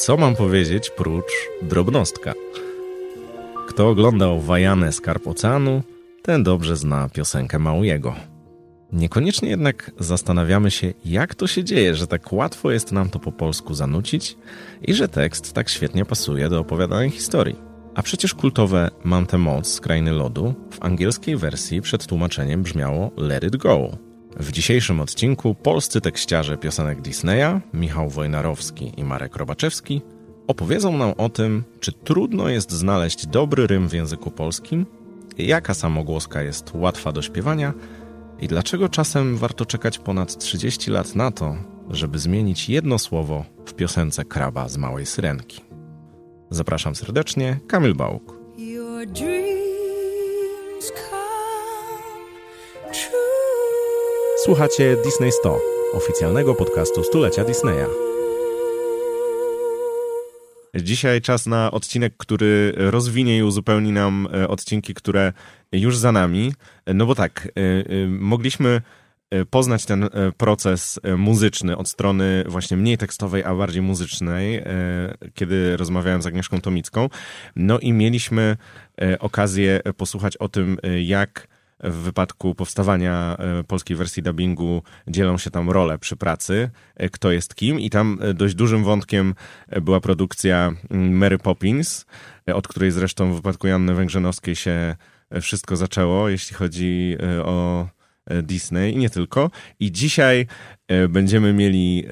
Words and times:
Co 0.00 0.16
mam 0.16 0.36
powiedzieć 0.36 0.90
prócz 0.90 1.32
drobnostka? 1.62 2.32
Kto 3.68 3.88
oglądał 3.88 4.40
Wajanę 4.40 4.92
Skarb 4.92 5.26
Oceanu, 5.26 5.82
ten 6.22 6.42
dobrze 6.42 6.76
zna 6.76 7.08
piosenkę 7.08 7.58
Małego. 7.58 8.14
Niekoniecznie 8.92 9.50
jednak 9.50 9.90
zastanawiamy 9.98 10.70
się, 10.70 10.92
jak 11.04 11.34
to 11.34 11.46
się 11.46 11.64
dzieje, 11.64 11.94
że 11.94 12.06
tak 12.06 12.32
łatwo 12.32 12.70
jest 12.70 12.92
nam 12.92 13.10
to 13.10 13.18
po 13.18 13.32
polsku 13.32 13.74
zanucić 13.74 14.36
i 14.82 14.94
że 14.94 15.08
tekst 15.08 15.52
tak 15.52 15.68
świetnie 15.68 16.04
pasuje 16.04 16.48
do 16.48 16.60
opowiadanej 16.60 17.10
historii. 17.10 17.56
A 17.94 18.02
przecież 18.02 18.34
kultowe 18.34 18.90
Mam 19.04 19.26
tę 19.26 19.38
moc 19.38 19.68
z 19.68 19.80
Krainy 19.80 20.12
Lodu 20.12 20.54
w 20.70 20.82
angielskiej 20.82 21.36
wersji 21.36 21.82
przed 21.82 22.06
tłumaczeniem 22.06 22.62
brzmiało 22.62 23.10
Let 23.16 23.44
it 23.44 23.56
go. 23.56 24.09
W 24.36 24.52
dzisiejszym 24.52 25.00
odcinku 25.00 25.54
polscy 25.54 26.00
tekściarze 26.00 26.56
piosenek 26.56 27.00
Disneya, 27.00 27.60
Michał 27.74 28.10
Wojnarowski 28.10 28.92
i 28.96 29.04
Marek 29.04 29.36
Robaczewski, 29.36 30.02
opowiedzą 30.46 30.98
nam 30.98 31.14
o 31.16 31.28
tym, 31.28 31.64
czy 31.80 31.92
trudno 31.92 32.48
jest 32.48 32.72
znaleźć 32.72 33.26
dobry 33.26 33.66
rym 33.66 33.88
w 33.88 33.92
języku 33.92 34.30
polskim, 34.30 34.86
jaka 35.38 35.74
samogłoska 35.74 36.42
jest 36.42 36.70
łatwa 36.74 37.12
do 37.12 37.22
śpiewania 37.22 37.72
i 38.40 38.48
dlaczego 38.48 38.88
czasem 38.88 39.36
warto 39.36 39.66
czekać 39.66 39.98
ponad 39.98 40.38
30 40.38 40.90
lat 40.90 41.14
na 41.14 41.30
to, 41.30 41.56
żeby 41.90 42.18
zmienić 42.18 42.68
jedno 42.68 42.98
słowo 42.98 43.44
w 43.66 43.74
piosence 43.74 44.24
Kraba 44.24 44.68
z 44.68 44.76
Małej 44.76 45.06
Syrenki. 45.06 45.60
Zapraszam 46.50 46.94
serdecznie, 46.94 47.60
Kamil 47.68 47.94
Bałuk. 47.94 48.40
Słuchacie 54.44 54.96
Disney 55.04 55.32
100, 55.32 55.58
oficjalnego 55.92 56.54
podcastu 56.54 57.04
stulecia 57.04 57.44
Disneya. 57.44 57.86
Dzisiaj 60.74 61.20
czas 61.20 61.46
na 61.46 61.70
odcinek, 61.70 62.14
który 62.16 62.72
rozwinie 62.76 63.38
i 63.38 63.42
uzupełni 63.42 63.92
nam 63.92 64.28
e, 64.34 64.48
odcinki, 64.48 64.94
które 64.94 65.32
już 65.72 65.96
za 65.96 66.12
nami. 66.12 66.52
No 66.86 67.06
bo 67.06 67.14
tak, 67.14 67.48
e, 67.48 67.50
e, 67.50 68.06
mogliśmy 68.06 68.80
poznać 69.50 69.84
ten 69.84 70.08
proces 70.36 71.00
muzyczny 71.16 71.76
od 71.76 71.88
strony 71.88 72.44
właśnie 72.46 72.76
mniej 72.76 72.98
tekstowej, 72.98 73.44
a 73.44 73.54
bardziej 73.54 73.82
muzycznej, 73.82 74.62
kiedy 75.34 75.76
rozmawiałem 75.76 76.22
z 76.22 76.26
Agnieszką 76.26 76.60
Tomicką. 76.60 77.08
No 77.56 77.78
i 77.78 77.92
mieliśmy 77.92 78.56
okazję 79.20 79.80
posłuchać 79.96 80.36
o 80.36 80.48
tym, 80.48 80.78
jak 81.02 81.48
w 81.84 81.94
wypadku 81.94 82.54
powstawania 82.54 83.36
e, 83.38 83.64
polskiej 83.64 83.96
wersji 83.96 84.22
dubbingu 84.22 84.82
dzielą 85.08 85.38
się 85.38 85.50
tam 85.50 85.70
role 85.70 85.98
przy 85.98 86.16
pracy, 86.16 86.70
e, 86.96 87.08
kto 87.08 87.32
jest 87.32 87.54
kim 87.54 87.80
i 87.80 87.90
tam 87.90 88.18
e, 88.22 88.34
dość 88.34 88.54
dużym 88.54 88.84
wątkiem 88.84 89.34
była 89.82 90.00
produkcja 90.00 90.72
mm, 90.90 91.12
Mary 91.12 91.38
Poppins, 91.38 92.06
od 92.46 92.68
której 92.68 92.90
zresztą 92.90 93.32
w 93.32 93.36
wypadku 93.36 93.66
Janny 93.66 93.94
Węgrzynowskiej 93.94 94.56
się 94.56 94.96
wszystko 95.40 95.76
zaczęło, 95.76 96.28
jeśli 96.28 96.56
chodzi 96.56 97.16
o 97.44 97.88
Disney 98.42 98.94
i 98.94 98.96
nie 98.96 99.10
tylko. 99.10 99.50
I 99.80 99.92
dzisiaj 99.92 100.46
będziemy 101.08 101.52
mieli 101.52 102.04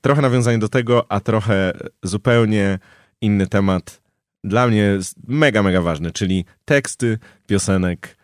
trochę 0.00 0.22
nawiązanie 0.22 0.58
do 0.58 0.68
tego, 0.68 1.06
a 1.08 1.20
trochę 1.20 1.72
zupełnie 2.02 2.78
inny 3.20 3.46
temat. 3.46 4.02
Dla 4.44 4.66
mnie 4.66 4.98
mega, 5.26 5.62
mega 5.62 5.82
ważny, 5.82 6.10
czyli 6.10 6.44
teksty 6.64 7.18
piosenek 7.46 8.15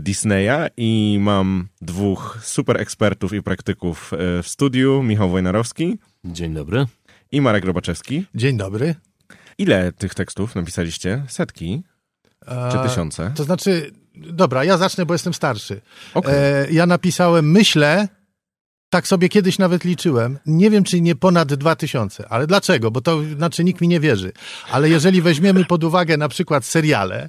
Disneya 0.00 0.68
i 0.76 1.18
mam 1.20 1.68
dwóch 1.80 2.38
super 2.42 2.80
ekspertów 2.80 3.32
i 3.32 3.42
praktyków 3.42 4.12
e, 4.12 4.42
w 4.42 4.48
studiu. 4.48 5.02
Michał 5.02 5.30
Wojnarowski. 5.30 5.98
Dzień 6.24 6.54
dobry. 6.54 6.86
I 7.32 7.40
Marek 7.40 7.64
Robaczewski. 7.64 8.26
Dzień 8.34 8.56
dobry. 8.56 8.94
Ile 9.58 9.92
tych 9.92 10.14
tekstów 10.14 10.54
napisaliście? 10.54 11.24
Setki? 11.28 11.82
Czy 12.72 12.88
tysiące? 12.88 13.32
to 13.34 13.44
znaczy, 13.44 13.90
dobra, 14.14 14.64
ja 14.64 14.76
zacznę, 14.76 15.06
bo 15.06 15.14
jestem 15.14 15.34
starszy. 15.34 15.80
Okay. 16.14 16.34
E, 16.34 16.66
ja 16.70 16.86
napisałem, 16.86 17.50
myślę, 17.50 18.08
tak 18.90 19.08
sobie 19.08 19.28
kiedyś 19.28 19.58
nawet 19.58 19.84
liczyłem. 19.84 20.38
Nie 20.46 20.70
wiem, 20.70 20.84
czy 20.84 21.00
nie 21.00 21.14
ponad 21.14 21.54
dwa 21.54 21.76
tysiące. 21.76 22.28
Ale 22.28 22.46
dlaczego? 22.46 22.90
Bo 22.90 23.00
to 23.00 23.22
znaczy 23.36 23.64
nikt 23.64 23.80
mi 23.80 23.88
nie 23.88 24.00
wierzy. 24.00 24.32
Ale 24.70 24.88
jeżeli 24.88 25.22
weźmiemy 25.22 25.64
pod 25.64 25.84
uwagę 25.84 26.16
na 26.16 26.28
przykład 26.28 26.64
seriale, 26.64 27.28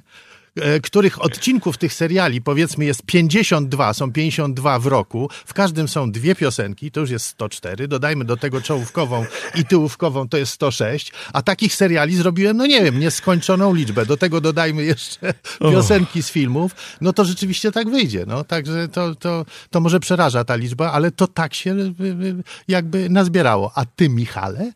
których 0.82 1.22
odcinków 1.22 1.78
tych 1.78 1.94
seriali 1.94 2.42
powiedzmy 2.42 2.84
jest 2.84 3.02
52, 3.06 3.94
są 3.94 4.12
52 4.12 4.78
w 4.78 4.86
roku, 4.86 5.30
w 5.46 5.54
każdym 5.54 5.88
są 5.88 6.12
dwie 6.12 6.34
piosenki, 6.34 6.90
to 6.90 7.00
już 7.00 7.10
jest 7.10 7.26
104, 7.26 7.88
dodajmy 7.88 8.24
do 8.24 8.36
tego 8.36 8.60
czołówkową 8.60 9.26
i 9.54 9.64
tyłówkową, 9.64 10.28
to 10.28 10.36
jest 10.36 10.52
106, 10.52 11.12
a 11.32 11.42
takich 11.42 11.74
seriali 11.74 12.16
zrobiłem, 12.16 12.56
no 12.56 12.66
nie 12.66 12.82
wiem, 12.84 13.00
nieskończoną 13.00 13.74
liczbę, 13.74 14.06
do 14.06 14.16
tego 14.16 14.40
dodajmy 14.40 14.84
jeszcze 14.84 15.34
piosenki 15.60 16.22
z 16.22 16.30
filmów, 16.30 16.72
no 17.00 17.12
to 17.12 17.24
rzeczywiście 17.24 17.72
tak 17.72 17.90
wyjdzie, 17.90 18.24
no, 18.26 18.44
także 18.44 18.88
to, 18.88 19.14
to, 19.14 19.46
to 19.70 19.80
może 19.80 20.00
przeraża 20.00 20.44
ta 20.44 20.56
liczba, 20.56 20.92
ale 20.92 21.10
to 21.10 21.26
tak 21.26 21.54
się 21.54 21.76
jakby 22.68 23.08
nazbierało. 23.10 23.72
A 23.74 23.84
ty, 23.84 24.08
Michale? 24.08 24.72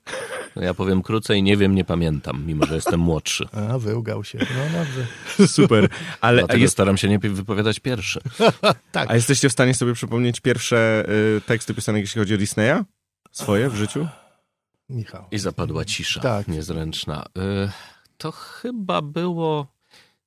No 0.57 0.63
ja 0.63 0.75
powiem 0.75 1.03
krócej, 1.03 1.43
nie 1.43 1.57
wiem, 1.57 1.75
nie 1.75 1.85
pamiętam, 1.85 2.45
mimo 2.47 2.67
że 2.67 2.75
jestem 2.75 3.01
młodszy. 3.01 3.49
A, 3.71 3.79
wyłgał 3.79 4.25
się, 4.25 4.39
no 4.39 4.79
dobrze. 4.79 5.07
Super. 5.57 5.89
Ale 6.21 6.39
Dlatego 6.39 6.63
jest... 6.63 6.73
staram 6.73 6.97
się 6.97 7.09
nie 7.09 7.19
wypowiadać 7.19 7.81
pierwszy. 7.81 8.21
tak. 8.93 9.11
A 9.11 9.15
jesteście 9.15 9.49
w 9.49 9.53
stanie 9.53 9.75
sobie 9.75 9.93
przypomnieć 9.95 10.41
pierwsze 10.41 11.05
y, 11.37 11.41
teksty 11.41 11.75
pisanek, 11.75 12.03
jeśli 12.03 12.19
chodzi 12.19 12.35
o 12.35 12.39
Disneya? 12.39 12.85
Swoje 13.33 13.71
w 13.71 13.75
życiu? 13.75 14.09
Michał. 14.89 15.25
I 15.31 15.39
zapadła 15.39 15.85
cisza 15.85 16.21
tak. 16.21 16.49
niezręczna. 16.49 17.25
Y, 17.39 17.71
to 18.19 18.33
chyba 18.33 19.03
było... 19.03 19.76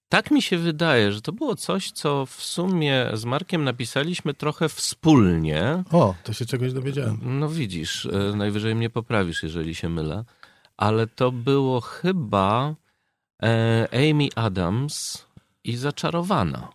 Tak 0.09 0.31
mi 0.31 0.41
się 0.41 0.57
wydaje, 0.57 1.11
że 1.11 1.21
to 1.21 1.31
było 1.31 1.55
coś, 1.55 1.91
co 1.91 2.25
w 2.25 2.43
sumie 2.43 3.07
z 3.13 3.25
Markiem 3.25 3.63
napisaliśmy 3.63 4.33
trochę 4.33 4.69
wspólnie. 4.69 5.83
O, 5.91 6.15
to 6.23 6.33
się 6.33 6.45
czegoś 6.45 6.73
dowiedziałem. 6.73 7.19
No 7.23 7.49
widzisz, 7.49 8.05
y, 8.05 8.35
najwyżej 8.35 8.75
mnie 8.75 8.89
poprawisz, 8.89 9.43
jeżeli 9.43 9.75
się 9.75 9.89
mylę. 9.89 10.23
Ale 10.77 11.07
to 11.07 11.31
było 11.31 11.81
chyba 11.81 12.75
e, 13.43 13.87
Amy 13.91 14.27
Adams 14.35 15.25
i 15.63 15.75
zaczarowana. 15.75 16.69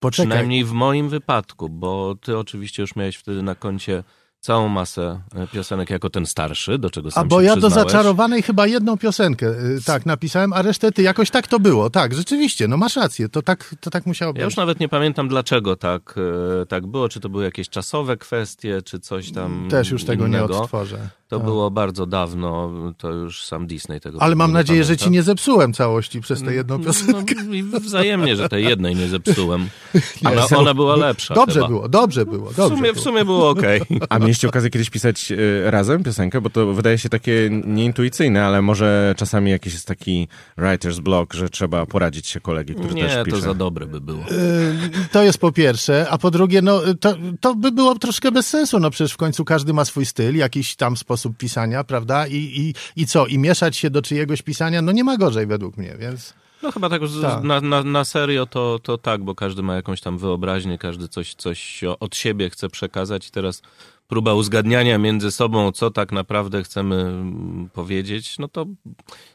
Poczekaj. 0.00 0.26
Przynajmniej 0.26 0.64
w 0.64 0.72
moim 0.72 1.08
wypadku, 1.08 1.68
bo 1.68 2.14
ty 2.14 2.38
oczywiście 2.38 2.82
już 2.82 2.96
miałeś 2.96 3.16
wtedy 3.16 3.42
na 3.42 3.54
koncie 3.54 4.04
całą 4.40 4.68
masę 4.68 5.20
e, 5.34 5.46
piosenek 5.46 5.90
jako 5.90 6.10
ten 6.10 6.26
starszy, 6.26 6.78
do 6.78 6.90
czego 6.90 7.10
sam 7.10 7.24
A 7.24 7.26
bo 7.26 7.40
ja 7.40 7.56
do 7.56 7.70
zaczarowanej 7.70 8.42
chyba 8.42 8.66
jedną 8.66 8.98
piosenkę 8.98 9.46
e, 9.46 9.54
tak 9.86 10.06
napisałem, 10.06 10.52
a 10.52 10.62
resztę 10.62 10.92
ty 10.92 11.02
jakoś 11.02 11.30
tak 11.30 11.46
to 11.46 11.60
było. 11.60 11.90
Tak, 11.90 12.14
rzeczywiście, 12.14 12.68
no 12.68 12.76
masz 12.76 12.96
rację, 12.96 13.28
to 13.28 13.42
tak, 13.42 13.74
to 13.80 13.90
tak 13.90 14.06
musiało 14.06 14.32
być. 14.32 14.40
Ja 14.40 14.44
już 14.44 14.56
nawet 14.56 14.80
nie 14.80 14.88
pamiętam 14.88 15.28
dlaczego 15.28 15.76
tak, 15.76 16.14
e, 16.62 16.66
tak 16.66 16.86
było, 16.86 17.08
czy 17.08 17.20
to 17.20 17.28
były 17.28 17.44
jakieś 17.44 17.68
czasowe 17.68 18.16
kwestie, 18.16 18.82
czy 18.82 19.00
coś 19.00 19.32
tam 19.32 19.68
Też 19.70 19.90
już 19.90 20.04
tego 20.04 20.26
innego. 20.26 20.54
nie 20.54 20.60
odtworzę. 20.60 21.08
To 21.28 21.36
tak. 21.36 21.44
było 21.44 21.70
bardzo 21.70 22.06
dawno, 22.06 22.72
to 22.98 23.12
już 23.12 23.44
sam 23.44 23.66
Disney 23.66 24.00
tego 24.00 24.22
Ale 24.22 24.34
mam 24.34 24.52
nadzieję, 24.52 24.82
pamięta. 24.82 25.02
że 25.02 25.06
ci 25.06 25.10
nie 25.10 25.22
zepsułem 25.22 25.72
całości 25.72 26.20
przez 26.20 26.42
tę 26.42 26.54
jedną 26.54 26.78
no, 26.78 26.84
piosenkę. 26.84 27.34
No, 27.72 27.80
wzajemnie, 27.80 28.36
że 28.36 28.48
tej 28.48 28.64
jednej 28.64 28.96
nie 28.96 29.08
zepsułem. 29.08 29.68
Ona, 30.32 30.58
ona 30.58 30.74
była 30.74 30.96
lepsza. 30.96 31.34
Dobrze 31.34 31.54
chyba. 31.54 31.68
było, 31.68 31.88
dobrze 31.88 32.26
było. 32.26 32.50
Dobrze 32.56 32.74
w, 32.74 32.78
sumie, 32.78 32.92
było. 32.92 32.94
w 32.94 33.04
sumie 33.04 33.24
było 33.24 33.48
ok. 33.50 33.62
A 34.08 34.18
mieliście 34.28 34.48
okazję 34.48 34.70
kiedyś 34.70 34.90
pisać 34.90 35.32
y, 35.32 35.70
razem 35.70 36.04
piosenkę? 36.04 36.40
Bo 36.40 36.50
to 36.50 36.72
wydaje 36.72 36.98
się 36.98 37.08
takie 37.08 37.50
nieintuicyjne, 37.64 38.44
ale 38.44 38.62
może 38.62 39.14
czasami 39.16 39.50
jakiś 39.50 39.72
jest 39.72 39.86
taki 39.86 40.28
writer's 40.58 41.00
block, 41.00 41.34
że 41.34 41.48
trzeba 41.48 41.86
poradzić 41.86 42.26
się 42.26 42.40
kolegi, 42.40 42.74
który 42.74 42.94
nie, 42.94 43.02
też 43.02 43.24
pisze. 43.24 43.36
to 43.36 43.42
za 43.42 43.54
dobre 43.54 43.86
by 43.86 44.00
było. 44.00 44.22
Y, 44.22 45.08
to 45.12 45.22
jest 45.22 45.38
po 45.38 45.52
pierwsze, 45.52 46.06
a 46.10 46.18
po 46.18 46.30
drugie, 46.30 46.62
no 46.62 46.80
to, 47.00 47.14
to 47.40 47.54
by 47.54 47.72
było 47.72 47.94
troszkę 47.94 48.32
bez 48.32 48.46
sensu, 48.46 48.78
no 48.80 48.90
przecież 48.90 49.12
w 49.12 49.16
końcu 49.16 49.44
każdy 49.44 49.72
ma 49.72 49.84
swój 49.84 50.06
styl, 50.06 50.36
jakiś 50.36 50.76
tam 50.76 50.96
sposób 50.96 51.36
pisania, 51.36 51.84
prawda? 51.84 51.98
prawda? 51.98 52.26
I, 52.26 52.36
i, 52.36 52.74
I 53.02 53.06
co? 53.06 53.26
I 53.26 53.38
mieszać 53.38 53.76
się 53.76 53.90
do 53.90 54.02
czyjegoś 54.02 54.42
pisania, 54.42 54.82
no 54.82 54.92
nie 54.92 55.04
ma 55.04 55.16
gorzej 55.16 55.46
według 55.46 55.76
mnie, 55.76 55.96
więc... 55.98 56.34
No 56.62 56.72
chyba 56.72 56.88
tak, 56.88 57.02
tak. 57.22 57.42
Na, 57.42 57.60
na, 57.60 57.82
na 57.82 58.04
serio 58.04 58.46
to, 58.46 58.78
to 58.82 58.98
tak, 58.98 59.24
bo 59.24 59.34
każdy 59.34 59.62
ma 59.62 59.74
jakąś 59.74 60.00
tam 60.00 60.18
wyobraźnię, 60.18 60.78
każdy 60.78 61.08
coś, 61.08 61.34
coś 61.34 61.80
od 62.00 62.16
siebie 62.16 62.50
chce 62.50 62.68
przekazać 62.68 63.28
i 63.28 63.30
teraz 63.30 63.62
próba 64.08 64.34
uzgadniania 64.34 64.98
między 64.98 65.30
sobą, 65.30 65.72
co 65.72 65.90
tak 65.90 66.12
naprawdę 66.12 66.62
chcemy 66.62 66.94
mm, 66.94 67.68
powiedzieć, 67.72 68.38
no 68.38 68.48
to 68.48 68.66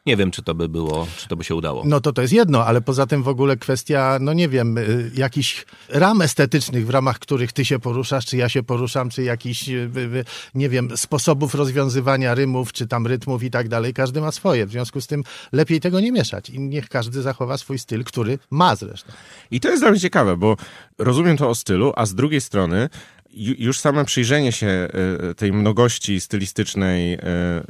nie 0.06 0.18
wiem, 0.18 0.32
czy 0.32 0.44
to 0.44 0.56
by 0.56 0.70
było, 0.70 1.08
czy 1.18 1.28
to 1.28 1.36
by 1.36 1.44
się 1.44 1.56
udało. 1.56 1.84
No 1.86 2.02
to 2.02 2.14
to 2.14 2.22
jest 2.22 2.34
jedno, 2.34 2.66
ale 2.66 2.82
poza 2.82 3.06
tym 3.06 3.24
w 3.24 3.28
ogóle 3.28 3.58
kwestia, 3.58 4.18
no 4.22 4.34
nie 4.34 4.50
wiem, 4.50 4.78
y, 4.78 5.12
jakichś 5.16 5.66
ram 5.90 6.22
estetycznych, 6.22 6.88
w 6.88 6.90
ramach 6.90 7.20
których 7.20 7.52
ty 7.52 7.66
się 7.66 7.80
poruszasz, 7.80 8.26
czy 8.26 8.38
ja 8.38 8.50
się 8.50 8.64
poruszam, 8.64 9.10
czy 9.10 9.24
jakichś, 9.24 9.70
y, 9.70 9.92
y, 9.98 10.26
nie 10.56 10.70
wiem, 10.70 10.98
sposobów 10.98 11.56
rozwiązywania 11.56 12.36
rymów, 12.36 12.74
czy 12.74 12.88
tam 12.88 13.08
rytmów 13.08 13.44
i 13.44 13.52
tak 13.52 13.70
dalej. 13.70 13.94
Każdy 13.94 14.22
ma 14.22 14.32
swoje. 14.32 14.66
W 14.66 14.72
związku 14.72 15.02
z 15.02 15.08
tym 15.08 15.24
lepiej 15.52 15.80
tego 15.80 16.00
nie 16.00 16.12
mieszać 16.12 16.50
i 16.50 16.60
niech 16.60 16.90
każdy 16.90 17.22
zachowa 17.22 17.58
swój 17.58 17.80
styl, 17.80 18.04
który 18.04 18.40
ma 18.52 18.76
zresztą. 18.76 19.14
I 19.52 19.60
to 19.60 19.70
jest 19.70 19.84
dla 19.84 19.92
mnie 19.92 20.00
ciekawe, 20.00 20.38
bo 20.38 20.58
rozumiem 20.98 21.38
to 21.38 21.50
o 21.50 21.56
stylu, 21.56 21.94
a 21.96 22.06
z 22.06 22.16
drugiej 22.16 22.42
strony 22.42 22.90
już 23.36 23.80
same 23.80 24.06
przyjrzenie 24.06 24.52
się 24.52 24.68
e, 24.68 24.90
tej 25.36 25.54
mnogości 25.54 26.22
stylistycznej, 26.22 27.14
e, 27.14 27.20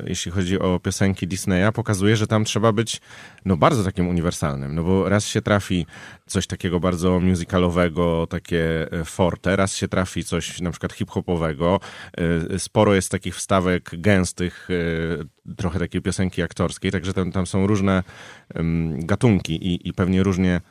jeśli 0.08 0.32
chodzi 0.32 0.60
o 0.60 0.80
piosenki 0.80 1.28
Disneya, 1.28 1.72
pokazuje, 1.74 2.18
że 2.18 2.28
tam 2.28 2.46
trzeba 2.46 2.72
być 2.72 3.02
no, 3.46 3.58
bardzo 3.58 3.84
takim 3.84 4.08
uniwersalnym. 4.08 4.76
No 4.76 4.84
bo 4.84 5.10
raz 5.10 5.26
się 5.26 5.42
trafi 5.42 5.86
coś 6.28 6.48
takiego 6.48 6.80
bardzo 6.80 7.20
musicalowego, 7.20 8.28
takie 8.30 8.88
forte, 9.06 9.56
raz 9.56 9.76
się 9.76 9.88
trafi 9.88 10.24
coś 10.24 10.62
na 10.62 10.72
przykład 10.72 10.94
hip-hopowego. 10.94 11.80
Sporo 12.58 12.96
jest 12.96 13.12
takich 13.12 13.36
wstawek 13.36 13.90
gęstych, 13.94 14.68
trochę 15.58 15.80
takiej 15.80 16.02
piosenki 16.02 16.42
aktorskiej, 16.42 16.92
także 16.92 17.14
tam, 17.14 17.32
tam 17.32 17.48
są 17.48 17.68
różne 17.68 18.04
gatunki 18.94 19.68
i, 19.68 19.88
i 19.88 19.94
pewnie 19.94 20.24
różnie 20.24 20.62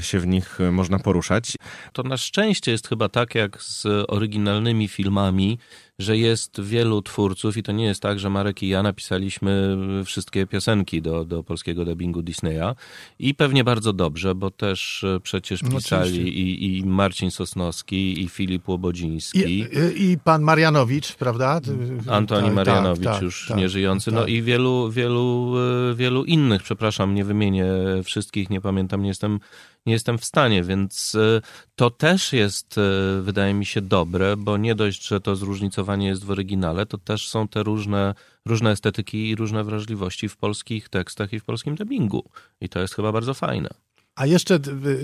się 0.00 0.20
w 0.20 0.26
nich 0.26 0.60
e, 0.60 0.70
można 0.70 0.98
poruszać. 0.98 1.56
To 1.92 2.02
na 2.02 2.16
szczęście 2.16 2.70
jest 2.72 2.88
chyba 2.88 3.08
tak 3.08 3.34
jak 3.34 3.62
z 3.62 3.86
oryginalnymi 4.08 4.88
filmami, 4.88 5.58
że 5.98 6.16
jest 6.16 6.60
wielu 6.60 7.02
twórców 7.02 7.56
i 7.56 7.62
to 7.62 7.72
nie 7.72 7.84
jest 7.84 8.02
tak, 8.02 8.18
że 8.18 8.30
Marek 8.30 8.62
i 8.62 8.68
ja 8.68 8.82
napisaliśmy 8.82 9.76
wszystkie 10.04 10.46
piosenki 10.46 11.02
do, 11.02 11.24
do 11.24 11.42
polskiego 11.42 11.84
dubbingu 11.84 12.22
Disneya 12.22 12.74
i 13.18 13.34
pewnie 13.34 13.64
bardzo 13.64 13.92
dobrze, 13.92 14.34
bo 14.34 14.50
też 14.50 15.04
e, 15.04 15.20
przecież 15.20 15.62
no 15.62 15.70
pisali 15.70 16.40
i, 16.40 16.78
i 16.78 16.86
Marcin 16.86 17.30
Sosnowski 17.30 18.22
i 18.22 18.28
Filip 18.28 18.68
Łobodziński. 18.68 19.58
I, 19.58 19.66
i 19.96 20.18
pan 20.18 20.42
Marianowicz, 20.42 21.14
prawda? 21.14 21.60
Antoni 22.08 22.46
tak, 22.46 22.54
Marianowicz 22.54 23.04
tak, 23.04 23.22
już 23.22 23.48
tak, 23.48 23.56
nieżyjący, 23.56 24.12
no 24.12 24.20
tak. 24.20 24.30
i 24.30 24.42
wielu, 24.42 24.90
wielu, 24.90 25.54
wielu 25.94 26.24
innych, 26.24 26.62
przepraszam, 26.62 27.14
nie 27.14 27.24
wymienię 27.24 27.66
wszystkich, 28.04 28.50
nie 28.50 28.60
pamiętam, 28.60 29.02
nie 29.02 29.08
jestem 29.08 29.40
nie 29.86 29.92
jestem 29.92 30.18
w 30.18 30.24
stanie, 30.24 30.62
więc 30.62 31.14
e, 31.14 31.40
to 31.74 31.90
też 31.90 32.32
jest, 32.32 32.78
e, 32.78 33.22
wydaje 33.22 33.54
mi 33.54 33.66
się, 33.66 33.80
dobre, 33.80 34.36
bo 34.36 34.56
nie 34.56 34.74
dość, 34.74 35.06
że 35.08 35.20
to 35.20 35.36
zróżnicowanie 35.36 36.06
jest 36.06 36.24
w 36.24 36.30
oryginale, 36.30 36.86
to 36.86 36.98
też 36.98 37.28
są 37.28 37.48
te 37.48 37.62
różne, 37.62 38.14
różne 38.46 38.70
estetyki 38.70 39.28
i 39.28 39.36
różne 39.36 39.64
wrażliwości 39.64 40.28
w 40.28 40.36
polskich 40.36 40.88
tekstach 40.88 41.32
i 41.32 41.40
w 41.40 41.44
polskim 41.44 41.74
dubbingu. 41.74 42.30
I 42.60 42.68
to 42.68 42.80
jest 42.80 42.94
chyba 42.94 43.12
bardzo 43.12 43.34
fajne. 43.34 43.68
A 44.14 44.26
jeszcze 44.26 44.58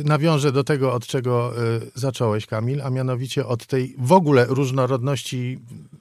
nawiążę 0.05 0.53
do 0.53 0.65
tego, 0.65 0.95
od 0.95 1.07
czego 1.07 1.53
y, 1.77 1.91
zacząłeś, 1.95 2.47
Kamil, 2.47 2.83
a 2.83 2.91
mianowicie 2.91 3.47
od 3.47 3.67
tej 3.67 3.95
w 3.99 4.13
ogóle 4.13 4.47
różnorodności 4.49 5.59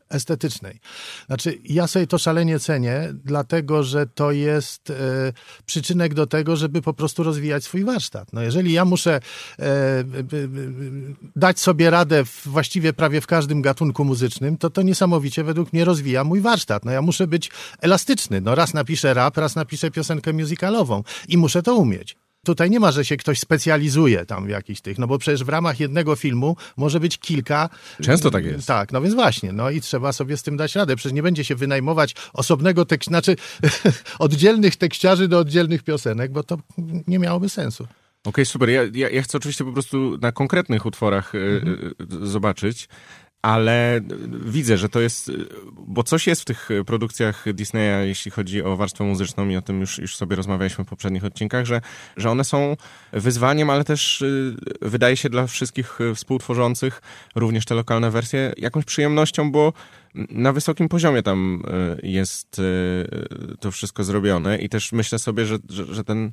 estetycznej. 0.09 0.79
Znaczy, 1.27 1.59
ja 1.63 1.87
sobie 1.87 2.07
to 2.07 2.17
szalenie 2.17 2.59
cenię, 2.59 3.13
dlatego 3.25 3.83
że 3.83 4.07
to 4.07 4.31
jest 4.31 4.89
e, 4.89 4.93
przyczynek 5.65 6.13
do 6.13 6.27
tego, 6.27 6.55
żeby 6.55 6.81
po 6.81 6.93
prostu 6.93 7.23
rozwijać 7.23 7.63
swój 7.63 7.83
warsztat. 7.83 8.33
No 8.33 8.41
jeżeli 8.41 8.73
ja 8.73 8.85
muszę 8.85 9.19
e, 9.59 10.03
dać 11.35 11.59
sobie 11.59 11.89
radę 11.89 12.23
właściwie 12.45 12.93
prawie 12.93 13.21
w 13.21 13.27
każdym 13.27 13.61
gatunku 13.61 14.05
muzycznym, 14.05 14.57
to 14.57 14.69
to 14.69 14.81
niesamowicie 14.81 15.43
według 15.43 15.73
mnie 15.73 15.85
rozwija 15.85 16.23
mój 16.23 16.41
warsztat. 16.41 16.85
No 16.85 16.91
ja 16.91 17.01
muszę 17.01 17.27
być 17.27 17.51
elastyczny. 17.81 18.41
No 18.41 18.55
raz 18.55 18.73
napiszę 18.73 19.13
rap, 19.13 19.37
raz 19.37 19.55
napiszę 19.55 19.91
piosenkę 19.91 20.33
musicalową 20.33 21.03
i 21.27 21.37
muszę 21.37 21.63
to 21.63 21.75
umieć 21.75 22.26
tutaj 22.47 22.69
nie 22.69 22.79
ma, 22.79 22.91
że 22.91 23.05
się 23.05 23.17
ktoś 23.17 23.39
specjalizuje 23.39 24.25
tam 24.25 24.45
w 24.45 24.49
jakichś 24.49 24.81
tych, 24.81 24.97
no 24.97 25.07
bo 25.07 25.17
przecież 25.17 25.43
w 25.43 25.49
ramach 25.49 25.79
jednego 25.79 26.15
filmu 26.15 26.55
może 26.77 26.99
być 26.99 27.17
kilka. 27.17 27.69
Często 28.01 28.31
tak 28.31 28.45
jest. 28.45 28.67
Tak, 28.67 28.91
no 28.91 29.01
więc 29.01 29.15
właśnie, 29.15 29.51
no 29.51 29.69
i 29.69 29.81
trzeba 29.81 30.13
sobie 30.13 30.37
z 30.37 30.43
tym 30.43 30.57
dać 30.57 30.75
radę. 30.75 30.95
Przecież 30.95 31.13
nie 31.13 31.23
będzie 31.23 31.43
się 31.43 31.55
wynajmować 31.55 32.15
osobnego 32.33 32.85
tekstu, 32.85 33.09
znaczy 33.09 33.35
oddzielnych 34.19 34.75
tekściarzy 34.75 35.27
do 35.27 35.39
oddzielnych 35.39 35.83
piosenek, 35.83 36.31
bo 36.31 36.43
to 36.43 36.57
nie 37.07 37.19
miałoby 37.19 37.49
sensu. 37.49 37.83
Okej, 37.83 37.97
okay, 38.23 38.45
super. 38.45 38.69
Ja, 38.69 38.81
ja, 38.93 39.09
ja, 39.09 39.21
chcę 39.21 39.37
oczywiście 39.37 39.63
po 39.63 39.71
prostu 39.71 40.17
na 40.21 40.31
konkretnych 40.31 40.85
utworach 40.85 41.35
y, 41.35 41.37
y, 42.21 42.27
zobaczyć 42.27 42.89
ale 43.41 44.01
widzę, 44.45 44.77
że 44.77 44.89
to 44.89 44.99
jest, 44.99 45.31
bo 45.87 46.03
coś 46.03 46.27
jest 46.27 46.41
w 46.41 46.45
tych 46.45 46.69
produkcjach 46.85 47.53
Disneya, 47.53 48.07
jeśli 48.07 48.31
chodzi 48.31 48.63
o 48.63 48.77
warstwę 48.77 49.03
muzyczną 49.03 49.49
i 49.49 49.55
o 49.55 49.61
tym 49.61 49.81
już, 49.81 49.97
już 49.97 50.15
sobie 50.15 50.35
rozmawialiśmy 50.35 50.83
w 50.83 50.87
poprzednich 50.87 51.25
odcinkach, 51.25 51.65
że, 51.65 51.81
że 52.17 52.29
one 52.29 52.43
są 52.43 52.77
wyzwaniem, 53.13 53.69
ale 53.69 53.83
też 53.83 54.23
wydaje 54.81 55.17
się 55.17 55.29
dla 55.29 55.47
wszystkich 55.47 55.99
współtworzących, 56.15 57.01
również 57.35 57.65
te 57.65 57.75
lokalne 57.75 58.11
wersje, 58.11 58.53
jakąś 58.57 58.85
przyjemnością, 58.85 59.51
bo 59.51 59.73
na 60.15 60.53
wysokim 60.53 60.89
poziomie 60.89 61.23
tam 61.23 61.63
jest 62.03 62.61
to 63.59 63.71
wszystko 63.71 64.03
zrobione 64.03 64.57
i 64.57 64.69
też 64.69 64.91
myślę 64.91 65.19
sobie, 65.19 65.45
że, 65.45 65.57
że, 65.69 65.85
że 65.85 66.03
ten, 66.03 66.31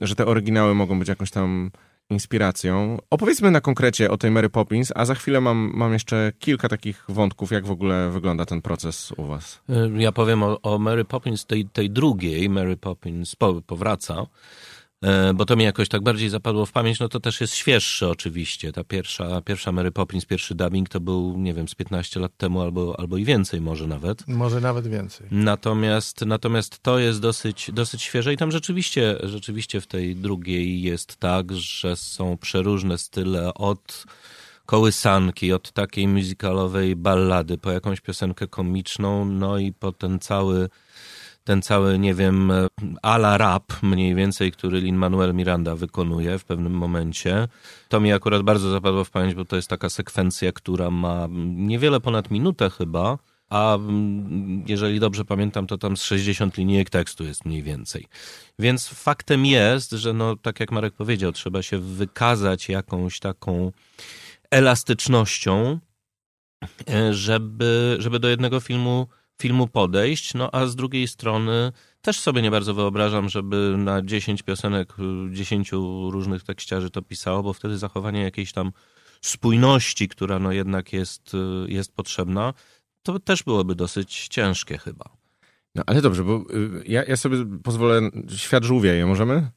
że 0.00 0.14
te 0.14 0.26
oryginały 0.26 0.74
mogą 0.74 0.98
być 0.98 1.08
jakąś 1.08 1.30
tam 1.30 1.70
inspiracją. 2.12 2.98
Opowiedzmy 3.10 3.50
na 3.50 3.60
konkrecie 3.60 4.10
o 4.10 4.16
tej 4.16 4.30
Mary 4.30 4.50
Poppins, 4.50 4.92
a 4.94 5.04
za 5.04 5.14
chwilę 5.14 5.40
mam, 5.40 5.72
mam 5.74 5.92
jeszcze 5.92 6.32
kilka 6.38 6.68
takich 6.68 7.04
wątków, 7.08 7.50
jak 7.50 7.66
w 7.66 7.70
ogóle 7.70 8.10
wygląda 8.10 8.44
ten 8.44 8.62
proces 8.62 9.12
u 9.16 9.24
was. 9.24 9.60
Ja 9.96 10.12
powiem 10.12 10.42
o, 10.42 10.60
o 10.62 10.78
Mary 10.78 11.04
Poppins, 11.04 11.46
tej, 11.46 11.64
tej 11.64 11.90
drugiej, 11.90 12.50
Mary 12.50 12.76
Poppins 12.76 13.36
po, 13.36 13.62
powraca. 13.62 14.26
E, 15.02 15.34
bo 15.34 15.44
to 15.44 15.56
mi 15.56 15.64
jakoś 15.64 15.88
tak 15.88 16.02
bardziej 16.02 16.28
zapadło 16.28 16.66
w 16.66 16.72
pamięć, 16.72 17.00
no 17.00 17.08
to 17.08 17.20
też 17.20 17.40
jest 17.40 17.54
świeższe 17.54 18.08
oczywiście. 18.08 18.72
Ta 18.72 18.84
pierwsza, 18.84 19.42
pierwsza 19.42 19.72
Mary 19.72 19.90
Poppins, 19.90 20.24
pierwszy 20.24 20.54
dubbing 20.54 20.88
to 20.88 21.00
był, 21.00 21.38
nie 21.38 21.54
wiem, 21.54 21.68
z 21.68 21.74
15 21.74 22.20
lat 22.20 22.36
temu 22.36 22.60
albo, 22.60 23.00
albo 23.00 23.16
i 23.16 23.24
więcej 23.24 23.60
może 23.60 23.86
nawet. 23.86 24.28
Może 24.28 24.60
nawet 24.60 24.88
więcej. 24.88 25.26
Natomiast, 25.30 26.20
natomiast 26.26 26.78
to 26.82 26.98
jest 26.98 27.20
dosyć, 27.20 27.70
dosyć 27.72 28.02
świeże 28.02 28.32
i 28.32 28.36
tam 28.36 28.50
rzeczywiście, 28.50 29.16
rzeczywiście 29.22 29.80
w 29.80 29.86
tej 29.86 30.16
drugiej 30.16 30.82
jest 30.82 31.16
tak, 31.16 31.52
że 31.52 31.96
są 31.96 32.36
przeróżne 32.36 32.98
style 32.98 33.54
od 33.54 34.04
kołysanki, 34.66 35.52
od 35.52 35.72
takiej 35.72 36.08
muzykalowej 36.08 36.96
ballady 36.96 37.58
po 37.58 37.70
jakąś 37.70 38.00
piosenkę 38.00 38.46
komiczną, 38.46 39.24
no 39.24 39.58
i 39.58 39.72
po 39.72 39.92
ten 39.92 40.18
cały 40.18 40.68
ten 41.44 41.62
cały, 41.62 41.98
nie 41.98 42.14
wiem, 42.14 42.52
ala 43.02 43.38
rap 43.38 43.72
mniej 43.82 44.14
więcej, 44.14 44.52
który 44.52 44.80
Lin-Manuel 44.80 45.34
Miranda 45.34 45.76
wykonuje 45.76 46.38
w 46.38 46.44
pewnym 46.44 46.72
momencie. 46.72 47.48
To 47.88 48.00
mi 48.00 48.12
akurat 48.12 48.42
bardzo 48.42 48.70
zapadło 48.70 49.04
w 49.04 49.10
pamięć, 49.10 49.34
bo 49.34 49.44
to 49.44 49.56
jest 49.56 49.68
taka 49.68 49.90
sekwencja, 49.90 50.52
która 50.52 50.90
ma 50.90 51.28
niewiele 51.54 52.00
ponad 52.00 52.30
minutę 52.30 52.70
chyba, 52.70 53.18
a 53.52 53.78
jeżeli 54.66 55.00
dobrze 55.00 55.24
pamiętam, 55.24 55.66
to 55.66 55.78
tam 55.78 55.96
z 55.96 56.02
60 56.02 56.56
linijek 56.56 56.90
tekstu 56.90 57.24
jest 57.24 57.44
mniej 57.44 57.62
więcej. 57.62 58.06
Więc 58.58 58.88
faktem 58.88 59.46
jest, 59.46 59.90
że 59.90 60.12
no, 60.12 60.36
tak 60.36 60.60
jak 60.60 60.72
Marek 60.72 60.94
powiedział, 60.94 61.32
trzeba 61.32 61.62
się 61.62 61.78
wykazać 61.78 62.68
jakąś 62.68 63.20
taką 63.20 63.72
elastycznością, 64.50 65.78
e, 66.90 67.14
żeby, 67.14 67.96
żeby 67.98 68.18
do 68.18 68.28
jednego 68.28 68.60
filmu 68.60 69.06
filmu 69.42 69.68
podejść, 69.68 70.34
no 70.34 70.50
a 70.52 70.66
z 70.66 70.76
drugiej 70.76 71.08
strony 71.08 71.72
też 72.02 72.20
sobie 72.20 72.42
nie 72.42 72.50
bardzo 72.50 72.74
wyobrażam, 72.74 73.28
żeby 73.28 73.74
na 73.78 74.02
10 74.02 74.42
piosenek 74.42 74.94
10 75.30 75.72
różnych 76.10 76.42
tekściarzy 76.42 76.90
to 76.90 77.02
pisało, 77.02 77.42
bo 77.42 77.52
wtedy 77.52 77.78
zachowanie 77.78 78.22
jakiejś 78.22 78.52
tam 78.52 78.72
spójności, 79.20 80.08
która 80.08 80.38
no 80.38 80.52
jednak 80.52 80.92
jest, 80.92 81.32
jest 81.66 81.94
potrzebna, 81.94 82.54
to 83.02 83.18
też 83.18 83.42
byłoby 83.42 83.74
dosyć 83.74 84.28
ciężkie 84.28 84.78
chyba. 84.78 85.04
No 85.74 85.82
ale 85.86 86.02
dobrze, 86.02 86.24
bo 86.24 86.36
y, 86.36 86.84
ja, 86.86 87.04
ja 87.04 87.16
sobie 87.16 87.36
pozwolę, 87.62 88.00
świat 88.36 88.64
żółwieje, 88.64 89.06
możemy? 89.06 89.50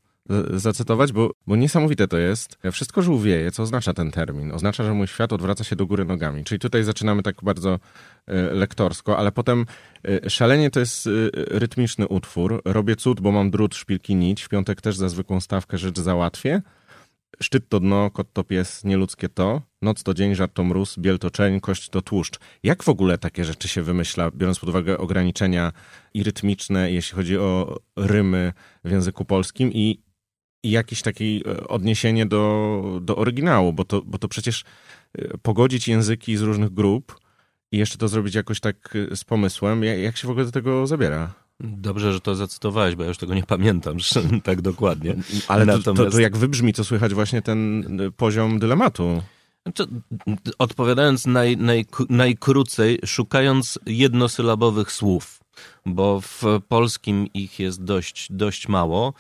Zacytować, 0.54 1.12
bo, 1.12 1.32
bo 1.48 1.56
niesamowite 1.56 2.08
to 2.08 2.18
jest. 2.18 2.58
Wszystko 2.72 3.02
żółwieje, 3.02 3.52
co 3.52 3.64
oznacza 3.64 3.94
ten 3.94 4.12
termin? 4.12 4.52
Oznacza, 4.52 4.84
że 4.84 4.94
mój 4.94 5.08
świat 5.08 5.34
odwraca 5.34 5.64
się 5.64 5.76
do 5.76 5.86
góry 5.86 6.06
nogami. 6.06 6.44
Czyli 6.44 6.60
tutaj 6.60 6.84
zaczynamy 6.84 7.24
tak 7.24 7.36
bardzo 7.44 7.80
e, 8.28 8.42
lektorsko, 8.42 9.18
ale 9.18 9.32
potem 9.32 9.66
e, 10.04 10.30
szalenie 10.30 10.70
to 10.70 10.80
jest 10.80 11.08
e, 11.08 11.10
rytmiczny 11.34 12.08
utwór. 12.08 12.62
Robię 12.66 12.96
cud, 12.96 13.22
bo 13.22 13.32
mam 13.32 13.52
drut, 13.52 13.76
szpilki, 13.76 14.16
nić. 14.16 14.44
W 14.44 14.50
piątek 14.50 14.82
też 14.82 14.96
za 14.96 15.10
zwykłą 15.10 15.42
stawkę 15.42 15.78
rzecz 15.78 16.00
załatwię. 16.00 16.62
Szczyt 17.42 17.70
to 17.70 17.80
dno, 17.80 18.12
kot 18.12 18.34
to 18.34 18.44
pies, 18.44 18.84
nieludzkie 18.84 19.30
to. 19.30 19.62
Noc 19.82 20.04
to 20.04 20.14
dzień, 20.14 20.36
żart 20.36 20.54
to 20.54 20.64
mróz, 20.64 20.98
biel 21.00 21.20
to 21.20 21.32
czeń, 21.32 21.60
kość 21.60 21.90
to 21.90 22.02
tłuszcz. 22.02 22.40
Jak 22.64 22.84
w 22.84 22.90
ogóle 22.90 23.18
takie 23.18 23.46
rzeczy 23.46 23.68
się 23.68 23.84
wymyśla, 23.84 24.32
biorąc 24.32 24.60
pod 24.60 24.70
uwagę 24.70 24.98
ograniczenia 24.98 25.72
i 26.14 26.24
rytmiczne, 26.24 26.92
jeśli 26.92 27.16
chodzi 27.16 27.38
o 27.38 27.80
rymy 27.96 28.54
w 28.84 28.92
języku 28.92 29.26
polskim 29.26 29.74
i 29.74 30.05
i 30.66 30.72
jakieś 30.72 31.02
takie 31.02 31.26
e, 31.26 31.68
odniesienie 31.68 32.26
do, 32.26 33.00
do 33.02 33.16
oryginału, 33.16 33.74
bo 33.74 33.86
to, 33.86 34.02
bo 34.02 34.18
to 34.18 34.28
przecież 34.28 34.64
e, 35.18 35.38
pogodzić 35.38 35.88
języki 35.88 36.38
z 36.38 36.42
różnych 36.42 36.74
grup 36.74 37.20
i 37.72 37.78
jeszcze 37.78 37.98
to 37.98 38.08
zrobić 38.08 38.36
jakoś 38.36 38.60
tak 38.60 38.96
e, 39.12 39.16
z 39.16 39.24
pomysłem, 39.24 39.84
jak, 39.84 40.00
jak 40.00 40.18
się 40.18 40.28
w 40.28 40.32
ogóle 40.32 40.46
do 40.46 40.52
tego 40.52 40.88
zabiera? 40.88 41.34
Dobrze, 41.60 42.14
że 42.14 42.20
to 42.20 42.36
zacytowałeś, 42.36 42.96
bo 42.96 43.04
ja 43.04 43.10
już 43.10 43.18
tego 43.18 43.36
nie 43.36 43.44
pamiętam 43.44 43.98
tak 44.44 44.62
dokładnie. 44.62 45.16
Ale 45.48 45.66
Natomiast... 45.66 45.86
to, 45.86 45.94
to, 45.94 46.12
to 46.12 46.20
jak 46.20 46.38
wybrzmi, 46.38 46.74
to 46.74 46.84
słychać 46.84 47.14
właśnie 47.14 47.42
ten 47.42 47.84
poziom 48.18 48.60
dylematu. 48.60 49.22
Znaczy, 49.64 49.88
odpowiadając 50.60 51.26
naj, 51.26 51.58
naj, 51.58 51.86
najkrócej, 52.10 53.00
szukając 53.06 53.80
jednosylabowych 53.86 54.92
słów, 54.92 55.40
bo 55.86 56.22
w 56.22 56.44
polskim 56.68 57.28
ich 57.34 57.60
jest 57.60 57.84
dość, 57.84 58.28
dość 58.32 58.68
mało 58.68 59.14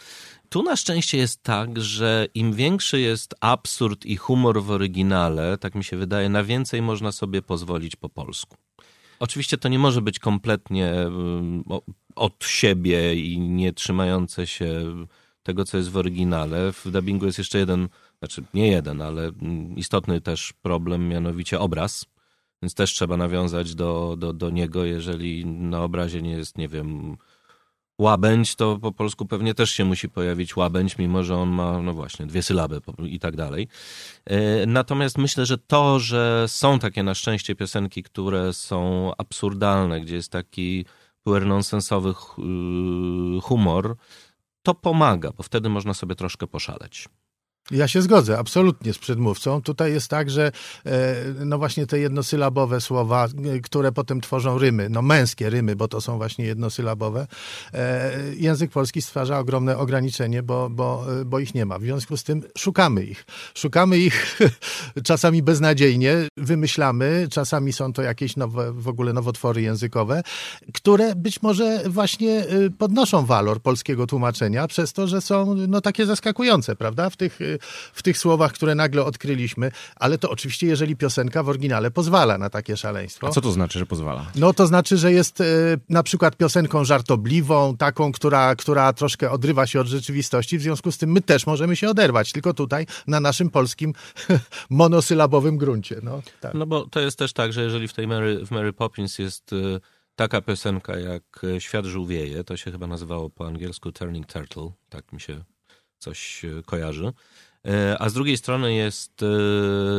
Tu 0.49 0.63
na 0.63 0.75
szczęście 0.75 1.17
jest 1.17 1.43
tak, 1.43 1.81
że 1.81 2.27
im 2.33 2.53
większy 2.53 2.99
jest 2.99 3.35
absurd 3.41 4.05
i 4.05 4.15
humor 4.15 4.63
w 4.63 4.71
oryginale, 4.71 5.57
tak 5.57 5.75
mi 5.75 5.83
się 5.83 5.97
wydaje, 5.97 6.29
na 6.29 6.43
więcej 6.43 6.81
można 6.81 7.11
sobie 7.11 7.41
pozwolić 7.41 7.95
po 7.95 8.09
polsku. 8.09 8.57
Oczywiście 9.19 9.57
to 9.57 9.69
nie 9.69 9.79
może 9.79 10.01
być 10.01 10.19
kompletnie 10.19 10.91
mm, 10.91 11.63
od 12.15 12.45
siebie 12.45 13.15
i 13.15 13.39
nie 13.39 13.73
trzymające 13.73 14.47
się 14.47 14.95
tego, 15.43 15.65
co 15.65 15.77
jest 15.77 15.89
w 15.89 15.97
oryginale. 15.97 16.71
W 16.73 16.91
dubbingu 16.91 17.25
jest 17.25 17.37
jeszcze 17.37 17.57
jeden, 17.57 17.89
znaczy 18.19 18.43
nie 18.53 18.67
jeden, 18.67 19.01
ale 19.01 19.23
mm, 19.27 19.75
istotny 19.75 20.21
też 20.21 20.53
problem, 20.61 21.07
mianowicie 21.07 21.59
obraz. 21.59 22.05
Więc 22.65 22.73
też 22.73 22.93
trzeba 22.93 23.17
nawiązać 23.17 23.75
do, 23.75 24.15
do, 24.17 24.33
do 24.33 24.49
niego, 24.49 24.85
jeżeli 24.85 25.45
na 25.45 25.83
obrazie 25.83 26.21
nie 26.21 26.31
jest, 26.31 26.57
nie 26.57 26.67
wiem, 26.67 27.17
łabędź, 27.97 28.55
to 28.55 28.79
po 28.79 28.91
polsku 28.91 29.25
pewnie 29.25 29.53
też 29.53 29.71
się 29.71 29.85
musi 29.85 30.09
pojawić 30.09 30.55
łabędź, 30.55 30.97
mimo 30.97 31.23
że 31.23 31.35
on 31.35 31.49
ma, 31.49 31.81
no 31.81 31.93
właśnie, 31.93 32.25
dwie 32.25 32.43
sylaby 32.43 32.81
i 33.03 33.19
tak 33.19 33.35
dalej. 33.35 33.67
E, 34.25 34.65
natomiast 34.65 35.17
myślę, 35.17 35.45
że 35.45 35.57
to, 35.57 35.99
że 35.99 36.45
są 36.47 36.79
takie 36.79 37.03
na 37.03 37.13
szczęście 37.13 37.55
piosenki, 37.55 38.03
które 38.03 38.53
są 38.53 39.11
absurdalne, 39.17 40.01
gdzie 40.01 40.15
jest 40.15 40.31
taki 40.31 40.85
puer 41.23 41.45
nonsensowy 41.45 42.13
humor, 43.41 43.95
to 44.63 44.73
pomaga, 44.73 45.31
bo 45.37 45.43
wtedy 45.43 45.69
można 45.69 45.93
sobie 45.93 46.15
troszkę 46.15 46.47
poszaleć. 46.47 47.09
Ja 47.71 47.87
się 47.87 48.01
zgodzę, 48.01 48.37
absolutnie 48.37 48.93
z 48.93 48.97
przedmówcą. 48.97 49.61
Tutaj 49.61 49.93
jest 49.93 50.07
tak, 50.07 50.29
że 50.29 50.51
e, 50.85 51.15
no 51.45 51.57
właśnie 51.57 51.87
te 51.87 51.99
jednosylabowe 51.99 52.81
słowa, 52.81 53.27
e, 53.55 53.59
które 53.59 53.91
potem 53.91 54.21
tworzą 54.21 54.57
rymy, 54.57 54.89
no 54.89 55.01
męskie 55.01 55.49
rymy, 55.49 55.75
bo 55.75 55.87
to 55.87 56.01
są 56.01 56.17
właśnie 56.17 56.45
jednosylabowe, 56.45 57.27
e, 57.73 58.11
język 58.35 58.71
polski 58.71 59.01
stwarza 59.01 59.39
ogromne 59.39 59.77
ograniczenie, 59.77 60.43
bo, 60.43 60.69
bo, 60.69 61.05
bo 61.25 61.39
ich 61.39 61.55
nie 61.55 61.65
ma. 61.65 61.79
W 61.79 61.81
związku 61.81 62.17
z 62.17 62.23
tym 62.23 62.43
szukamy 62.57 63.03
ich. 63.03 63.25
Szukamy 63.55 63.97
ich 63.97 64.39
czasami 65.03 65.43
beznadziejnie, 65.43 66.15
wymyślamy, 66.37 67.27
czasami 67.31 67.73
są 67.73 67.93
to 67.93 68.01
jakieś 68.01 68.35
nowe, 68.35 68.73
w 68.73 68.87
ogóle 68.87 69.13
nowotwory 69.13 69.61
językowe, 69.61 70.23
które 70.73 71.15
być 71.15 71.41
może 71.41 71.83
właśnie 71.89 72.45
podnoszą 72.77 73.25
walor 73.25 73.61
polskiego 73.61 74.07
tłumaczenia 74.07 74.67
przez 74.67 74.93
to, 74.93 75.07
że 75.07 75.21
są 75.21 75.55
no 75.67 75.81
takie 75.81 76.05
zaskakujące, 76.05 76.75
prawda? 76.75 77.09
W 77.09 77.17
tych 77.17 77.39
w 77.93 78.03
tych 78.03 78.17
słowach, 78.17 78.53
które 78.53 78.75
nagle 78.75 79.03
odkryliśmy, 79.03 79.71
ale 79.95 80.17
to 80.17 80.29
oczywiście, 80.29 80.67
jeżeli 80.67 80.95
piosenka 80.95 81.43
w 81.43 81.49
oryginale 81.49 81.91
pozwala 81.91 82.37
na 82.37 82.49
takie 82.49 82.77
szaleństwo. 82.77 83.27
A 83.27 83.29
co 83.29 83.41
to 83.41 83.51
znaczy, 83.51 83.79
że 83.79 83.85
pozwala? 83.85 84.25
No 84.35 84.53
to 84.53 84.67
znaczy, 84.67 84.97
że 84.97 85.11
jest 85.11 85.41
e, 85.41 85.45
na 85.89 86.03
przykład 86.03 86.35
piosenką 86.35 86.83
żartobliwą, 86.83 87.77
taką, 87.77 88.11
która, 88.11 88.55
która 88.55 88.93
troszkę 88.93 89.31
odrywa 89.31 89.67
się 89.67 89.79
od 89.79 89.87
rzeczywistości, 89.87 90.57
w 90.57 90.61
związku 90.61 90.91
z 90.91 90.97
tym 90.97 91.11
my 91.11 91.21
też 91.21 91.47
możemy 91.47 91.75
się 91.75 91.89
oderwać, 91.89 92.31
tylko 92.31 92.53
tutaj 92.53 92.85
na 93.07 93.19
naszym 93.19 93.49
polskim 93.49 93.93
monosylabowym 94.69 95.57
gruncie. 95.57 95.99
No, 96.03 96.21
tak. 96.41 96.53
no 96.53 96.65
bo 96.65 96.85
to 96.87 96.99
jest 96.99 97.17
też 97.17 97.33
tak, 97.33 97.53
że 97.53 97.63
jeżeli 97.63 97.87
w 97.87 97.93
tej 97.93 98.07
Mary, 98.07 98.45
w 98.45 98.51
Mary 98.51 98.73
Poppins 98.73 99.19
jest 99.19 99.53
e, 99.53 99.79
taka 100.15 100.41
piosenka 100.41 100.97
jak 100.97 101.23
e, 101.43 101.61
Świat 101.61 101.85
żółwieje, 101.85 102.43
to 102.43 102.57
się 102.57 102.71
chyba 102.71 102.87
nazywało 102.87 103.29
po 103.29 103.47
angielsku 103.47 103.91
Turning 103.91 104.27
Turtle, 104.27 104.71
tak 104.89 105.13
mi 105.13 105.21
się 105.21 105.43
coś 105.99 106.41
kojarzy. 106.65 107.13
E, 107.65 108.01
a 108.01 108.09
z 108.09 108.13
drugiej 108.13 108.37
strony 108.37 108.73
jest 108.73 109.23
e, 109.23 109.27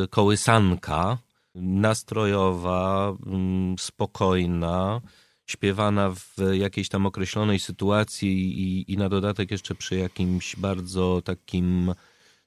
kołysanka 0.08 1.18
nastrojowa, 1.54 3.14
mm, 3.26 3.78
spokojna, 3.78 5.00
śpiewana 5.46 6.10
w 6.10 6.36
jakiejś 6.52 6.88
tam 6.88 7.06
określonej 7.06 7.60
sytuacji 7.60 8.60
i, 8.60 8.92
i 8.92 8.96
na 8.96 9.08
dodatek 9.08 9.50
jeszcze 9.50 9.74
przy 9.74 9.96
jakimś 9.96 10.56
bardzo 10.56 11.22
takim 11.24 11.94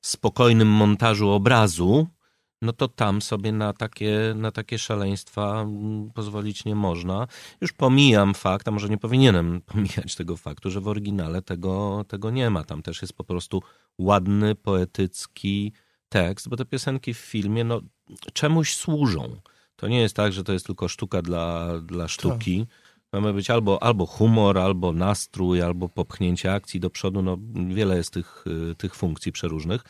spokojnym 0.01 0.67
montażu 0.67 1.29
obrazu, 1.29 2.07
no 2.61 2.73
to 2.73 2.87
tam 2.87 3.21
sobie 3.21 3.51
na 3.51 3.73
takie, 3.73 4.33
na 4.35 4.51
takie 4.51 4.79
szaleństwa 4.79 5.61
mm, 5.61 6.11
pozwolić 6.11 6.65
nie 6.65 6.75
można. 6.75 7.27
Już 7.61 7.73
pomijam 7.73 8.33
fakt, 8.33 8.67
a 8.67 8.71
może 8.71 8.89
nie 8.89 8.97
powinienem 8.97 9.61
pomijać 9.73 10.15
tego 10.15 10.37
faktu, 10.37 10.71
że 10.71 10.81
w 10.81 10.87
oryginale 10.87 11.41
tego, 11.41 12.05
tego 12.07 12.31
nie 12.31 12.49
ma. 12.49 12.63
Tam 12.63 12.81
też 12.81 13.01
jest 13.01 13.13
po 13.13 13.23
prostu 13.23 13.61
ładny, 13.97 14.55
poetycki 14.55 15.73
tekst, 16.09 16.49
bo 16.49 16.55
te 16.55 16.65
piosenki 16.65 17.13
w 17.13 17.17
filmie 17.17 17.63
no, 17.63 17.81
czemuś 18.33 18.75
służą. 18.75 19.41
To 19.75 19.87
nie 19.87 19.99
jest 20.01 20.15
tak, 20.15 20.33
że 20.33 20.43
to 20.43 20.53
jest 20.53 20.65
tylko 20.65 20.87
sztuka 20.87 21.21
dla, 21.21 21.79
dla 21.81 22.07
sztuki. 22.07 22.59
Tak. 22.59 22.89
Mamy 23.13 23.33
być 23.33 23.49
albo, 23.49 23.83
albo 23.83 24.05
humor, 24.05 24.57
albo 24.57 24.93
nastrój, 24.93 25.61
albo 25.61 25.89
popchnięcie 25.89 26.53
akcji 26.53 26.79
do 26.79 26.89
przodu. 26.89 27.21
No, 27.21 27.37
wiele 27.69 27.97
jest 27.97 28.13
tych, 28.13 28.45
tych 28.77 28.95
funkcji 28.95 29.31
przeróżnych 29.31 29.81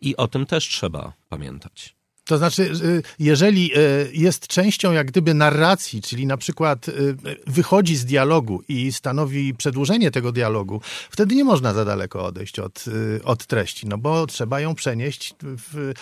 i 0.00 0.16
o 0.16 0.28
tym 0.28 0.46
też 0.46 0.68
trzeba 0.68 1.12
pamiętać. 1.28 1.97
To 2.28 2.38
znaczy, 2.38 2.62
y, 2.62 3.02
jeżeli 3.18 3.78
y, 3.78 4.10
jest 4.12 4.46
częścią 4.46 4.92
jak 4.92 5.06
gdyby 5.06 5.34
narracji, 5.34 6.02
czyli 6.02 6.26
na 6.26 6.36
przykład 6.36 6.88
y, 6.88 7.16
wychodzi 7.46 7.96
z 7.96 8.04
dialogu 8.04 8.62
i 8.68 8.92
stanowi 8.92 9.54
przedłużenie 9.54 10.10
tego 10.10 10.32
dialogu, 10.32 10.80
wtedy 11.10 11.34
nie 11.34 11.44
można 11.44 11.74
za 11.74 11.84
daleko 11.84 12.24
odejść 12.24 12.58
od, 12.58 12.84
od 13.24 13.46
treści, 13.46 13.86
no 13.86 13.98
bo 13.98 14.26
trzeba 14.26 14.60
ją 14.60 14.74
przenieść 14.74 15.34
w, 15.42 15.92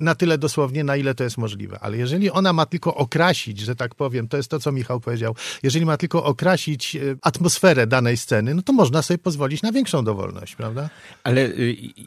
na 0.00 0.14
tyle 0.14 0.38
dosłownie, 0.38 0.84
na 0.84 0.96
ile 0.96 1.14
to 1.14 1.24
jest 1.24 1.38
możliwe. 1.38 1.78
Ale 1.80 1.96
jeżeli 1.96 2.30
ona 2.30 2.52
ma 2.52 2.66
tylko 2.66 2.94
okrasić, 2.94 3.60
że 3.60 3.76
tak 3.76 3.94
powiem, 3.94 4.28
to 4.28 4.36
jest 4.36 4.50
to, 4.50 4.60
co 4.60 4.72
Michał 4.72 5.00
powiedział, 5.00 5.34
jeżeli 5.62 5.86
ma 5.86 5.96
tylko 5.96 6.24
okrasić 6.24 6.96
atmosferę 7.22 7.86
danej 7.86 8.16
sceny, 8.16 8.54
no 8.54 8.62
to 8.62 8.72
można 8.72 9.02
sobie 9.02 9.18
pozwolić 9.18 9.62
na 9.62 9.72
większą 9.72 10.04
dowolność, 10.04 10.56
prawda? 10.56 10.90
Ale 11.24 11.48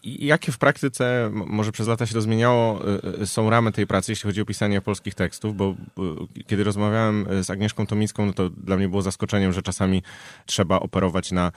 jakie 0.04 0.52
w 0.52 0.58
praktyce, 0.58 1.30
może 1.34 1.72
przez 1.72 1.88
lata 1.88 2.06
się 2.06 2.14
to 2.14 2.22
zmieniało, 2.22 2.80
są 3.26 3.51
ramy 3.52 3.72
tej 3.72 3.88
pracy, 3.88 4.12
jeśli 4.12 4.28
chodzi 4.28 4.42
o 4.42 4.46
pisanie 4.46 4.82
polskich 4.82 5.16
tekstów, 5.16 5.56
bo, 5.56 5.76
kiedy 6.48 6.64
rozmawiałem 6.64 7.28
z 7.44 7.50
Agnieszką 7.50 7.88
Tomicką, 7.88 8.26
no 8.26 8.34
to 8.34 8.50
dla 8.50 8.78
mnie 8.78 8.90
było 8.90 9.02
zaskoczeniem, 9.02 9.54
że 9.54 9.62
czasami 9.62 10.04
trzeba 10.46 10.80
operować 10.80 11.32
na 11.32 11.52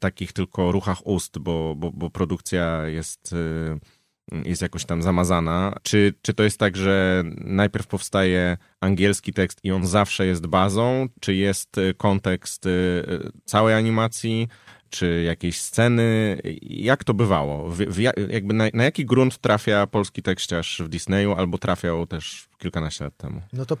takich 0.00 0.32
tylko 0.32 0.72
ruchach 0.72 1.06
ust, 1.06 1.38
bo, 1.38 1.74
bo, 1.76 1.92
bo 1.92 2.10
produkcja 2.10 2.86
jest 2.86 3.32
y, 3.32 4.00
jest 4.44 4.62
jakoś 4.62 4.84
tam 4.84 5.02
zamazana. 5.02 5.74
Czy, 5.82 6.14
czy 6.22 6.34
to 6.34 6.42
jest 6.42 6.58
tak, 6.58 6.76
że 6.76 7.22
najpierw 7.36 7.86
powstaje 7.86 8.56
angielski 8.80 9.32
tekst 9.32 9.60
i 9.64 9.72
on 9.72 9.86
zawsze 9.86 10.26
jest 10.26 10.46
bazą? 10.46 11.08
Czy 11.20 11.34
jest 11.34 11.76
kontekst 11.96 12.66
y, 12.66 13.04
całej 13.44 13.74
animacji? 13.74 14.48
Czy 14.90 15.22
jakieś 15.22 15.60
sceny? 15.60 16.38
Jak 16.62 17.04
to 17.04 17.14
bywało? 17.14 17.70
W, 17.70 17.76
w, 17.76 17.98
jakby 18.28 18.54
na, 18.54 18.64
na, 18.74 18.84
jaki 18.84 19.06
grunt 19.06 19.38
trafia 19.38 19.86
polski 19.86 20.22
tekściarz 20.22 20.82
w 20.84 20.88
Disneyu 20.88 21.32
albo 21.32 21.58
trafiał 21.58 22.06
też 22.06 22.48
kilkanaście 22.58 23.04
lat 23.04 23.16
temu? 23.16 23.42
No 23.52 23.66
to 23.66 23.76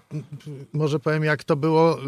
może 0.72 0.98
powiem, 0.98 1.24
jak 1.24 1.44
to 1.44 1.56
było 1.56 1.98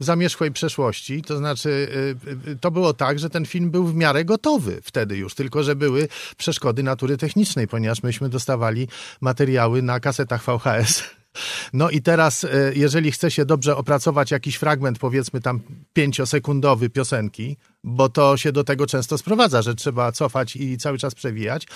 w 0.00 0.04
zamierzchłej 0.04 0.52
przeszłości. 0.52 1.22
To 1.22 1.36
znaczy, 1.36 1.68
y, 1.68 2.50
y, 2.50 2.56
to 2.56 2.70
było 2.70 2.94
tak, 2.94 3.18
że 3.18 3.30
ten 3.30 3.46
film 3.46 3.70
był 3.70 3.86
w 3.86 3.94
miarę 3.94 4.24
gotowy 4.24 4.80
wtedy 4.82 5.16
już, 5.16 5.34
tylko 5.34 5.62
że 5.62 5.76
były 5.76 6.08
przeszkody 6.36 6.82
natury 6.82 7.16
technicznej, 7.16 7.68
ponieważ 7.68 8.02
myśmy 8.02 8.28
dostawali 8.28 8.88
materiały 9.20 9.82
na 9.82 10.00
kasetach 10.00 10.42
VHS 10.42 11.02
no 11.72 11.90
i 11.90 12.02
teraz, 12.02 12.44
e, 12.44 12.48
jeżeli 12.74 13.12
chce 13.12 13.30
się 13.30 13.44
dobrze 13.44 13.76
opracować 13.76 14.30
jakiś 14.30 14.56
fragment, 14.56 14.98
powiedzmy 14.98 15.40
tam 15.40 15.60
pięciosekundowy 15.92 16.90
piosenki, 16.90 17.56
bo 17.86 18.08
to 18.08 18.36
się 18.36 18.52
do 18.52 18.64
tego 18.64 18.86
często 18.86 19.18
sprowadza, 19.18 19.62
że 19.62 19.74
trzeba 19.74 20.12
cofać 20.12 20.56
i 20.56 20.78
cały 20.78 20.98
czas 20.98 21.14
przewijać, 21.14 21.66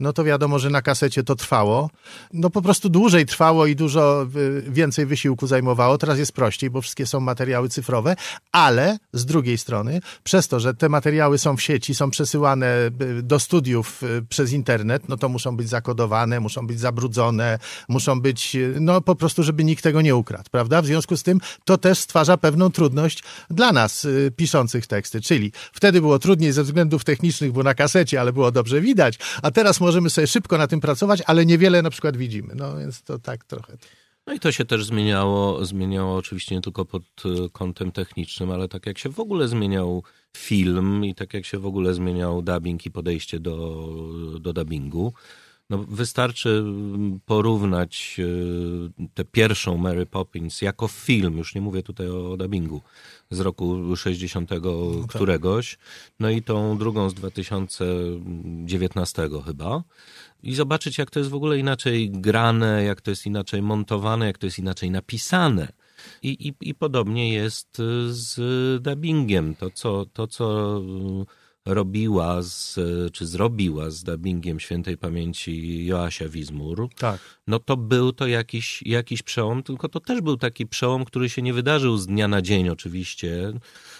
no 0.00 0.12
to 0.12 0.24
wiadomo, 0.24 0.58
że 0.58 0.70
na 0.70 0.82
kasecie 0.82 1.22
to 1.22 1.34
trwało. 1.36 1.90
No 2.32 2.50
po 2.50 2.62
prostu 2.62 2.88
dłużej 2.88 3.26
trwało 3.26 3.66
i 3.66 3.76
dużo 3.76 4.22
e, 4.22 4.26
więcej 4.70 5.06
wysiłku 5.06 5.46
zajmowało. 5.46 5.98
Teraz 5.98 6.18
jest 6.18 6.32
prościej, 6.32 6.70
bo 6.70 6.80
wszystkie 6.80 7.06
są 7.06 7.20
materiały 7.20 7.68
cyfrowe, 7.68 8.16
ale 8.52 8.98
z 9.12 9.24
drugiej 9.24 9.58
strony, 9.58 10.00
przez 10.24 10.48
to, 10.48 10.60
że 10.60 10.74
te 10.74 10.88
materiały 10.88 11.38
są 11.38 11.56
w 11.56 11.62
sieci, 11.62 11.94
są 11.94 12.10
przesyłane 12.10 12.66
e, 12.66 12.90
do 13.22 13.38
studiów 13.38 14.02
przez 14.28 14.52
internet, 14.52 15.08
no 15.08 15.16
to 15.16 15.28
muszą 15.28 15.56
być 15.56 15.68
zakodowane, 15.68 16.40
muszą 16.40 16.66
być 16.66 16.80
zabrudzone, 16.80 17.58
muszą 17.88 18.20
być, 18.20 18.56
no 18.80 19.00
po 19.00 19.14
prostu, 19.14 19.42
żeby 19.42 19.64
nikt 19.64 19.84
tego 19.84 20.00
nie 20.02 20.16
ukradł, 20.16 20.50
prawda? 20.50 20.82
W 20.82 20.86
związku 20.86 21.16
z 21.16 21.22
tym 21.22 21.40
to 21.64 21.78
też 21.78 21.98
stwarza 21.98 22.36
pewną 22.36 22.70
trudność 22.70 23.22
dla 23.50 23.72
nas 23.72 24.04
y, 24.04 24.32
piszących 24.36 24.86
teksty, 24.86 25.20
czyli 25.20 25.52
wtedy 25.72 26.00
było 26.00 26.18
trudniej 26.18 26.52
ze 26.52 26.62
względów 26.62 27.04
technicznych, 27.04 27.52
bo 27.52 27.62
na 27.62 27.74
kasecie, 27.74 28.20
ale 28.20 28.32
było 28.32 28.50
dobrze 28.50 28.80
widać, 28.80 29.18
a 29.42 29.50
teraz 29.50 29.80
możemy 29.80 30.10
sobie 30.10 30.26
szybko 30.26 30.58
na 30.58 30.66
tym 30.66 30.80
pracować, 30.80 31.22
ale 31.26 31.46
niewiele 31.46 31.82
na 31.82 31.90
przykład 31.90 32.16
widzimy, 32.16 32.54
no 32.56 32.76
więc 32.76 33.02
to 33.02 33.18
tak 33.18 33.44
trochę. 33.44 33.76
No 34.26 34.32
i 34.32 34.40
to 34.40 34.52
się 34.52 34.64
też 34.64 34.84
zmieniało, 34.84 35.64
zmieniało 35.64 36.16
oczywiście 36.16 36.54
nie 36.54 36.60
tylko 36.60 36.84
pod 36.84 37.02
y, 37.02 37.50
kątem 37.52 37.92
technicznym, 37.92 38.50
ale 38.50 38.68
tak 38.68 38.86
jak 38.86 38.98
się 38.98 39.08
w 39.08 39.20
ogóle 39.20 39.48
zmieniał 39.48 40.02
film 40.36 41.04
i 41.04 41.14
tak 41.14 41.34
jak 41.34 41.44
się 41.44 41.58
w 41.58 41.66
ogóle 41.66 41.94
zmieniał 41.94 42.42
dubbing 42.42 42.86
i 42.86 42.90
podejście 42.90 43.40
do, 43.40 43.86
do 44.40 44.52
dubbingu. 44.52 45.12
No, 45.70 45.78
wystarczy 45.78 46.64
porównać 47.26 48.16
e, 48.18 49.08
tę 49.14 49.24
pierwszą 49.24 49.76
Mary 49.76 50.06
Poppins 50.06 50.62
jako 50.62 50.88
film, 50.88 51.38
już 51.38 51.54
nie 51.54 51.60
mówię 51.60 51.82
tutaj 51.82 52.08
o 52.08 52.36
dubbingu, 52.36 52.80
z 53.30 53.40
roku 53.40 53.96
60 53.96 54.50
no 54.50 54.58
tak. 55.00 55.08
któregoś, 55.08 55.78
no 56.20 56.30
i 56.30 56.42
tą 56.42 56.78
drugą 56.78 57.10
z 57.10 57.14
2019 57.14 59.28
chyba 59.46 59.82
i 60.42 60.54
zobaczyć, 60.54 60.98
jak 60.98 61.10
to 61.10 61.18
jest 61.18 61.30
w 61.30 61.34
ogóle 61.34 61.58
inaczej 61.58 62.10
grane, 62.10 62.84
jak 62.84 63.00
to 63.00 63.10
jest 63.10 63.26
inaczej 63.26 63.62
montowane, 63.62 64.26
jak 64.26 64.38
to 64.38 64.46
jest 64.46 64.58
inaczej 64.58 64.90
napisane. 64.90 65.72
I, 66.22 66.28
i, 66.28 66.68
i 66.68 66.74
podobnie 66.74 67.32
jest 67.32 67.82
z 68.08 68.82
dubbingiem. 68.82 69.54
To, 69.54 69.70
co, 69.70 70.06
to, 70.06 70.26
co 70.26 70.80
robiła, 71.74 72.42
z, 72.42 72.78
czy 73.12 73.26
zrobiła 73.26 73.90
z 73.90 74.02
dubbingiem 74.02 74.60
świętej 74.60 74.96
pamięci 74.96 75.86
Joasia 75.86 76.28
Wizmur, 76.28 76.88
tak. 76.98 77.20
no 77.46 77.58
to 77.58 77.76
był 77.76 78.12
to 78.12 78.26
jakiś, 78.26 78.82
jakiś 78.82 79.22
przełom, 79.22 79.62
tylko 79.62 79.88
to 79.88 80.00
też 80.00 80.20
był 80.20 80.36
taki 80.36 80.66
przełom, 80.66 81.04
który 81.04 81.28
się 81.28 81.42
nie 81.42 81.54
wydarzył 81.54 81.96
z 81.96 82.06
dnia 82.06 82.28
na 82.28 82.42
dzień 82.42 82.68
oczywiście, 82.68 83.52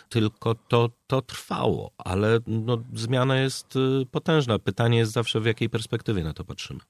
tylko 0.08 0.54
to, 0.54 0.90
to 1.06 1.22
trwało, 1.22 1.90
ale 1.98 2.40
no, 2.46 2.82
zmiana 2.94 3.40
jest 3.40 3.76
y, 3.76 4.06
potężna. 4.10 4.58
Pytanie 4.58 4.98
jest 4.98 5.12
zawsze, 5.12 5.40
w 5.40 5.46
jakiej 5.46 5.70
perspektywie 5.70 6.24
na 6.24 6.32
to 6.32 6.44
patrzymy. 6.44 6.80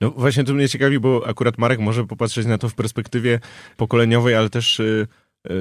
No 0.00 0.10
właśnie 0.10 0.44
to 0.44 0.54
mnie 0.54 0.68
ciekawi, 0.68 1.00
bo 1.00 1.26
akurat 1.26 1.58
Marek 1.58 1.80
może 1.80 2.06
popatrzeć 2.06 2.46
na 2.46 2.58
to 2.58 2.68
w 2.68 2.74
perspektywie 2.74 3.40
pokoleniowej, 3.76 4.34
ale 4.34 4.50
też 4.50 4.80
y, 4.80 5.06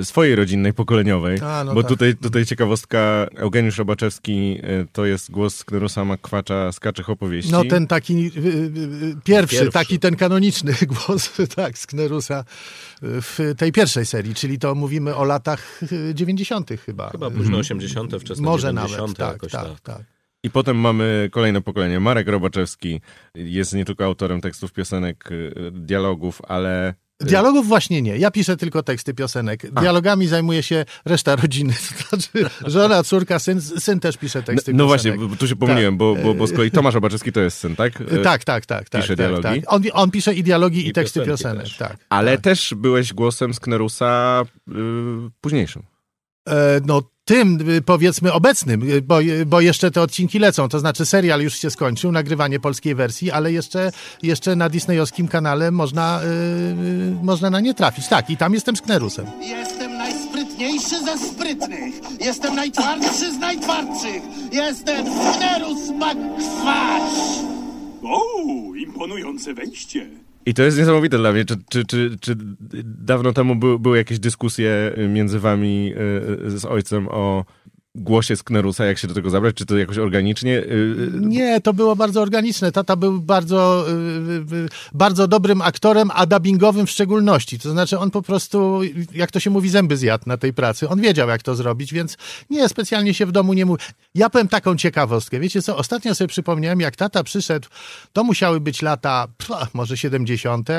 swojej 0.03 0.35
rodzinnej, 0.35 0.73
pokoleniowej. 0.73 1.39
A, 1.43 1.63
no 1.63 1.73
bo 1.73 1.83
tak. 1.83 1.89
tutaj, 1.89 2.15
tutaj 2.15 2.45
ciekawostka, 2.45 3.27
Eugeniusz 3.35 3.77
Robaczewski 3.77 4.59
e, 4.63 4.85
to 4.91 5.05
jest 5.05 5.31
głos 5.31 5.55
Sknerusa 5.55 6.05
Makwacza 6.05 6.71
z 6.71 6.79
Kaczych 6.79 7.09
Opowieści. 7.09 7.51
No 7.51 7.65
ten 7.65 7.87
taki 7.87 8.13
y, 8.13 8.17
y, 8.17 8.39
y, 8.39 9.15
pierwszy, 9.23 9.55
pierwszy, 9.55 9.71
taki 9.71 9.99
ten 9.99 10.15
kanoniczny 10.15 10.73
głos, 11.07 11.31
tak, 11.55 11.77
Sknerusa 11.77 12.43
w 13.01 13.53
tej 13.57 13.71
pierwszej 13.71 14.05
serii, 14.05 14.35
czyli 14.35 14.59
to 14.59 14.75
mówimy 14.75 15.15
o 15.15 15.23
latach 15.23 15.81
90. 16.13 16.69
chyba. 16.85 17.09
Chyba 17.09 17.31
późno 17.31 17.57
80., 17.57 18.15
wczesne 18.19 18.45
Może 18.45 18.67
90. 18.67 19.19
nawet, 19.19 19.41
tak, 19.41 19.51
tak, 19.51 19.63
tak, 19.67 19.79
tak. 19.79 20.05
I 20.43 20.49
potem 20.49 20.77
mamy 20.77 21.29
kolejne 21.31 21.61
pokolenie. 21.61 21.99
Marek 21.99 22.27
Robaczewski 22.27 23.01
jest 23.35 23.73
nie 23.73 23.85
tylko 23.85 24.05
autorem 24.05 24.41
tekstów 24.41 24.73
piosenek, 24.73 25.29
dialogów, 25.71 26.41
ale 26.47 26.93
Dialogów 27.19 27.67
właśnie 27.67 28.01
nie. 28.01 28.17
Ja 28.17 28.31
piszę 28.31 28.57
tylko 28.57 28.83
teksty 28.83 29.13
piosenek. 29.13 29.71
Dialogami 29.71 30.25
A. 30.25 30.29
zajmuje 30.29 30.63
się 30.63 30.85
reszta 31.05 31.35
rodziny. 31.35 31.73
To 32.09 32.17
znaczy 32.17 32.55
żona, 32.65 33.03
córka, 33.03 33.39
syn, 33.39 33.61
syn 33.61 33.99
też 33.99 34.17
pisze 34.17 34.43
teksty 34.43 34.73
no, 34.73 34.85
no 34.85 34.93
piosenek. 34.93 35.19
No 35.19 35.25
właśnie, 35.25 35.37
tu 35.37 35.47
się 35.47 35.55
pomyliłem, 35.55 35.93
tak. 35.93 35.97
bo, 35.97 36.15
bo, 36.15 36.33
bo 36.33 36.47
z 36.47 36.53
kolei 36.53 36.71
Tomasz 36.71 36.95
Obaczewski 36.95 37.31
to 37.31 37.39
jest 37.39 37.57
syn, 37.57 37.75
tak? 37.75 38.01
E, 38.01 38.05
tak, 38.17 38.43
tak, 38.43 38.65
tak. 38.65 38.89
tak 38.89 39.01
pisze 39.01 39.15
tak, 39.15 39.17
dialogi. 39.17 39.61
Tak. 39.61 39.73
On, 39.73 39.81
on, 39.93 40.11
pisze 40.11 40.33
i 40.33 40.43
dialogi, 40.43 40.85
i, 40.85 40.89
i 40.89 40.93
teksty 40.93 41.25
piosenek. 41.25 41.63
Też. 41.63 41.77
Tak, 41.77 41.97
Ale 42.09 42.31
tak. 42.31 42.41
też 42.41 42.73
byłeś 42.77 43.13
głosem 43.13 43.53
Sknerusa 43.53 44.43
yy, 44.67 44.75
późniejszym. 45.41 45.83
E, 46.49 46.81
no 46.85 47.01
tym, 47.29 47.69
y, 47.69 47.81
powiedzmy, 47.81 48.33
obecnym, 48.33 48.89
y, 48.89 49.01
bo, 49.01 49.21
y, 49.21 49.45
bo 49.45 49.61
jeszcze 49.61 49.91
te 49.91 50.01
odcinki 50.01 50.39
lecą, 50.39 50.69
to 50.69 50.79
znaczy 50.79 51.05
serial 51.05 51.41
już 51.41 51.53
się 51.53 51.69
skończył, 51.69 52.11
nagrywanie 52.11 52.59
polskiej 52.59 52.95
wersji, 52.95 53.31
ale 53.31 53.51
jeszcze, 53.51 53.91
jeszcze 54.23 54.55
na 54.55 54.69
disneyowskim 54.69 55.27
kanale 55.27 55.71
można, 55.71 56.21
yy, 56.23 57.23
można 57.23 57.49
na 57.49 57.59
nie 57.59 57.73
trafić. 57.73 58.07
Tak, 58.07 58.29
i 58.29 58.37
tam 58.37 58.53
jestem 58.53 58.75
Sknerusem. 58.75 59.25
Jestem 59.41 59.97
najsprytniejszy 59.97 61.05
ze 61.05 61.17
sprytnych, 61.17 61.95
jestem 62.19 62.55
najtwardszy 62.55 63.33
z 63.33 63.37
najtwardszych, 63.37 64.21
jestem 64.51 65.05
Sknerus 65.05 65.89
McQuatch! 65.89 67.19
O, 68.03 68.21
imponujące 68.75 69.53
wejście. 69.53 70.28
I 70.49 70.53
to 70.53 70.63
jest 70.63 70.77
niesamowite 70.77 71.17
dla 71.17 71.31
mnie. 71.31 71.45
Czy, 71.45 71.57
czy, 71.69 71.85
czy, 71.85 72.17
czy 72.21 72.35
dawno 72.83 73.33
temu 73.33 73.55
by, 73.55 73.79
były 73.79 73.97
jakieś 73.97 74.19
dyskusje 74.19 74.93
między 75.09 75.39
wami 75.39 75.93
y, 76.45 76.59
z 76.59 76.65
ojcem 76.65 77.07
o 77.07 77.45
głosie 77.95 78.35
Sknerusa, 78.35 78.85
jak 78.85 78.97
się 78.97 79.07
do 79.07 79.13
tego 79.13 79.29
zabrać? 79.29 79.55
Czy 79.55 79.65
to 79.65 79.77
jakoś 79.77 79.97
organicznie? 79.97 80.57
Y, 80.57 80.63
y, 80.63 81.11
Nie, 81.13 81.61
to 81.61 81.73
było 81.73 81.95
bardzo 81.95 82.21
organiczne. 82.21 82.71
Tata 82.71 82.95
był 82.95 83.21
bardzo, 83.21 83.85
y, 83.89 84.69
bardzo 84.93 85.27
dobrym 85.27 85.61
aktorem, 85.61 86.11
a 86.13 86.25
dubbingowym 86.25 86.87
w 86.87 86.91
szczególności. 86.91 87.59
To 87.59 87.71
znaczy 87.71 87.99
on 87.99 88.11
po 88.11 88.21
prostu, 88.21 88.81
jak 89.13 89.31
to 89.31 89.39
się 89.39 89.49
mówi, 89.49 89.69
zęby 89.69 89.97
zjadł 89.97 90.23
na 90.27 90.37
tej 90.37 90.53
pracy. 90.53 90.89
On 90.89 91.01
wiedział, 91.01 91.29
jak 91.29 91.43
to 91.43 91.55
zrobić, 91.55 91.93
więc 91.93 92.17
nie, 92.49 92.69
specjalnie 92.69 93.13
się 93.13 93.25
w 93.25 93.31
domu 93.31 93.53
nie 93.53 93.65
mówi. 93.65 93.83
Ja 94.15 94.29
powiem 94.29 94.47
taką 94.47 94.75
ciekawostkę. 94.77 95.39
Wiecie 95.39 95.61
co, 95.61 95.77
ostatnio 95.77 96.15
sobie 96.15 96.27
przypomniałem, 96.27 96.79
jak 96.79 96.95
tata 96.95 97.23
przyszedł, 97.23 97.67
to 98.13 98.23
musiały 98.23 98.59
być 98.59 98.81
lata, 98.81 99.27
pff, 99.37 99.73
może 99.73 99.97
70. 99.97 100.69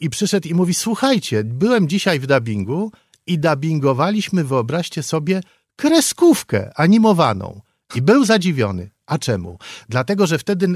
i 0.00 0.10
przyszedł 0.10 0.48
i 0.48 0.54
mówi, 0.54 0.74
słuchajcie, 0.74 1.44
byłem 1.44 1.88
dzisiaj 1.88 2.20
w 2.20 2.26
dubbingu 2.26 2.92
i 3.26 3.38
dubbingowaliśmy, 3.38 4.44
wyobraźcie 4.44 5.02
sobie, 5.02 5.40
kreskówkę 5.78 6.70
animowaną. 6.76 7.60
I 7.94 8.02
był 8.02 8.24
zadziwiony. 8.24 8.90
A 9.08 9.18
czemu? 9.18 9.58
Dlatego, 9.88 10.26
że 10.26 10.38
wtedy 10.38 10.68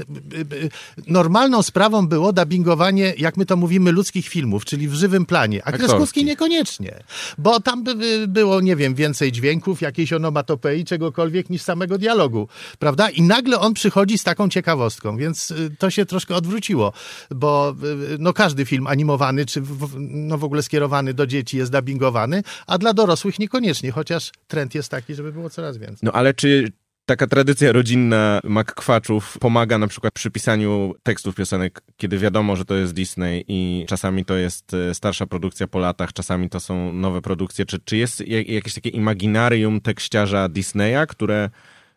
normalną 1.07 1.63
sprawą 1.63 2.07
było 2.07 2.33
dubbingowanie, 2.33 3.13
jak 3.17 3.37
my 3.37 3.45
to 3.45 3.57
mówimy, 3.57 3.91
ludzkich 3.91 4.27
filmów, 4.27 4.65
czyli 4.65 4.87
w 4.87 4.93
żywym 4.93 5.25
planie, 5.25 5.61
a 5.65 5.71
kreskówki 5.71 6.25
niekoniecznie. 6.25 6.99
Bo 7.37 7.59
tam 7.59 7.83
by 7.83 8.27
było, 8.27 8.61
nie 8.61 8.75
wiem, 8.75 8.95
więcej 8.95 9.31
dźwięków, 9.31 9.81
jakiejś 9.81 10.13
onomatopei, 10.13 10.85
czegokolwiek 10.85 11.49
niż 11.49 11.61
samego 11.61 11.97
dialogu, 11.97 12.47
prawda? 12.79 13.09
I 13.09 13.21
nagle 13.21 13.59
on 13.59 13.73
przychodzi 13.73 14.17
z 14.17 14.23
taką 14.23 14.49
ciekawostką, 14.49 15.17
więc 15.17 15.51
y, 15.51 15.75
to 15.79 15.89
się 15.89 16.05
troszkę 16.05 16.35
odwróciło, 16.35 16.93
bo 17.31 17.75
y, 18.13 18.17
no 18.19 18.33
każdy 18.33 18.65
film 18.65 18.87
animowany, 18.87 19.45
czy 19.45 19.61
w, 19.61 19.95
no 19.99 20.37
w 20.37 20.43
ogóle 20.43 20.63
skierowany 20.63 21.13
do 21.13 21.27
dzieci 21.27 21.57
jest 21.57 21.71
dubbingowany, 21.71 22.43
a 22.67 22.77
dla 22.77 22.93
dorosłych 22.93 23.39
niekoniecznie, 23.39 23.91
chociaż 23.91 24.31
trend 24.47 24.75
jest 24.75 24.89
taki, 24.89 25.15
żeby 25.15 25.31
było 25.31 25.49
coraz 25.49 25.77
więcej. 25.77 25.99
No 26.01 26.11
ale 26.11 26.33
czy 26.33 26.71
taka 27.05 27.27
tradycja 27.27 27.71
rodzinna 27.71 28.39
makkwaczów 28.43 29.37
pomaga 29.39 29.77
na 29.77 29.87
przykład 29.87 30.13
przy 30.13 30.31
pisaniu 30.31 30.93
tekstów 31.03 31.35
piosenek, 31.35 31.81
kiedy 31.97 32.17
wiadomo, 32.17 32.55
że 32.55 32.65
to 32.65 32.75
jest 32.75 32.93
Disney 32.93 33.45
i 33.47 33.85
czasami 33.87 34.25
to 34.25 34.35
jest 34.35 34.73
e, 34.73 34.93
starsza 34.93 35.27
produkcja 35.27 35.67
po 35.67 35.79
latach, 35.79 36.13
czasami 36.13 36.49
to 36.49 36.59
są 36.59 36.93
nowe 36.93 37.21
produkcje. 37.21 37.65
Czy, 37.65 37.79
czy 37.79 37.97
jest 37.97 38.27
jakieś 38.27 38.73
takie 38.73 38.89
imaginarium 38.89 39.81
tekściarza 39.81 40.49
Disneya, 40.49 41.07
które 41.07 41.49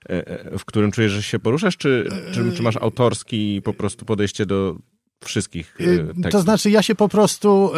e, 0.09 0.27
e, 0.27 0.59
w 0.59 0.65
którym 0.65 0.93
czujesz, 0.93 1.13
że 1.13 1.23
się 1.23 1.39
poruszasz, 1.39 1.77
czy, 1.77 2.09
czy, 2.33 2.53
czy 2.53 2.63
masz 2.63 2.77
autorski 2.77 3.63
po 3.65 3.75
prostu 3.75 4.05
podejście 4.05 4.47
do 4.47 4.77
wszystkich 5.25 5.81
y, 5.81 5.97
tekstów. 6.07 6.33
To 6.33 6.41
znaczy, 6.41 6.71
ja 6.71 6.83
się 6.83 6.95
po 6.95 7.09
prostu 7.09 7.71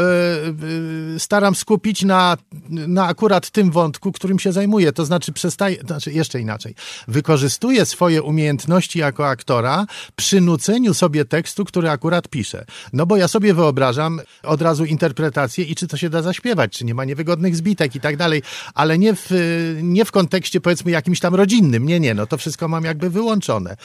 y, 1.12 1.14
y, 1.14 1.18
staram 1.18 1.54
skupić 1.54 2.02
na, 2.02 2.36
na 2.68 3.06
akurat 3.06 3.50
tym 3.50 3.70
wątku, 3.70 4.12
którym 4.12 4.38
się 4.38 4.52
zajmuję. 4.52 4.92
To 4.92 5.04
znaczy, 5.04 5.32
przestaję, 5.32 5.76
to 5.76 5.86
znaczy 5.86 6.12
jeszcze 6.12 6.40
inaczej. 6.40 6.74
Wykorzystuję 7.08 7.86
swoje 7.86 8.22
umiejętności 8.22 8.98
jako 8.98 9.28
aktora 9.28 9.86
przy 10.16 10.40
nuceniu 10.40 10.94
sobie 10.94 11.24
tekstu, 11.24 11.64
który 11.64 11.90
akurat 11.90 12.28
piszę. 12.28 12.64
No 12.92 13.06
bo 13.06 13.16
ja 13.16 13.28
sobie 13.28 13.54
wyobrażam 13.54 14.20
od 14.42 14.62
razu 14.62 14.84
interpretację 14.84 15.64
i 15.64 15.74
czy 15.74 15.88
to 15.88 15.96
się 15.96 16.10
da 16.10 16.22
zaśpiewać, 16.22 16.72
czy 16.72 16.84
nie 16.84 16.94
ma 16.94 17.04
niewygodnych 17.04 17.56
zbitek 17.56 17.94
i 17.94 18.00
tak 18.00 18.16
dalej, 18.16 18.42
ale 18.74 18.98
nie 18.98 19.14
w, 19.14 19.30
nie 19.82 20.04
w 20.04 20.12
kontekście 20.12 20.60
powiedzmy 20.60 20.90
jakimś 20.90 21.20
tam 21.20 21.34
rodzinnym. 21.34 21.86
Nie, 21.86 22.00
nie, 22.00 22.14
no 22.14 22.26
to 22.26 22.36
wszystko 22.36 22.68
mam 22.68 22.84
jakby 22.84 23.10
wyłączone. 23.10 23.76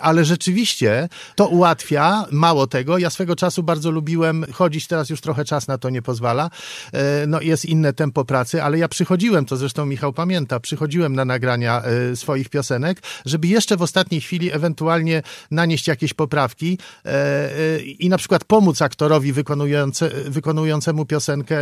ale 0.00 0.24
rzeczywiście 0.24 1.08
to 1.34 1.46
ułatwia 1.46 2.28
Mało 2.38 2.66
tego, 2.66 2.98
ja 2.98 3.10
swego 3.10 3.36
czasu 3.36 3.62
bardzo 3.62 3.90
lubiłem 3.90 4.44
chodzić, 4.52 4.86
teraz 4.86 5.10
już 5.10 5.20
trochę 5.20 5.44
czas 5.44 5.68
na 5.68 5.78
to 5.78 5.90
nie 5.90 6.02
pozwala. 6.02 6.50
E, 6.92 7.26
no 7.26 7.40
jest 7.40 7.64
inne 7.64 7.92
tempo 7.92 8.24
pracy, 8.24 8.62
ale 8.62 8.78
ja 8.78 8.88
przychodziłem, 8.88 9.44
to 9.44 9.56
zresztą 9.56 9.86
Michał 9.86 10.12
pamięta, 10.12 10.60
przychodziłem 10.60 11.16
na 11.16 11.24
nagrania 11.24 11.82
e, 11.82 12.16
swoich 12.16 12.48
piosenek, 12.48 13.02
żeby 13.26 13.46
jeszcze 13.46 13.76
w 13.76 13.82
ostatniej 13.82 14.20
chwili 14.20 14.52
ewentualnie 14.52 15.22
nanieść 15.50 15.88
jakieś 15.88 16.14
poprawki 16.14 16.78
e, 17.04 17.80
i 17.80 18.08
na 18.08 18.18
przykład 18.18 18.44
pomóc 18.44 18.82
aktorowi 18.82 19.32
wykonujące, 19.32 20.08
wykonującemu 20.08 21.06
piosenkę, 21.06 21.58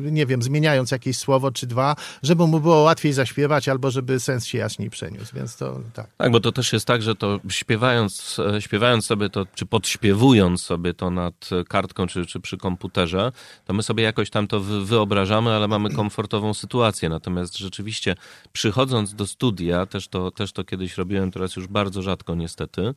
nie 0.00 0.26
wiem, 0.26 0.42
zmieniając 0.42 0.90
jakieś 0.90 1.18
słowo 1.18 1.50
czy 1.50 1.66
dwa, 1.66 1.96
żeby 2.22 2.46
mu 2.46 2.60
było 2.60 2.82
łatwiej 2.82 3.12
zaśpiewać 3.12 3.68
albo 3.68 3.90
żeby 3.90 4.20
sens 4.20 4.46
się 4.46 4.58
jaśniej 4.58 4.90
przeniósł, 4.90 5.34
więc 5.34 5.56
to 5.56 5.80
tak. 5.94 6.06
Tak, 6.16 6.32
bo 6.32 6.40
to 6.40 6.52
też 6.52 6.72
jest 6.72 6.86
tak, 6.86 7.02
że 7.02 7.14
to 7.14 7.40
śpiewając, 7.48 8.36
śpiewając 8.60 9.06
sobie 9.06 9.30
to, 9.30 9.46
czy 9.54 9.66
podśpiewając 9.66 10.05
odśpiewując 10.06 10.62
sobie 10.62 10.94
to 10.94 11.10
nad 11.10 11.50
kartką 11.68 12.06
czy, 12.06 12.26
czy 12.26 12.40
przy 12.40 12.56
komputerze, 12.56 13.32
to 13.64 13.72
my 13.72 13.82
sobie 13.82 14.04
jakoś 14.04 14.30
tam 14.30 14.46
to 14.46 14.60
wyobrażamy, 14.60 15.50
ale 15.50 15.68
mamy 15.68 15.90
komfortową 15.90 16.54
sytuację. 16.54 17.08
Natomiast 17.08 17.58
rzeczywiście 17.58 18.14
przychodząc 18.52 19.14
do 19.14 19.26
studia, 19.26 19.86
też 19.86 20.08
to, 20.08 20.30
też 20.30 20.52
to 20.52 20.64
kiedyś 20.64 20.96
robiłem, 20.96 21.30
teraz 21.30 21.56
już 21.56 21.66
bardzo 21.66 22.02
rzadko 22.02 22.34
niestety, 22.34 22.94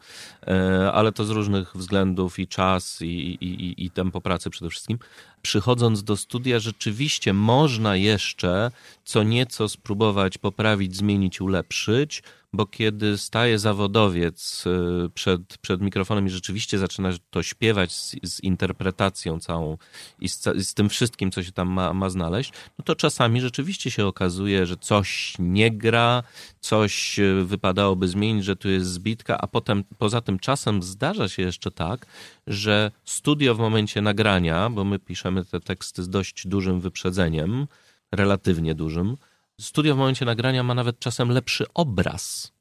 e, 0.48 0.92
ale 0.94 1.12
to 1.12 1.26
z 1.26 1.30
różnych 1.30 1.76
względów 1.76 2.40
i 2.40 2.48
czas 2.48 3.02
i, 3.02 3.06
i, 3.06 3.66
i, 3.66 3.86
i 3.86 3.92
tempo 3.92 4.22
pracy 4.22 4.50
przede 4.50 4.70
wszystkim, 4.70 5.00
przychodząc 5.42 6.04
do 6.04 6.18
studia, 6.18 6.60
rzeczywiście 6.60 7.34
można 7.34 7.96
jeszcze 7.96 8.72
co 9.04 9.24
nieco 9.24 9.70
spróbować 9.70 10.38
poprawić, 10.38 10.96
zmienić, 10.96 11.42
ulepszyć, 11.42 12.24
bo 12.54 12.66
kiedy 12.66 13.18
staje 13.18 13.60
zawodowiec 13.60 14.64
y, 15.06 15.10
przed, 15.10 15.58
przed 15.58 15.82
mikrofonem 15.82 16.28
i 16.28 16.30
rzeczywiście 16.30 16.78
zaczyna 16.78 17.10
to 17.30 17.44
śpiewać 17.44 17.92
z, 17.92 18.16
z 18.24 18.44
interpretacją 18.44 19.40
całą 19.40 19.78
i 20.20 20.30
z, 20.30 20.44
z, 20.44 20.74
tym 20.74 20.90
wszystkim, 20.90 21.32
co 21.32 21.44
się 21.44 21.52
tam 21.52 21.68
ma, 21.70 21.94
ma 21.94 22.10
znaleźć, 22.10 22.54
no 22.80 22.86
to 22.86 22.96
czasami 22.96 23.42
rzeczywiście 23.42 23.92
się 23.92 24.06
okazuje, 24.06 24.66
że 24.66 24.78
coś 24.78 25.34
nie 25.40 25.72
gra, 25.72 26.24
coś 26.60 27.20
y, 27.20 27.44
wypadałoby 27.44 28.08
zmienić, 28.08 28.46
że 28.46 28.56
tu 28.56 28.70
jest 28.70 28.88
zbitka, 28.88 29.38
a 29.38 29.48
potem 29.48 29.84
poza 29.98 30.22
tym 30.22 30.40
czasem 30.40 30.84
zdarza 30.84 31.30
się 31.30 31.42
jeszcze 31.42 31.72
tak, 31.72 32.06
że 32.48 32.92
studio 33.06 33.56
w 33.56 33.60
momencie 33.60 34.02
nagrania, 34.02 34.70
bo 34.70 34.84
my 34.84 35.00
piszemy 35.00 35.46
te 35.46 35.60
teksty 35.60 36.04
z 36.04 36.10
dość 36.10 36.48
dużym 36.48 36.80
wyprzedzeniem, 36.82 37.68
relatywnie 38.12 38.76
dużym, 38.76 39.18
studio 39.60 39.96
w 39.96 39.98
momencie 39.98 40.26
nagrania 40.26 40.64
ma 40.64 40.74
nawet 40.74 41.00
czasem 41.00 41.30
lepszy 41.30 41.66
obraz. 41.74 42.52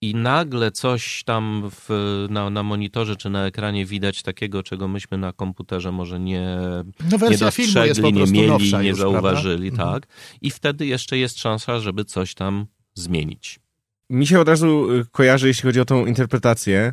I 0.00 0.14
nagle 0.14 0.70
coś 0.70 1.24
tam 1.24 1.70
w, 1.70 1.88
na, 2.30 2.50
na 2.50 2.62
monitorze 2.62 3.16
czy 3.16 3.30
na 3.30 3.46
ekranie 3.46 3.86
widać 3.86 4.22
takiego, 4.22 4.62
czego 4.62 4.88
myśmy 4.88 5.18
na 5.18 5.32
komputerze 5.32 5.92
może 5.92 6.20
nie, 6.20 6.58
no, 7.10 7.30
nie 7.30 7.38
dostrzegli, 7.38 8.12
nie 8.12 8.26
mieli, 8.26 8.72
nie 8.72 8.88
już, 8.88 8.98
zauważyli. 8.98 9.68
Mhm. 9.68 9.90
Tak? 9.90 10.06
I 10.40 10.50
wtedy 10.50 10.86
jeszcze 10.86 11.18
jest 11.18 11.38
szansa, 11.38 11.80
żeby 11.80 12.04
coś 12.04 12.34
tam 12.34 12.66
zmienić. 12.94 13.60
Mi 14.10 14.26
się 14.26 14.40
od 14.40 14.48
razu 14.48 14.92
y, 14.92 15.06
kojarzy, 15.12 15.48
jeśli 15.48 15.62
chodzi 15.62 15.80
o 15.80 15.84
tą 15.84 16.06
interpretację. 16.06 16.92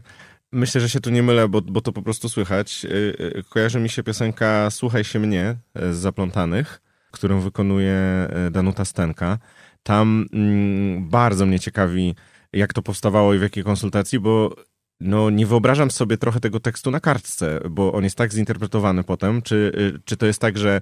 Myślę, 0.51 0.81
że 0.81 0.89
się 0.89 0.99
tu 0.99 1.09
nie 1.09 1.23
mylę, 1.23 1.49
bo, 1.49 1.61
bo 1.61 1.81
to 1.81 1.91
po 1.91 2.01
prostu 2.01 2.29
słychać. 2.29 2.85
Y, 2.85 2.89
y, 3.37 3.43
kojarzy 3.49 3.79
mi 3.79 3.89
się 3.89 4.03
piosenka 4.03 4.71
Słuchaj 4.71 5.03
się 5.03 5.19
mnie 5.19 5.55
z 5.75 5.95
Zaplątanych 5.95 6.81
którą 7.11 7.39
wykonuje 7.39 7.93
e, 7.93 8.51
Danuta 8.51 8.85
Stenka. 8.85 9.37
Tam 9.83 10.25
mm, 10.33 11.09
bardzo 11.09 11.45
mnie 11.45 11.59
ciekawi, 11.59 12.15
jak 12.53 12.73
to 12.73 12.81
powstawało 12.81 13.33
i 13.33 13.39
w 13.39 13.41
jakiej 13.41 13.63
konsultacji, 13.63 14.19
bo 14.19 14.55
no, 14.99 15.29
nie 15.29 15.45
wyobrażam 15.45 15.91
sobie 15.91 16.17
trochę 16.17 16.39
tego 16.39 16.59
tekstu 16.59 16.91
na 16.91 16.99
kartce, 16.99 17.59
bo 17.69 17.93
on 17.93 18.03
jest 18.03 18.15
tak 18.15 18.33
zinterpretowany 18.33 19.03
potem. 19.03 19.41
Czy, 19.41 19.71
e, 19.95 19.99
czy 20.05 20.17
to 20.17 20.25
jest 20.25 20.41
tak, 20.41 20.57
że, 20.57 20.81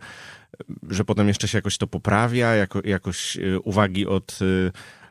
że 0.90 1.06
potem 1.06 1.28
jeszcze 1.28 1.48
się 1.48 1.58
jakoś 1.58 1.78
to 1.78 1.88
poprawia, 1.88 2.56
jako, 2.56 2.82
jakoś 2.86 3.38
e, 3.38 3.60
uwagi 3.60 4.08
od 4.08 4.40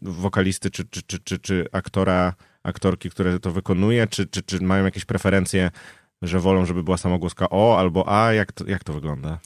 wokalisty 0.03 0.71
czy, 0.71 0.85
czy, 0.85 1.03
czy, 1.03 1.19
czy, 1.19 1.39
czy 1.39 1.67
aktora, 1.73 2.35
aktorki, 2.63 3.11
które 3.11 3.41
to 3.41 3.53
wykonuje, 3.53 4.07
czy, 4.07 4.27
czy, 4.27 4.43
czy 4.43 4.61
mają 4.61 4.85
jakieś 4.85 5.05
preferencje, 5.05 5.71
że 6.23 6.41
wolą, 6.41 6.67
żeby 6.67 6.83
była 6.83 6.97
samogłoska 6.97 7.51
O 7.51 7.79
albo 7.79 8.05
A? 8.09 8.33
Jak 8.33 8.53
to, 8.53 8.67
jak 8.67 8.85
to 8.85 8.93
wygląda? 8.93 9.39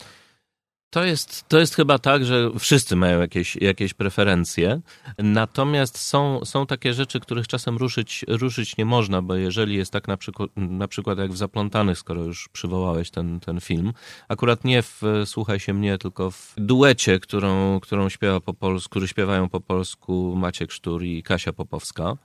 To 0.93 1.05
jest, 1.05 1.49
to 1.49 1.59
jest 1.59 1.75
chyba 1.75 1.99
tak, 1.99 2.25
że 2.25 2.51
wszyscy 2.59 2.97
mają 2.97 3.21
jakieś, 3.21 3.57
jakieś 3.57 3.95
preferencje, 3.95 4.81
natomiast 5.19 5.99
są, 5.99 6.45
są 6.45 6.67
takie 6.67 6.95
rzeczy, 6.95 7.21
których 7.21 7.49
czasem 7.49 7.77
ruszyć, 7.77 8.25
ruszyć 8.29 8.77
nie 8.77 8.85
można, 8.85 9.23
bo 9.23 9.35
jeżeli 9.35 9.77
jest 9.77 9.93
tak 9.93 10.09
na 10.09 10.17
przykład, 10.17 10.51
na 10.57 10.89
przykład 10.89 11.19
jak 11.19 11.33
w 11.33 11.37
Zaplątanych, 11.37 11.99
skoro 11.99 12.23
już 12.23 12.49
przywołałeś 12.49 13.11
ten, 13.11 13.41
ten 13.41 13.61
film, 13.61 13.93
akurat 14.29 14.65
nie 14.65 14.83
w 14.83 15.03
Słuchaj 15.25 15.61
się 15.61 15.75
mnie, 15.75 15.99
tylko 15.99 16.31
w 16.31 16.55
duecie, 16.57 17.21
którą, 17.21 17.81
którą 17.81 18.09
śpiewa 18.09 18.41
po 18.41 18.55
polsku, 18.55 18.91
który 18.91 19.09
śpiewają 19.09 19.49
po 19.49 19.61
polsku 19.61 20.35
Maciek 20.37 20.73
Sztur 20.73 21.05
i 21.05 21.23
Kasia 21.23 21.53
Popowska. 21.53 22.17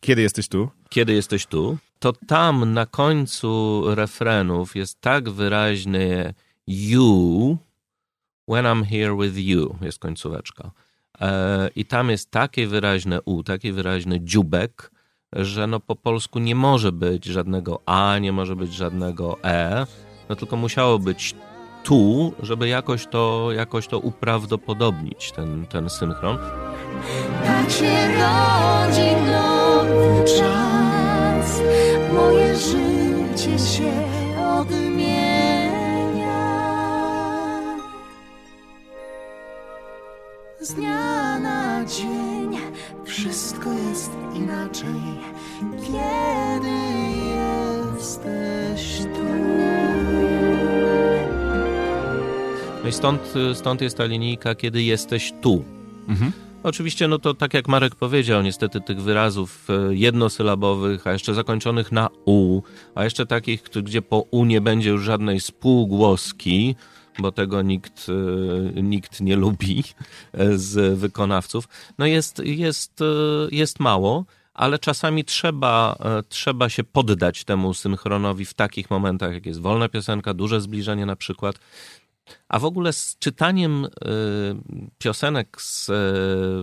Kiedy 0.00 0.22
jesteś 0.22 0.48
tu? 0.48 0.68
Kiedy 0.88 1.12
jesteś 1.12 1.46
tu? 1.46 1.78
To 1.98 2.12
tam 2.12 2.72
na 2.72 2.86
końcu 2.86 3.82
refrenów 3.94 4.76
jest 4.76 5.00
tak 5.00 5.30
wyraźny 5.30 6.34
you, 6.66 7.58
When 8.48 8.64
I'm 8.64 8.84
here 8.84 9.16
with 9.16 9.36
you 9.36 9.76
jest 9.82 9.98
końcóweczka. 9.98 10.70
E, 11.20 11.68
I 11.76 11.84
tam 11.84 12.10
jest 12.10 12.30
takie 12.30 12.66
wyraźne 12.66 13.22
U, 13.22 13.42
taki 13.42 13.72
wyraźny 13.72 14.20
dziubek, 14.20 14.90
że 15.32 15.66
no 15.66 15.80
po 15.80 15.96
polsku 15.96 16.38
nie 16.38 16.54
może 16.54 16.92
być 16.92 17.24
żadnego 17.24 17.80
A, 17.86 18.18
nie 18.18 18.32
może 18.32 18.56
być 18.56 18.74
żadnego 18.74 19.36
E, 19.44 19.86
no 20.28 20.36
tylko 20.36 20.56
musiało 20.56 20.98
być 20.98 21.34
tu, 21.84 22.32
żeby 22.42 22.68
jakoś 22.68 23.06
to, 23.06 23.52
jakoś 23.52 23.86
to 23.86 23.98
uprawdopodobnić, 23.98 25.32
ten, 25.32 25.66
ten 25.66 25.90
synchron. 25.90 26.38
Tak 27.44 27.70
się 27.70 28.08
rodzi 28.08 29.10
nowy 29.26 30.24
czas, 30.24 31.60
moje 32.12 32.56
życie 32.56 33.58
się 33.58 34.15
Z 40.66 40.74
dnia 40.74 41.38
na 41.38 41.84
dzień 41.84 42.58
wszystko 43.04 43.72
jest 43.72 44.10
inaczej, 44.34 45.00
kiedy 45.82 46.68
jesteś 47.36 48.98
tu. 48.98 49.24
No 52.82 52.88
i 52.88 52.92
stąd, 52.92 53.34
stąd 53.54 53.80
jest 53.80 53.96
ta 53.96 54.04
linijka, 54.04 54.54
kiedy 54.54 54.82
jesteś 54.82 55.32
tu. 55.40 55.64
Mhm. 56.08 56.32
Oczywiście, 56.62 57.08
no 57.08 57.18
to 57.18 57.34
tak 57.34 57.54
jak 57.54 57.68
Marek 57.68 57.94
powiedział, 57.94 58.42
niestety 58.42 58.80
tych 58.80 59.02
wyrazów 59.02 59.68
e, 59.70 59.94
jednosylabowych, 59.94 61.06
a 61.06 61.12
jeszcze 61.12 61.34
zakończonych 61.34 61.92
na 61.92 62.08
U, 62.24 62.62
a 62.94 63.04
jeszcze 63.04 63.26
takich, 63.26 63.62
gdzie 63.82 64.02
po 64.02 64.18
U 64.30 64.44
nie 64.44 64.60
będzie 64.60 64.90
już 64.90 65.02
żadnej 65.02 65.40
spółgłoski, 65.40 66.76
bo 67.18 67.32
tego 67.32 67.62
nikt, 67.62 68.06
e, 68.08 68.82
nikt 68.82 69.20
nie 69.20 69.36
lubi 69.36 69.84
e, 70.32 70.58
z 70.58 70.98
wykonawców. 70.98 71.68
No 71.98 72.06
jest, 72.06 72.38
jest, 72.44 73.00
e, 73.00 73.04
jest 73.50 73.80
mało, 73.80 74.24
ale 74.54 74.78
czasami 74.78 75.24
trzeba, 75.24 75.98
trzeba 76.28 76.68
się 76.68 76.84
poddać 76.84 77.44
temu 77.44 77.74
synchronowi 77.74 78.44
w 78.44 78.54
takich 78.54 78.90
momentach, 78.90 79.32
jak 79.32 79.46
jest 79.46 79.60
wolna 79.60 79.88
piosenka, 79.88 80.34
duże 80.34 80.60
zbliżenie 80.60 81.06
na 81.06 81.16
przykład. 81.16 81.58
A 82.48 82.58
w 82.58 82.64
ogóle 82.64 82.92
z 82.92 83.16
czytaniem 83.18 83.86
piosenek 84.98 85.62
z, 85.62 85.90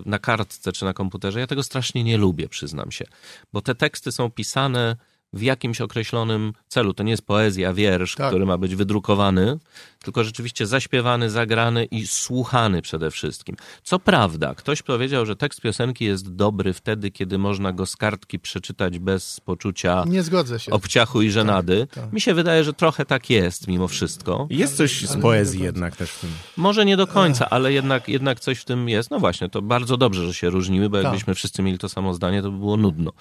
na 0.05 0.19
kartce 0.19 0.71
czy 0.71 0.85
na 0.85 0.93
komputerze, 0.93 1.39
ja 1.39 1.47
tego 1.47 1.63
strasznie 1.63 2.03
nie 2.03 2.17
lubię, 2.17 2.49
przyznam 2.49 2.91
się, 2.91 3.05
bo 3.53 3.61
te 3.61 3.75
teksty 3.75 4.11
są 4.11 4.31
pisane 4.31 4.95
w 5.33 5.41
jakimś 5.41 5.81
określonym 5.81 6.53
celu. 6.67 6.93
To 6.93 7.03
nie 7.03 7.11
jest 7.11 7.25
poezja, 7.25 7.73
wiersz, 7.73 8.15
tak. 8.15 8.27
który 8.27 8.45
ma 8.45 8.57
być 8.57 8.75
wydrukowany, 8.75 9.57
tylko 10.03 10.23
rzeczywiście 10.23 10.67
zaśpiewany, 10.67 11.29
zagrany 11.29 11.85
i 11.85 12.07
słuchany 12.07 12.81
przede 12.81 13.11
wszystkim. 13.11 13.55
Co 13.83 13.99
prawda, 13.99 14.55
ktoś 14.55 14.81
powiedział, 14.81 15.25
że 15.25 15.35
tekst 15.35 15.61
piosenki 15.61 16.05
jest 16.05 16.35
dobry 16.35 16.73
wtedy, 16.73 17.11
kiedy 17.11 17.37
można 17.37 17.73
go 17.73 17.85
z 17.85 17.95
kartki 17.95 18.39
przeczytać 18.39 18.99
bez 18.99 19.39
poczucia 19.39 20.03
nie 20.07 20.23
zgodzę 20.23 20.59
się. 20.59 20.71
obciachu 20.71 21.21
i 21.21 21.31
żenady. 21.31 21.87
Tak, 21.87 22.03
tak. 22.03 22.13
Mi 22.13 22.21
się 22.21 22.33
wydaje, 22.33 22.63
że 22.63 22.73
trochę 22.73 23.05
tak 23.05 23.29
jest 23.29 23.67
mimo 23.67 23.87
wszystko. 23.87 24.47
Jest 24.49 24.77
coś 24.77 25.05
z 25.09 25.21
poezji 25.21 25.63
jednak 25.63 25.95
też 25.95 26.11
w 26.11 26.19
tym. 26.19 26.29
Może 26.57 26.85
nie 26.85 26.97
do 26.97 27.07
końca, 27.07 27.49
ale 27.49 27.73
jednak, 27.73 28.09
jednak 28.09 28.39
coś 28.39 28.59
w 28.59 28.65
tym 28.65 28.89
jest. 28.89 29.11
No 29.11 29.19
właśnie, 29.19 29.49
to 29.49 29.61
bardzo 29.61 29.97
dobrze, 29.97 30.27
że 30.27 30.33
się 30.33 30.49
różniły, 30.49 30.89
bo 30.89 30.97
tak. 30.97 31.03
jakbyśmy 31.03 31.35
wszyscy 31.35 31.63
mieli 31.63 31.77
to 31.77 31.89
samo 31.89 32.13
zdanie, 32.13 32.41
to 32.41 32.51
by 32.51 32.57
było 32.57 32.77
nudno. 32.77 33.11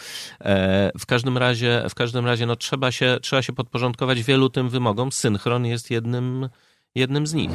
E, 0.41 0.93
w 0.99 1.07
każdym 1.07 1.39
razie, 1.39 1.85
w 1.91 1.95
każdym 2.03 2.27
razie 2.27 2.47
no, 2.47 2.57
trzeba, 2.57 2.93
się, 2.93 3.19
trzeba 3.23 3.43
się 3.43 3.53
podporządkować 3.53 4.23
wielu 4.23 4.51
tym 4.51 4.69
wymogom. 4.69 5.13
Synchron 5.13 5.67
jest 5.67 5.91
jednym 5.91 6.49
jednym 6.95 7.27
z 7.27 7.35
nich. 7.35 7.51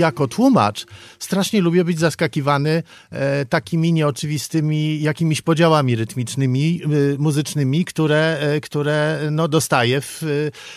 Jako 0.00 0.28
tłumacz 0.28 0.86
strasznie 1.18 1.60
lubię 1.60 1.84
być 1.84 1.98
zaskakiwany 1.98 2.82
e, 3.10 3.44
takimi 3.44 3.92
nieoczywistymi 3.92 5.02
jakimiś 5.02 5.42
podziałami 5.42 5.96
rytmicznymi, 5.96 6.80
e, 6.84 6.88
muzycznymi, 7.18 7.84
które, 7.84 8.38
e, 8.40 8.60
które 8.60 9.20
no, 9.30 9.48
dostaję 9.48 10.00
w, 10.00 10.22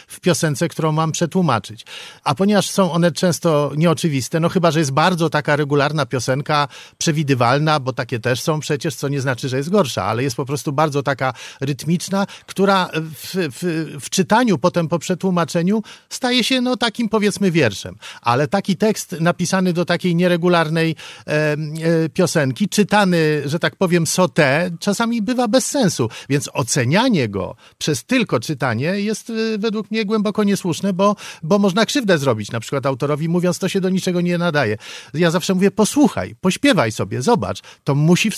w 0.07 0.19
piosence, 0.19 0.67
którą 0.67 0.91
mam 0.91 1.11
przetłumaczyć. 1.11 1.85
A 2.23 2.35
ponieważ 2.35 2.69
są 2.69 2.91
one 2.91 3.11
często 3.11 3.71
nieoczywiste, 3.77 4.39
no 4.39 4.49
chyba, 4.49 4.71
że 4.71 4.79
jest 4.79 4.91
bardzo 4.91 5.29
taka 5.29 5.55
regularna 5.55 6.05
piosenka, 6.05 6.67
przewidywalna, 6.97 7.79
bo 7.79 7.93
takie 7.93 8.19
też 8.19 8.41
są 8.41 8.59
przecież, 8.59 8.95
co 8.95 9.07
nie 9.07 9.21
znaczy, 9.21 9.49
że 9.49 9.57
jest 9.57 9.69
gorsza, 9.69 10.03
ale 10.03 10.23
jest 10.23 10.35
po 10.35 10.45
prostu 10.45 10.73
bardzo 10.73 11.03
taka 11.03 11.33
rytmiczna, 11.61 12.27
która 12.45 12.89
w, 12.93 13.35
w, 13.35 13.97
w 14.01 14.09
czytaniu 14.09 14.57
potem 14.57 14.87
po 14.87 14.99
przetłumaczeniu 14.99 15.83
staje 16.09 16.43
się 16.43 16.61
no 16.61 16.77
takim 16.77 17.09
powiedzmy 17.09 17.51
wierszem. 17.51 17.95
Ale 18.21 18.47
taki 18.47 18.77
tekst 18.77 19.12
napisany 19.19 19.73
do 19.73 19.85
takiej 19.85 20.15
nieregularnej 20.15 20.95
e, 21.27 21.31
e, 21.31 22.09
piosenki, 22.09 22.69
czytany, 22.69 23.41
że 23.45 23.59
tak 23.59 23.75
powiem, 23.75 24.07
sotę, 24.07 24.71
czasami 24.79 25.21
bywa 25.21 25.47
bez 25.47 25.65
sensu. 25.65 26.09
Więc 26.29 26.49
ocenianie 26.53 27.29
go 27.29 27.55
przez 27.77 28.03
tylko 28.03 28.39
czytanie 28.39 28.85
jest 28.85 29.29
e, 29.29 29.57
według 29.57 29.91
mnie 29.91 30.05
głęboko 30.05 30.43
niesłuszne, 30.43 30.93
bo, 30.93 31.15
bo 31.43 31.59
można 31.59 31.85
krzywdę 31.85 32.17
zrobić 32.17 32.51
na 32.51 32.59
przykład 32.59 32.85
autorowi, 32.85 33.29
mówiąc, 33.29 33.59
to 33.59 33.69
się 33.69 33.81
do 33.81 33.89
niczego 33.89 34.21
nie 34.21 34.37
nadaje. 34.37 34.77
Ja 35.13 35.31
zawsze 35.31 35.53
mówię, 35.53 35.71
posłuchaj, 35.71 36.35
pośpiewaj 36.41 36.91
sobie, 36.91 37.21
zobacz. 37.21 37.61
To 37.83 37.95
musi, 37.95 38.29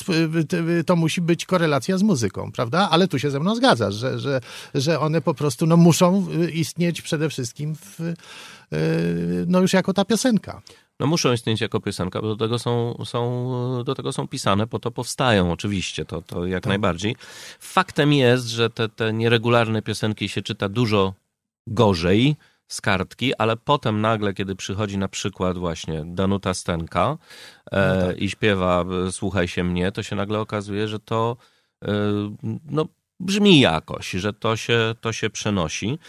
to 0.85 0.95
musi 0.95 1.21
być 1.21 1.45
korelacja 1.45 1.97
z 1.97 2.03
muzyką, 2.03 2.51
prawda? 2.51 2.89
Ale 2.91 3.07
tu 3.07 3.19
się 3.19 3.31
ze 3.31 3.39
mną 3.39 3.55
zgadzasz, 3.55 3.95
że, 3.95 4.19
że, 4.19 4.41
że 4.75 4.99
one 4.99 5.21
po 5.21 5.33
prostu 5.33 5.65
no, 5.65 5.77
muszą 5.77 6.27
istnieć 6.53 7.01
przede 7.01 7.29
wszystkim 7.29 7.75
w, 7.75 8.13
no 9.47 9.59
już 9.59 9.73
jako 9.73 9.93
ta 9.93 10.05
piosenka. 10.05 10.61
No 10.99 11.07
muszą 11.07 11.33
istnieć 11.33 11.61
jako 11.61 11.79
piosenka, 11.79 12.21
bo 12.21 12.27
do 12.27 12.45
tego 12.45 12.59
są, 12.59 13.03
są, 13.05 13.83
do 13.83 13.95
tego 13.95 14.13
są 14.13 14.27
pisane, 14.27 14.67
po 14.67 14.79
to 14.79 14.91
powstają 14.91 15.51
oczywiście, 15.51 16.05
to, 16.05 16.21
to 16.21 16.45
jak 16.45 16.63
tak. 16.63 16.69
najbardziej. 16.69 17.15
Faktem 17.59 18.13
jest, 18.13 18.47
że 18.47 18.69
te, 18.69 18.89
te 18.89 19.13
nieregularne 19.13 19.81
piosenki 19.81 20.29
się 20.29 20.41
czyta 20.41 20.69
dużo 20.69 21.13
gorzej 21.67 22.35
z 22.67 22.81
kartki, 22.81 23.35
ale 23.35 23.57
potem 23.57 24.01
nagle, 24.01 24.33
kiedy 24.33 24.55
przychodzi 24.55 24.97
na 24.97 25.07
przykład 25.07 25.57
właśnie 25.57 26.03
Danuta 26.05 26.53
Stenka 26.53 27.17
e, 27.71 27.95
no 27.99 28.07
tak. 28.07 28.17
i 28.17 28.29
śpiewa 28.29 28.85
Słuchaj 29.11 29.47
się 29.47 29.63
mnie, 29.63 29.91
to 29.91 30.03
się 30.03 30.15
nagle 30.15 30.39
okazuje, 30.39 30.87
że 30.87 30.99
to 30.99 31.37
e, 31.83 31.91
no, 32.65 32.85
brzmi 33.19 33.59
jakoś, 33.59 34.11
że 34.11 34.33
to 34.33 34.55
się, 34.55 34.95
to 35.01 35.13
się 35.13 35.29
przenosi. 35.29 35.99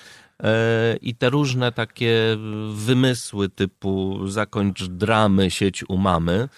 E, 0.42 0.96
I 1.00 1.14
te 1.14 1.30
różne 1.30 1.72
takie 1.72 2.36
wymysły 2.74 3.48
typu 3.48 4.20
zakończ 4.28 4.84
dramy, 4.84 5.50
sieć 5.50 5.84
u 5.88 5.96
mamy, 5.96 6.48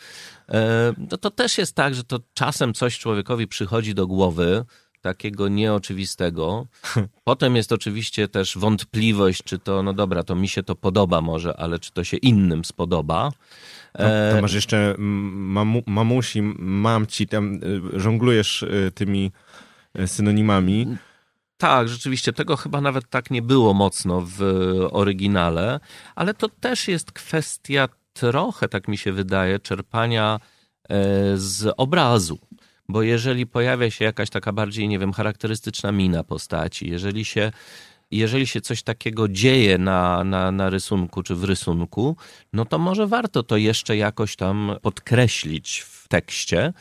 e, 0.48 0.92
no 1.10 1.18
to 1.18 1.30
też 1.30 1.58
jest 1.58 1.74
tak, 1.74 1.94
że 1.94 2.04
to 2.04 2.20
czasem 2.34 2.74
coś 2.74 2.98
człowiekowi 2.98 3.46
przychodzi 3.46 3.94
do 3.94 4.06
głowy, 4.06 4.64
takiego 5.00 5.48
nieoczywistego. 5.48 6.66
Potem 7.24 7.56
jest 7.56 7.72
oczywiście 7.72 8.28
też 8.28 8.58
wątpliwość, 8.58 9.42
czy 9.44 9.58
to, 9.58 9.82
no 9.82 9.92
dobra, 9.92 10.22
to 10.22 10.34
mi 10.34 10.48
się 10.48 10.62
to 10.62 10.74
podoba 10.74 11.20
może, 11.20 11.56
ale 11.56 11.78
czy 11.78 11.92
to 11.92 12.04
się 12.04 12.16
innym 12.16 12.64
spodoba. 12.64 13.32
No, 13.98 14.04
to 14.34 14.42
masz 14.42 14.54
jeszcze 14.54 14.94
mamu, 14.98 15.82
mamusi, 15.86 16.42
mamci, 16.58 17.26
tam 17.26 17.54
y, 17.54 18.00
żonglujesz 18.00 18.62
y, 18.62 18.92
tymi 18.94 19.32
y, 19.98 20.08
synonimami. 20.08 20.96
Tak, 21.58 21.88
rzeczywiście, 21.88 22.32
tego 22.32 22.56
chyba 22.56 22.80
nawet 22.80 23.10
tak 23.10 23.30
nie 23.30 23.42
było 23.42 23.74
mocno 23.74 24.22
w 24.26 24.42
oryginale, 24.90 25.80
ale 26.14 26.34
to 26.34 26.48
też 26.48 26.88
jest 26.88 27.12
kwestia 27.12 27.88
trochę, 28.12 28.68
tak 28.68 28.88
mi 28.88 28.98
się 28.98 29.12
wydaje, 29.12 29.58
czerpania 29.58 30.40
e, 30.88 30.96
z 31.36 31.74
obrazu. 31.76 32.38
Bo 32.88 33.02
jeżeli 33.02 33.46
pojawia 33.46 33.90
się 33.90 34.04
jakaś 34.04 34.30
taka 34.30 34.52
bardziej, 34.52 34.88
nie 34.88 34.98
wiem, 34.98 35.12
charakterystyczna 35.12 35.92
mina 35.92 36.24
postaci, 36.24 36.90
jeżeli 36.90 37.24
się 37.24 37.52
jeżeli 38.10 38.46
się 38.46 38.60
coś 38.60 38.82
takiego 38.82 39.28
dzieje 39.28 39.78
na, 39.78 40.24
na, 40.24 40.52
na 40.52 40.70
rysunku 40.70 41.22
czy 41.22 41.34
w 41.34 41.44
rysunku, 41.44 42.16
no 42.52 42.64
to 42.64 42.78
może 42.78 43.06
warto 43.06 43.42
to 43.42 43.56
jeszcze 43.56 43.96
jakoś 43.96 44.36
tam 44.36 44.76
podkreślić 44.82 45.80
w 45.80 45.97
tekście, 46.08 46.72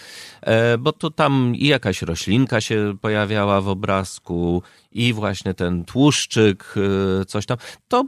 e, 0.41 0.77
bo 0.77 0.91
to 0.91 1.11
tam 1.11 1.53
i 1.55 1.67
jakaś 1.67 2.01
roślinka 2.01 2.61
się 2.61 2.97
pojawiała 3.01 3.61
w 3.61 3.67
obrazku, 3.67 4.63
i 4.97 5.13
właśnie 5.13 5.53
ten 5.53 5.85
tłuszczyk, 5.85 6.75
e, 7.21 7.25
coś 7.25 7.45
tam. 7.45 7.57
To 7.87 8.05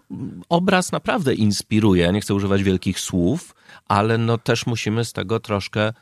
obraz 0.50 0.92
naprawdę 0.92 1.34
inspiruje. 1.34 2.12
Nie 2.12 2.22
chcę 2.22 2.34
używać 2.34 2.64
wielkich 2.64 3.00
słów, 3.00 3.56
ale 3.88 4.18
no 4.18 4.38
też 4.38 4.66
musimy 4.66 5.06
z 5.06 5.14
tego 5.14 5.40
troszkę 5.40 5.94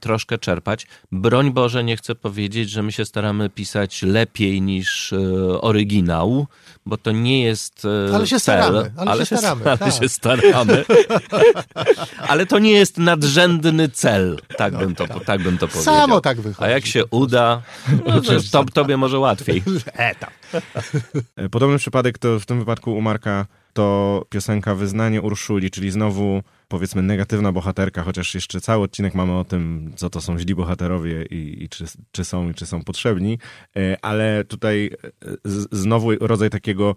troszkę 0.00 0.38
czerpać. 0.38 0.86
Broń 1.12 1.52
Boże, 1.52 1.84
nie 1.84 1.96
chcę 1.96 2.14
powiedzieć, 2.14 2.70
że 2.70 2.82
my 2.82 2.92
się 2.92 3.04
staramy 3.04 3.50
pisać 3.50 4.02
lepiej 4.02 4.62
niż 4.62 5.12
e, 5.12 5.16
oryginał, 5.60 6.46
bo 6.86 6.96
to 6.96 7.12
nie 7.12 7.42
jest 7.42 7.84
e, 8.10 8.14
ale 8.14 8.26
się 8.26 8.40
cel, 8.40 8.40
staramy, 8.40 8.92
ale, 8.96 9.10
ale 9.10 9.26
się 9.26 9.36
staramy. 9.36 9.64
Ale 9.64 9.78
tak. 9.78 9.92
się 9.92 10.08
staramy. 10.08 10.84
ale 12.28 12.46
to 12.46 12.58
nie 12.58 12.72
jest 12.72 12.98
nadrzędny 12.98 13.88
cel, 13.88 14.38
tak, 14.56 14.72
no, 14.72 14.78
bym, 14.78 14.94
to, 14.94 15.06
tak. 15.06 15.24
tak 15.24 15.42
bym 15.42 15.58
to 15.58 15.68
powiedział. 15.68 15.94
Samo 15.94 16.20
tak 16.20 16.40
wychodzi. 16.40 16.64
A 16.64 16.70
jak 16.70 16.86
się 16.86 17.06
uda, 17.06 17.62
no, 18.06 18.20
to, 18.52 18.64
tobie 18.64 18.96
może 18.96 19.18
łatwiej. 19.18 19.62
Etap. 19.92 20.30
Podobny 21.50 21.78
przypadek 21.78 22.18
to 22.18 22.40
w 22.40 22.46
tym 22.46 22.58
wypadku 22.58 22.96
u 22.96 23.00
Marka 23.00 23.46
to 23.72 24.26
piosenka 24.30 24.74
Wyznanie 24.74 25.22
Urszuli, 25.22 25.70
czyli 25.70 25.90
znowu 25.90 26.42
powiedzmy 26.68 27.02
negatywna 27.02 27.52
bohaterka, 27.52 28.02
chociaż 28.02 28.34
jeszcze 28.34 28.60
cały 28.60 28.84
odcinek 28.84 29.14
mamy 29.14 29.38
o 29.38 29.44
tym, 29.44 29.92
co 29.96 30.10
to 30.10 30.20
są 30.20 30.38
źli 30.38 30.54
bohaterowie 30.54 31.24
i, 31.24 31.64
i 31.64 31.68
czy, 31.68 31.84
czy 32.12 32.24
są 32.24 32.50
i 32.50 32.54
czy 32.54 32.66
są 32.66 32.84
potrzebni, 32.84 33.38
e, 33.76 33.96
ale 34.02 34.44
tutaj 34.44 34.90
e, 35.14 35.18
znowu 35.72 36.10
rodzaj 36.20 36.50
takiego 36.50 36.96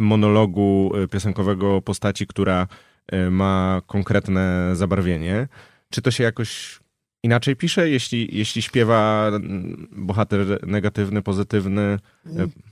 monologu 0.00 0.92
e, 0.94 1.08
piosenkowego 1.08 1.82
postaci, 1.82 2.26
która 2.26 2.66
ma 3.30 3.82
konkretne 3.86 4.70
zabarwienie. 4.76 5.48
Czy 5.90 6.02
to 6.02 6.10
się 6.10 6.24
jakoś 6.24 6.79
inaczej 7.22 7.56
pisze, 7.56 7.88
jeśli, 7.88 8.38
jeśli 8.38 8.62
śpiewa 8.62 9.30
bohater 9.92 10.66
negatywny, 10.66 11.22
pozytywny? 11.22 11.98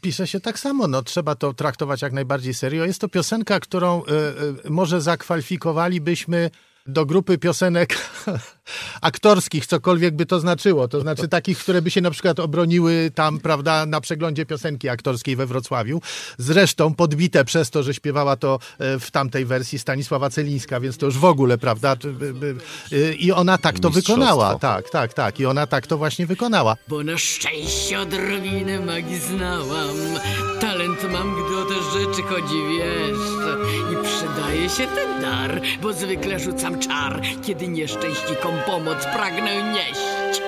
Pisze 0.00 0.26
się 0.26 0.40
tak 0.40 0.58
samo, 0.58 0.88
no 0.88 1.02
trzeba 1.02 1.34
to 1.34 1.54
traktować 1.54 2.02
jak 2.02 2.12
najbardziej 2.12 2.54
serio. 2.54 2.84
Jest 2.84 3.00
to 3.00 3.08
piosenka, 3.08 3.60
którą 3.60 4.02
y, 4.02 4.66
y, 4.66 4.70
może 4.70 5.00
zakwalifikowalibyśmy 5.00 6.50
do 6.88 7.06
grupy 7.06 7.38
piosenek 7.38 7.96
aktorskich, 9.00 9.66
cokolwiek 9.66 10.16
by 10.16 10.26
to 10.26 10.40
znaczyło. 10.40 10.88
To 10.88 11.00
znaczy 11.00 11.28
takich, 11.28 11.58
które 11.58 11.82
by 11.82 11.90
się 11.90 12.00
na 12.00 12.10
przykład 12.10 12.40
obroniły 12.40 13.10
tam, 13.14 13.40
prawda, 13.40 13.86
na 13.86 14.00
przeglądzie 14.00 14.46
piosenki 14.46 14.88
aktorskiej 14.88 15.36
we 15.36 15.46
Wrocławiu. 15.46 16.00
Zresztą 16.38 16.94
podbite 16.94 17.44
przez 17.44 17.70
to, 17.70 17.82
że 17.82 17.94
śpiewała 17.94 18.36
to 18.36 18.58
e, 18.78 18.98
w 18.98 19.10
tamtej 19.10 19.44
wersji 19.44 19.78
Stanisława 19.78 20.30
Celińska, 20.30 20.80
więc 20.80 20.98
to 20.98 21.06
już 21.06 21.18
w 21.18 21.24
ogóle, 21.24 21.58
prawda? 21.58 21.96
E, 22.92 23.14
I 23.14 23.32
ona 23.32 23.58
tak 23.58 23.78
to 23.78 23.90
wykonała. 23.90 24.58
Tak, 24.58 24.90
tak, 24.90 25.14
tak. 25.14 25.40
I 25.40 25.46
ona 25.46 25.66
tak 25.66 25.86
to 25.86 25.98
właśnie 25.98 26.26
wykonała. 26.26 26.76
Bo 26.88 27.04
na 27.04 27.18
szczęście 27.18 28.00
odrobinę 28.00 28.80
magii 28.80 29.18
znałam. 29.18 29.96
Talent 30.60 31.12
mam, 31.12 31.34
gdy 31.34 31.58
o 31.58 31.64
te 31.64 31.74
rzeczy 31.74 32.22
chodzi, 32.22 32.54
wiesz. 32.68 33.67
Przydaje 34.38 34.68
się 34.68 34.86
ten 34.86 35.22
dar, 35.22 35.60
bo 35.82 35.92
zwykle 35.92 36.38
rzucam 36.38 36.78
czar, 36.78 37.22
kiedy 37.46 37.68
nieszczęśnikom 37.68 38.54
pomoc 38.66 39.04
pragnę 39.04 39.72
nieść. 39.72 40.42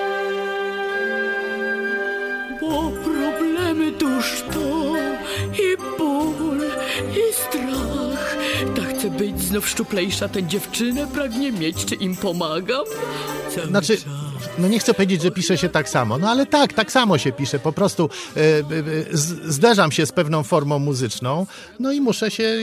Bo 2.61 2.93
problemy 3.05 3.93
tuż 3.93 4.45
to 4.55 4.93
i 5.53 5.99
ból, 5.99 6.61
i 7.11 7.35
strach. 7.35 8.37
Tak 8.77 8.99
chcę 8.99 9.11
być 9.11 9.41
znów 9.41 9.69
szczuplejsza, 9.69 10.29
tę 10.29 10.43
dziewczynę 10.43 11.07
pragnie 11.07 11.53
mieć, 11.53 11.85
czy 11.85 11.95
im 11.95 12.17
pomagam? 12.17 12.85
Cały 13.55 13.67
znaczy, 13.67 13.97
czas 13.97 14.30
no 14.59 14.69
nie 14.69 14.79
chcę 14.79 14.95
powiedzieć, 14.95 15.23
że 15.23 15.31
pisze 15.31 15.59
się 15.59 15.69
tak 15.69 15.89
samo, 15.89 16.19
no 16.19 16.31
ale 16.31 16.47
tak, 16.47 16.73
tak 16.73 16.93
samo 16.93 17.19
się 17.19 17.33
pisze. 17.33 17.59
Po 17.59 17.73
prostu 17.73 18.11
e, 18.37 18.41
e, 18.41 18.63
zderzam 19.45 19.93
się 19.93 20.07
z 20.07 20.13
pewną 20.13 20.43
formą 20.43 20.79
muzyczną, 20.79 21.47
no 21.81 21.93
i 21.93 22.01
muszę 22.01 22.31
się 22.31 22.57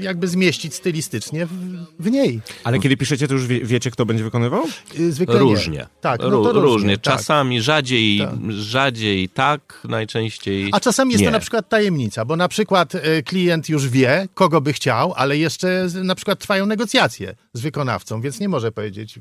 jakby 0.00 0.28
zmieścić 0.28 0.74
stylistycznie 0.74 1.46
w, 1.46 1.50
w 1.98 2.10
niej. 2.10 2.40
Ale 2.64 2.78
kiedy 2.78 2.96
piszecie, 2.96 3.28
to 3.28 3.34
już 3.34 3.46
wie, 3.46 3.60
wiecie, 3.60 3.90
kto 3.90 4.06
będzie 4.06 4.24
wykonywał? 4.24 4.64
E, 5.00 5.12
zwykle 5.12 5.38
różnie. 5.38 5.78
Nie. 5.78 5.86
Tak, 6.00 6.20
no 6.20 6.30
to 6.30 6.52
różnie. 6.52 6.60
różnie. 6.60 6.98
Tak. 6.98 7.16
Czasami 7.16 7.56
tak. 7.56 7.64
rzadziej, 7.64 8.18
tak. 8.18 8.30
rzadziej 8.48 9.28
tak, 9.28 9.82
najczęściej 9.88 10.68
A 10.72 10.80
czasami 10.80 11.12
jest 11.12 11.22
nie. 11.22 11.28
to 11.28 11.32
na 11.32 11.40
przykład 11.40 11.68
tajemnica, 11.68 12.24
bo 12.24 12.36
na 12.36 12.48
przykład 12.48 12.92
klient 13.24 13.68
już 13.68 13.88
wie, 13.88 14.28
kogo 14.34 14.60
by 14.60 14.72
chciał, 14.72 15.12
ale 15.16 15.38
jeszcze 15.38 15.86
na 16.04 16.14
przykład 16.14 16.38
trwają 16.38 16.66
negocjacje 16.66 17.34
z 17.52 17.60
wykonawcą, 17.60 18.20
więc 18.20 18.40
nie 18.40 18.48
może 18.48 18.72
powiedzieć. 18.72 19.20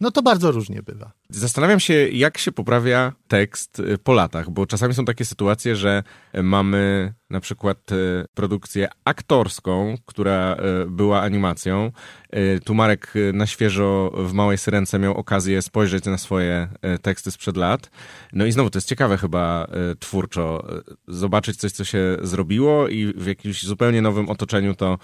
No 0.00 0.10
to 0.10 0.22
bardzo 0.22 0.52
różnie 0.52 0.82
bywa. 0.82 1.12
Zastanawiam 1.34 1.80
się, 1.80 2.08
jak 2.08 2.38
się 2.38 2.52
poprawia 2.52 3.12
tekst 3.28 3.80
y, 3.80 3.98
po 3.98 4.12
latach, 4.12 4.50
bo 4.50 4.66
czasami 4.66 4.94
są 4.94 5.04
takie 5.04 5.24
sytuacje, 5.24 5.76
że 5.76 6.02
mamy 6.42 7.14
na 7.34 7.40
przykład 7.40 7.92
y, 7.92 8.24
produkcję 8.34 8.88
aktorską, 9.04 9.94
która 10.06 10.56
y, 10.84 10.90
była 10.90 11.22
animacją. 11.22 11.92
Tu 12.64 12.74
Marek 12.74 13.14
na 13.32 13.46
świeżo 13.46 14.12
w 14.16 14.32
Małej 14.32 14.58
Syrence 14.58 14.98
miał 14.98 15.14
okazję 15.14 15.62
spojrzeć 15.62 16.04
na 16.04 16.18
swoje 16.18 16.68
teksty 17.02 17.30
sprzed 17.30 17.56
lat. 17.56 17.90
No 18.32 18.46
i 18.46 18.52
znowu 18.52 18.70
to 18.70 18.78
jest 18.78 18.88
ciekawe 18.88 19.16
chyba 19.16 19.66
twórczo, 19.98 20.66
zobaczyć 21.08 21.56
coś, 21.56 21.72
co 21.72 21.84
się 21.84 22.16
zrobiło 22.22 22.88
i 22.88 23.12
w 23.16 23.26
jakimś 23.26 23.62
zupełnie 23.62 24.02
nowym 24.02 24.28
otoczeniu 24.28 24.74
to 24.74 24.98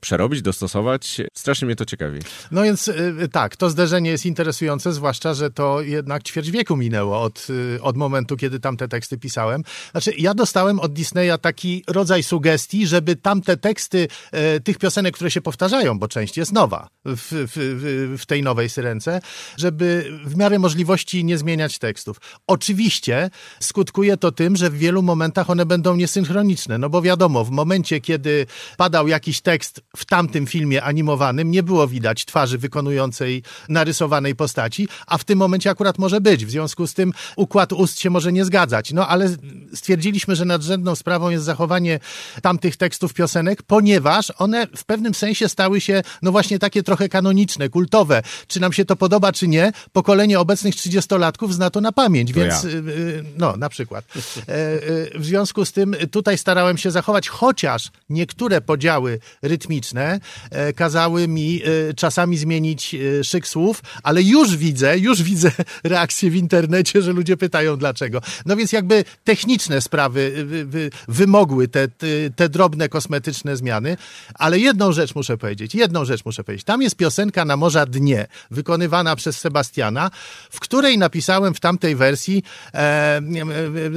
przerobić, 0.00 0.42
dostosować. 0.42 1.20
Strasznie 1.34 1.66
mnie 1.66 1.76
to 1.76 1.84
ciekawi. 1.84 2.18
No 2.50 2.62
więc 2.62 2.90
tak, 3.32 3.56
to 3.56 3.70
zderzenie 3.70 4.10
jest 4.10 4.26
interesujące, 4.26 4.92
zwłaszcza, 4.92 5.34
że 5.34 5.50
to 5.50 5.80
jednak 5.80 6.22
ćwierć 6.22 6.50
wieku 6.50 6.76
minęło 6.76 7.22
od, 7.22 7.46
od 7.80 7.96
momentu, 7.96 8.36
kiedy 8.36 8.60
tam 8.60 8.76
te 8.76 8.88
teksty 8.88 9.18
pisałem. 9.18 9.62
Znaczy, 9.90 10.12
ja 10.18 10.34
dostałem 10.34 10.80
od 10.80 10.92
Disneya 10.92 11.38
taki 11.40 11.69
rodzaj 11.88 12.22
sugestii, 12.22 12.86
żeby 12.86 13.16
tamte 13.16 13.56
teksty 13.56 14.08
e, 14.32 14.60
tych 14.60 14.78
piosenek, 14.78 15.14
które 15.14 15.30
się 15.30 15.40
powtarzają, 15.40 15.98
bo 15.98 16.08
część 16.08 16.36
jest 16.36 16.52
nowa 16.52 16.88
w, 17.04 17.46
w, 17.54 18.16
w 18.22 18.26
tej 18.26 18.42
nowej 18.42 18.68
Syrence, 18.68 19.20
żeby 19.56 20.12
w 20.24 20.36
miarę 20.36 20.58
możliwości 20.58 21.24
nie 21.24 21.38
zmieniać 21.38 21.78
tekstów. 21.78 22.20
Oczywiście 22.46 23.30
skutkuje 23.60 24.16
to 24.16 24.32
tym, 24.32 24.56
że 24.56 24.70
w 24.70 24.78
wielu 24.78 25.02
momentach 25.02 25.50
one 25.50 25.66
będą 25.66 25.96
niesynchroniczne, 25.96 26.78
no 26.78 26.90
bo 26.90 27.02
wiadomo, 27.02 27.44
w 27.44 27.50
momencie, 27.50 28.00
kiedy 28.00 28.46
padał 28.76 29.08
jakiś 29.08 29.40
tekst 29.40 29.80
w 29.96 30.04
tamtym 30.04 30.46
filmie 30.46 30.82
animowanym, 30.82 31.50
nie 31.50 31.62
było 31.62 31.88
widać 31.88 32.24
twarzy 32.24 32.58
wykonującej 32.58 33.42
narysowanej 33.68 34.34
postaci, 34.34 34.88
a 35.06 35.18
w 35.18 35.24
tym 35.24 35.38
momencie 35.38 35.70
akurat 35.70 35.98
może 35.98 36.20
być. 36.20 36.46
W 36.46 36.50
związku 36.50 36.86
z 36.86 36.94
tym 36.94 37.12
układ 37.36 37.72
ust 37.72 38.00
się 38.00 38.10
może 38.10 38.32
nie 38.32 38.44
zgadzać. 38.44 38.92
No 38.92 39.08
ale 39.08 39.36
stwierdziliśmy, 39.74 40.36
że 40.36 40.44
nadrzędną 40.44 40.94
sprawą 40.94 41.30
jest 41.30 41.44
zachowanie 41.50 42.00
tamtych 42.42 42.76
tekstów 42.76 43.14
piosenek, 43.14 43.62
ponieważ 43.62 44.32
one 44.38 44.66
w 44.76 44.84
pewnym 44.84 45.14
sensie 45.14 45.48
stały 45.48 45.80
się, 45.80 46.02
no 46.22 46.32
właśnie 46.32 46.58
takie 46.58 46.82
trochę 46.82 47.08
kanoniczne, 47.08 47.68
kultowe. 47.68 48.22
Czy 48.46 48.60
nam 48.60 48.72
się 48.72 48.84
to 48.84 48.96
podoba, 48.96 49.32
czy 49.32 49.48
nie, 49.48 49.72
pokolenie 49.92 50.40
obecnych 50.40 50.74
30-latków 50.74 51.52
zna 51.52 51.70
to 51.70 51.80
na 51.80 51.92
pamięć, 51.92 52.32
to 52.32 52.40
więc 52.40 52.64
ja. 52.64 52.70
y, 52.70 52.72
y, 52.72 53.24
no, 53.38 53.56
na 53.56 53.68
przykład. 53.68 54.04
E, 54.14 54.52
e, 54.52 55.18
W 55.18 55.24
związku 55.24 55.64
z 55.64 55.72
tym 55.72 55.96
tutaj 56.10 56.38
starałem 56.38 56.78
się 56.78 56.90
zachować, 56.90 57.28
chociaż 57.28 57.90
niektóre 58.10 58.60
podziały 58.60 59.18
rytmiczne 59.42 60.20
e, 60.50 60.72
kazały 60.72 61.28
mi 61.28 61.62
e, 61.62 61.94
czasami 61.94 62.36
zmienić 62.38 62.96
szyk 63.22 63.46
słów, 63.48 63.82
ale 64.02 64.22
już 64.22 64.56
widzę, 64.56 64.98
już 64.98 65.22
widzę 65.22 65.50
reakcje 65.94 66.30
w 66.30 66.36
internecie, 66.36 67.02
że 67.02 67.12
ludzie 67.12 67.36
pytają 67.36 67.76
dlaczego. 67.76 68.20
No 68.46 68.56
więc 68.56 68.72
jakby 68.72 69.04
techniczne 69.24 69.80
sprawy 69.80 70.32
wy- 70.46 70.90
wymogły 71.40 71.68
te, 71.68 71.88
te, 71.88 72.06
te 72.36 72.48
drobne 72.48 72.88
kosmetyczne 72.88 73.56
zmiany, 73.56 73.96
ale 74.34 74.58
jedną 74.58 74.92
rzecz 74.92 75.14
muszę 75.14 75.38
powiedzieć, 75.38 75.74
jedną 75.74 76.04
rzecz 76.04 76.24
muszę 76.24 76.44
powiedzieć. 76.44 76.64
Tam 76.64 76.82
jest 76.82 76.96
piosenka 76.96 77.44
na 77.44 77.56
Morza 77.56 77.86
Dnie, 77.86 78.26
wykonywana 78.50 79.16
przez 79.16 79.38
Sebastiana, 79.38 80.10
w 80.50 80.60
której 80.60 80.98
napisałem 80.98 81.54
w 81.54 81.60
tamtej 81.60 81.96
wersji 81.96 82.42
e, 82.74 83.20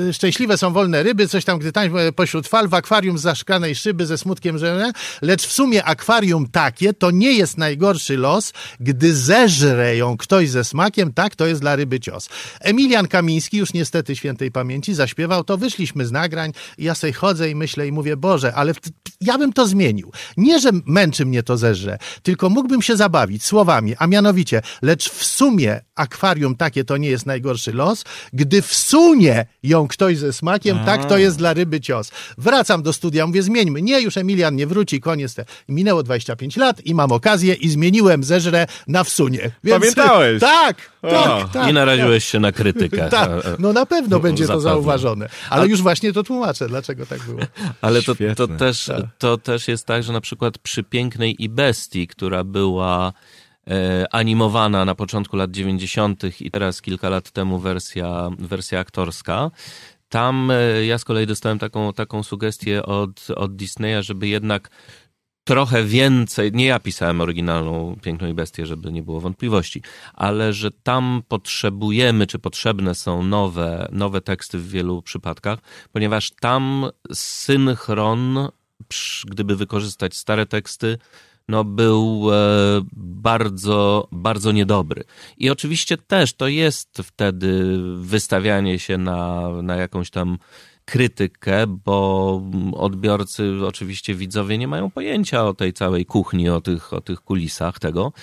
e, 0.09 0.13
szczęśliwe 0.13 0.57
są 0.57 0.73
wolne 0.73 1.03
ryby, 1.03 1.27
coś 1.27 1.45
tam, 1.45 1.59
gdy 1.59 1.71
tań 1.71 1.89
pośród 2.15 2.47
fal, 2.47 2.67
w 2.67 2.73
akwarium 2.73 3.17
z 3.17 3.21
zaszklanej 3.21 3.75
szyby 3.75 4.05
ze 4.05 4.17
smutkiem, 4.17 4.57
że 4.57 4.91
lecz 5.21 5.47
w 5.47 5.51
sumie 5.51 5.83
akwarium 5.83 6.47
takie 6.47 6.93
to 6.93 7.11
nie 7.11 7.33
jest 7.33 7.57
najgorszy 7.57 8.17
los, 8.17 8.53
gdy 8.79 9.15
zeżre 9.15 9.97
ją 9.97 10.17
ktoś 10.17 10.49
ze 10.49 10.63
smakiem, 10.63 11.13
tak, 11.13 11.35
to 11.35 11.47
jest 11.47 11.61
dla 11.61 11.75
ryby 11.75 11.99
cios. 11.99 12.29
Emilian 12.59 13.07
Kamiński, 13.07 13.57
już 13.57 13.73
niestety 13.73 14.15
świętej 14.15 14.51
pamięci, 14.51 14.93
zaśpiewał 14.93 15.43
to, 15.43 15.57
wyszliśmy 15.57 16.05
z 16.05 16.11
nagrań, 16.11 16.53
ja 16.77 16.95
sobie 16.95 17.13
chodzę 17.13 17.32
i 17.49 17.55
myślę 17.55 17.87
i 17.87 17.91
mówię, 17.91 18.17
Boże, 18.17 18.53
ale 18.55 18.73
ja 19.21 19.37
bym 19.37 19.53
to 19.53 19.67
zmienił. 19.67 20.11
Nie, 20.37 20.59
że 20.59 20.69
męczy 20.85 21.25
mnie 21.25 21.43
to 21.43 21.57
zeżre, 21.57 21.97
tylko 22.23 22.49
mógłbym 22.49 22.81
się 22.81 22.97
zabawić 22.97 23.45
słowami, 23.45 23.95
a 23.99 24.07
mianowicie, 24.07 24.61
lecz 24.81 25.09
w 25.09 25.23
sumie 25.23 25.81
akwarium 25.95 26.55
takie 26.55 26.83
to 26.83 26.97
nie 26.97 27.09
jest 27.09 27.25
najgorszy 27.25 27.73
los, 27.73 28.03
gdy 28.33 28.61
wsunie 28.61 29.45
ją 29.63 29.87
ktoś 29.87 30.17
ze 30.17 30.33
smakiem, 30.33 30.79
tak, 30.85 31.05
to 31.05 31.17
jest 31.17 31.37
dla 31.37 31.53
ryby 31.53 31.81
cios. 31.81 32.11
Wracam 32.37 32.83
do 32.83 32.93
studia, 32.93 33.27
mówię, 33.27 33.43
zmieńmy. 33.43 33.81
Nie, 33.81 34.01
już 34.01 34.17
Emilian 34.17 34.55
nie 34.55 34.67
wróci, 34.67 35.01
koniec. 35.01 35.35
Te. 35.35 35.45
Minęło 35.69 36.03
25 36.03 36.57
lat 36.57 36.85
i 36.85 36.95
mam 36.95 37.11
okazję 37.11 37.53
i 37.53 37.69
zmieniłem 37.69 38.23
zeżre 38.23 38.67
na 38.87 39.03
wsunie. 39.03 39.51
Więc, 39.63 39.79
Pamiętałeś? 39.79 40.39
Tak. 40.39 40.92
Tak, 41.11 41.49
tak. 41.51 41.69
I 41.69 41.73
naraziłeś 41.73 42.25
się 42.25 42.39
na 42.39 42.51
krytykę. 42.51 43.09
Tak, 43.13 43.29
no 43.59 43.73
na 43.73 43.85
pewno 43.85 44.19
będzie 44.25 44.47
to 44.47 44.59
zauważone. 44.59 45.29
Ale 45.49 45.67
już 45.67 45.81
właśnie 45.81 46.13
to 46.13 46.23
tłumaczę, 46.23 46.67
dlaczego 46.67 47.05
tak 47.05 47.21
było. 47.21 47.39
Ale 47.81 48.01
to, 48.01 48.15
to, 48.35 48.47
też, 48.47 48.85
Tak. 48.85 49.05
to 49.17 49.37
też 49.37 49.67
jest 49.67 49.85
tak, 49.85 50.03
że 50.03 50.13
na 50.13 50.21
przykład 50.21 50.57
przy 50.57 50.83
Pięknej 50.83 51.43
i 51.43 51.49
Bestii, 51.49 52.07
która 52.07 52.43
była 52.43 53.13
e, 53.67 54.05
animowana 54.11 54.85
na 54.85 54.95
początku 54.95 55.35
lat 55.37 55.51
90. 55.51 56.41
i 56.41 56.51
teraz 56.51 56.81
kilka 56.81 57.09
lat 57.09 57.31
temu 57.31 57.59
wersja, 57.59 58.29
wersja 58.39 58.79
aktorska, 58.79 59.51
tam 60.09 60.51
e, 60.51 60.85
ja 60.85 60.97
z 60.97 61.05
kolei 61.05 61.27
dostałem 61.27 61.59
taką, 61.59 61.93
taką 61.93 62.23
sugestię 62.23 62.83
od, 62.83 63.27
od 63.35 63.55
Disneya, 63.55 64.03
żeby 64.03 64.27
jednak 64.27 64.69
trochę 65.43 65.83
więcej, 65.83 66.51
nie 66.51 66.65
ja 66.65 66.79
pisałem 66.79 67.21
oryginalną 67.21 67.97
Piękną 68.01 68.27
i 68.27 68.33
Bestię, 68.33 68.65
żeby 68.65 68.91
nie 68.91 69.03
było 69.03 69.19
wątpliwości, 69.19 69.81
ale 70.13 70.53
że 70.53 70.71
tam 70.71 71.23
potrzebujemy, 71.27 72.27
czy 72.27 72.39
potrzebne 72.39 72.95
są 72.95 73.23
nowe, 73.23 73.87
nowe 73.91 74.21
teksty 74.21 74.57
w 74.57 74.69
wielu 74.69 75.01
przypadkach, 75.01 75.59
ponieważ 75.91 76.31
tam 76.31 76.89
synchron, 77.13 78.49
gdyby 79.25 79.55
wykorzystać 79.55 80.15
stare 80.15 80.45
teksty, 80.45 80.97
no 81.47 81.63
był 81.63 82.29
e, 82.31 82.35
bardzo, 82.97 84.07
bardzo 84.11 84.51
niedobry. 84.51 85.03
I 85.37 85.49
oczywiście 85.49 85.97
też 85.97 86.33
to 86.33 86.47
jest 86.47 87.01
wtedy 87.03 87.77
wystawianie 87.95 88.79
się 88.79 88.97
na, 88.97 89.49
na 89.63 89.75
jakąś 89.75 90.09
tam 90.09 90.37
krytykę, 90.85 91.67
bo 91.67 92.41
odbiorcy, 92.73 93.53
oczywiście 93.67 94.15
widzowie 94.15 94.57
nie 94.57 94.67
mają 94.67 94.91
pojęcia 94.91 95.45
o 95.45 95.53
tej 95.53 95.73
całej 95.73 96.05
kuchni, 96.05 96.49
o 96.49 96.61
tych, 96.61 96.93
o 96.93 97.01
tych 97.01 97.21
kulisach 97.21 97.79
tego. 97.79 98.13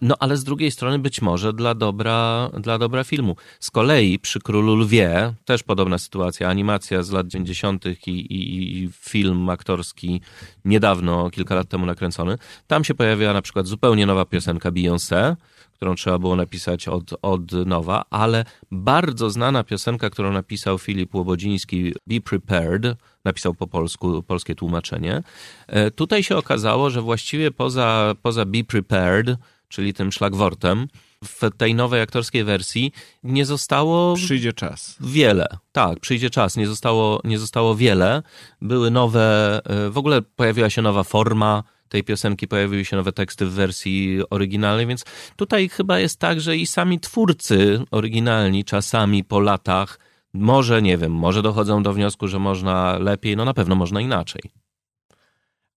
No 0.00 0.14
ale 0.20 0.36
z 0.36 0.44
drugiej 0.44 0.70
strony 0.70 0.98
być 0.98 1.22
może 1.22 1.52
dla 1.52 1.74
dobra, 1.74 2.50
dla 2.60 2.78
dobra 2.78 3.04
filmu. 3.04 3.36
Z 3.60 3.70
kolei 3.70 4.18
przy 4.18 4.40
Królu 4.40 4.76
Lwie 4.76 5.34
też 5.44 5.62
podobna 5.62 5.98
sytuacja, 5.98 6.48
animacja 6.48 7.02
z 7.02 7.10
lat 7.10 7.26
90. 7.26 7.84
I, 7.86 8.10
i, 8.10 8.78
i 8.78 8.88
film 8.92 9.50
aktorski 9.50 10.20
niedawno, 10.64 11.30
kilka 11.30 11.54
lat 11.54 11.68
temu 11.68 11.86
nakręcony. 11.86 12.38
Tam 12.66 12.84
się 12.84 12.94
pojawiła 12.94 13.32
na 13.32 13.42
przykład 13.42 13.66
zupełnie 13.66 14.06
nowa 14.06 14.24
piosenka 14.24 14.70
Beyoncé, 14.70 15.36
którą 15.76 15.94
trzeba 15.94 16.18
było 16.18 16.36
napisać 16.36 16.88
od, 16.88 17.10
od 17.22 17.52
nowa, 17.52 18.04
ale 18.10 18.44
bardzo 18.70 19.30
znana 19.30 19.64
piosenka, 19.64 20.10
którą 20.10 20.32
napisał 20.32 20.78
Filip 20.78 21.14
Łobodziński, 21.14 21.92
Be 22.06 22.20
Prepared, 22.20 22.96
napisał 23.24 23.54
po 23.54 23.66
polsku, 23.66 24.22
polskie 24.22 24.54
tłumaczenie. 24.54 25.22
E, 25.66 25.90
Tutaj 25.90 26.22
się 26.22 26.36
okazało, 26.36 26.90
że 26.90 27.02
właściwie 27.02 27.50
poza, 27.50 28.14
poza 28.22 28.44
Be 28.44 28.64
Prepared, 28.64 29.36
czyli 29.68 29.94
tym 29.94 30.12
szlagwortem, 30.12 30.88
w 31.24 31.50
tej 31.56 31.74
nowej 31.74 32.00
aktorskiej 32.00 32.44
wersji 32.44 32.92
nie 33.22 33.46
zostało 33.46 34.14
Przyjdzie 34.14 34.52
czas. 34.52 34.96
wiele. 35.00 35.46
Tak, 35.72 36.00
przyjdzie 36.00 36.30
czas. 36.30 36.56
Nie 36.56 36.66
zostało, 36.66 37.20
nie 37.24 37.38
zostało 37.38 37.74
wiele. 37.74 38.22
Były 38.62 38.90
nowe, 38.90 39.60
e, 39.64 39.90
w 39.90 39.98
ogóle 39.98 40.22
pojawiła 40.22 40.70
się 40.70 40.82
nowa 40.82 41.04
forma 41.04 41.62
tej 41.88 42.04
piosenki, 42.04 42.48
pojawiły 42.48 42.84
się 42.84 42.96
nowe 42.96 43.12
teksty 43.12 43.46
w 43.46 43.52
wersji 43.52 44.20
oryginalnej, 44.30 44.86
więc 44.86 45.04
tutaj 45.36 45.68
chyba 45.68 45.98
jest 45.98 46.18
tak, 46.20 46.40
że 46.40 46.56
i 46.56 46.66
sami 46.66 47.00
twórcy 47.00 47.80
oryginalni 47.90 48.64
czasami 48.64 49.24
po 49.24 49.40
latach 49.40 49.98
może, 50.34 50.82
nie 50.82 50.98
wiem, 50.98 51.12
może 51.12 51.42
dochodzą 51.42 51.82
do 51.82 51.92
wniosku, 51.92 52.28
że 52.28 52.38
można 52.38 52.98
lepiej, 52.98 53.36
no 53.36 53.44
na 53.44 53.54
pewno 53.54 53.74
można 53.74 54.00
inaczej. 54.00 54.42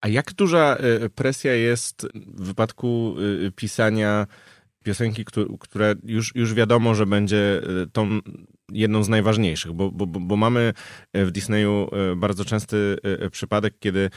A 0.01 0.07
jak 0.07 0.33
duża 0.33 0.77
y, 1.05 1.09
presja 1.09 1.53
jest 1.55 2.07
w 2.15 2.45
wypadku 2.45 3.15
y, 3.47 3.51
pisania 3.51 4.27
piosenki, 4.83 5.25
któ- 5.25 5.57
która 5.57 5.85
już, 6.03 6.35
już 6.35 6.53
wiadomo, 6.53 6.95
że 6.95 7.05
będzie 7.05 7.61
y, 7.83 7.87
tą 7.91 8.19
jedną 8.71 9.03
z 9.03 9.09
najważniejszych, 9.09 9.73
bo, 9.73 9.91
bo, 9.91 10.05
bo 10.05 10.35
mamy 10.35 10.73
w 11.13 11.31
Disneyu 11.31 11.89
bardzo 12.15 12.45
częsty 12.45 12.97
przypadek, 13.31 13.73
kiedy 13.79 14.09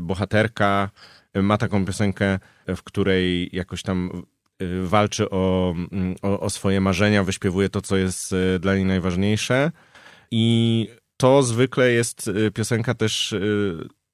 bohaterka 0.00 0.90
ma 1.42 1.58
taką 1.58 1.84
piosenkę, 1.84 2.38
w 2.76 2.82
której 2.82 3.50
jakoś 3.52 3.82
tam 3.82 4.22
y, 4.62 4.86
walczy 4.86 5.30
o, 5.30 5.74
mm, 5.92 6.14
o, 6.22 6.40
o 6.40 6.50
swoje 6.50 6.80
marzenia, 6.80 7.24
wyśpiewuje 7.24 7.68
to, 7.68 7.80
co 7.80 7.96
jest 7.96 8.32
y, 8.32 8.58
dla 8.58 8.76
niej 8.76 8.84
najważniejsze 8.84 9.72
i 10.30 10.88
to 11.16 11.42
zwykle 11.42 11.90
jest 11.90 12.28
y, 12.28 12.50
piosenka 12.50 12.94
też 12.94 13.34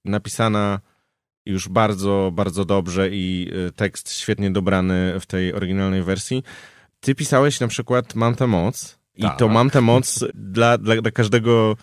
napisana 0.04 0.80
już 1.46 1.68
bardzo, 1.68 2.30
bardzo 2.34 2.64
dobrze 2.64 3.08
i 3.12 3.52
tekst 3.76 4.12
świetnie 4.12 4.50
dobrany 4.50 5.20
w 5.20 5.26
tej 5.26 5.54
oryginalnej 5.54 6.02
wersji. 6.02 6.42
Ty 7.00 7.14
pisałeś 7.14 7.60
na 7.60 7.68
przykład 7.68 8.14
Mam 8.14 8.34
tę 8.34 8.46
moc 8.46 8.98
i 9.16 9.22
Tak. 9.22 9.38
to 9.38 9.48
Mam 9.48 9.70
tę 9.70 9.80
moc 9.80 10.24
dla, 10.34 10.78
dla, 10.78 11.02
dla 11.02 11.10
każdego 11.10 11.76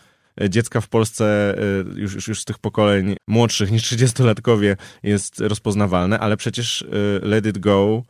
dziecka 0.50 0.82
w 0.82 0.90
Polsce 0.90 1.56
y, 1.96 2.00
już, 2.00 2.14
już, 2.14 2.28
już 2.28 2.42
z 2.42 2.46
tych 2.46 2.60
pokoleń 2.60 3.16
młodszych 3.28 3.72
niż 3.72 3.84
30-latkowie 3.84 4.76
jest 5.04 5.40
rozpoznawalne, 5.40 6.20
ale 6.20 6.38
przecież 6.38 6.82
y, 6.82 7.20
Let 7.24 7.46
It 7.46 7.58
Go 7.58 8.04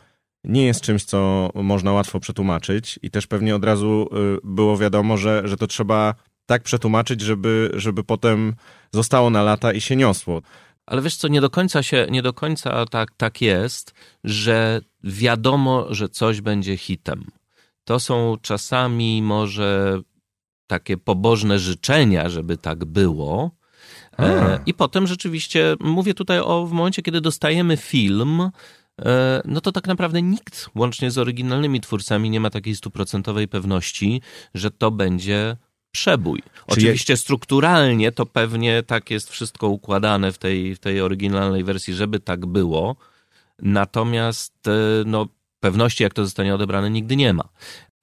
nie 0.43 0.65
jest 0.65 0.81
czymś, 0.81 1.03
co 1.03 1.49
można 1.55 1.91
łatwo 1.91 2.19
przetłumaczyć 2.19 2.99
i 3.01 3.11
też 3.11 3.27
pewnie 3.27 3.55
od 3.55 3.65
razu 3.65 4.09
było 4.43 4.77
wiadomo, 4.77 5.17
że, 5.17 5.41
że 5.45 5.57
to 5.57 5.67
trzeba 5.67 6.15
tak 6.45 6.63
przetłumaczyć, 6.63 7.21
żeby, 7.21 7.71
żeby 7.73 8.03
potem 8.03 8.55
zostało 8.91 9.29
na 9.29 9.43
lata 9.43 9.73
i 9.73 9.81
się 9.81 9.95
niosło. 9.95 10.41
Ale 10.85 11.01
wiesz 11.01 11.15
co, 11.15 11.27
nie 11.27 11.41
do 11.41 11.49
końca 11.49 11.83
się, 11.83 12.07
nie 12.09 12.21
do 12.21 12.33
końca 12.33 12.85
tak, 12.85 13.11
tak 13.17 13.41
jest, 13.41 13.93
że 14.23 14.81
wiadomo, 15.03 15.87
że 15.89 16.09
coś 16.09 16.41
będzie 16.41 16.77
hitem. 16.77 17.25
To 17.83 17.99
są 17.99 18.37
czasami 18.41 19.21
może 19.21 20.01
takie 20.71 20.97
pobożne 20.97 21.59
życzenia, 21.59 22.29
żeby 22.29 22.57
tak 22.57 22.85
było, 22.85 23.51
E, 24.19 24.59
I 24.65 24.73
potem 24.73 25.07
rzeczywiście, 25.07 25.75
mówię 25.79 26.13
tutaj 26.13 26.39
o 26.39 26.65
w 26.65 26.71
momencie, 26.71 27.01
kiedy 27.01 27.21
dostajemy 27.21 27.77
film, 27.77 28.49
e, 29.01 29.41
no 29.45 29.61
to 29.61 29.71
tak 29.71 29.87
naprawdę 29.87 30.21
nikt, 30.21 30.69
łącznie 30.75 31.11
z 31.11 31.17
oryginalnymi 31.17 31.81
twórcami, 31.81 32.29
nie 32.29 32.39
ma 32.39 32.49
takiej 32.49 32.75
stuprocentowej 32.75 33.47
pewności, 33.47 34.21
że 34.53 34.71
to 34.71 34.91
będzie 34.91 35.57
przebój. 35.91 36.41
Oczywiście 36.67 37.17
strukturalnie 37.17 38.11
to 38.11 38.25
pewnie 38.25 38.83
tak 38.83 39.11
jest 39.11 39.29
wszystko 39.29 39.67
układane 39.67 40.31
w 40.31 40.37
tej, 40.37 40.75
w 40.75 40.79
tej 40.79 41.01
oryginalnej 41.01 41.63
wersji, 41.63 41.93
żeby 41.93 42.19
tak 42.19 42.45
było. 42.45 42.95
Natomiast 43.59 44.67
e, 44.67 44.71
no, 45.05 45.27
pewności, 45.59 46.03
jak 46.03 46.13
to 46.13 46.23
zostanie 46.23 46.55
odebrane, 46.55 46.89
nigdy 46.89 47.15
nie 47.15 47.33
ma. 47.33 47.49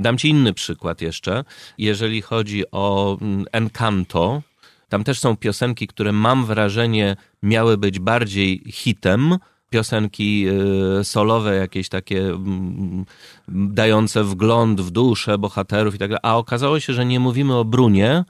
Dam 0.00 0.18
ci 0.18 0.28
inny 0.28 0.52
przykład 0.52 1.00
jeszcze. 1.00 1.44
Jeżeli 1.78 2.22
chodzi 2.22 2.64
o 2.72 3.18
mm, 3.20 3.44
Encanto, 3.52 4.42
tam 4.88 5.04
też 5.04 5.20
są 5.20 5.36
piosenki, 5.36 5.86
które 5.86 6.12
mam 6.12 6.44
wrażenie 6.46 7.16
miały 7.42 7.76
być 7.78 7.98
bardziej 7.98 8.62
hitem, 8.66 9.36
piosenki 9.70 10.46
e, 10.48 11.04
solowe, 11.04 11.54
jakieś 11.56 11.88
takie 11.88 12.20
mm, 12.20 13.04
dające 13.48 14.24
wgląd 14.24 14.80
w 14.80 14.90
duszę 14.90 15.38
bohaterów 15.38 15.94
i 15.94 15.98
tak 15.98 16.10
dalej. 16.10 16.20
A 16.22 16.36
okazało 16.36 16.80
się, 16.80 16.92
że 16.92 17.06
nie 17.06 17.20
mówimy 17.20 17.56
o 17.56 17.64
Brunie, 17.64 18.24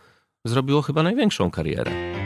zrobiło 0.45 0.83
chyba 0.83 1.03
największą 1.03 1.51
karierę. 1.51 2.18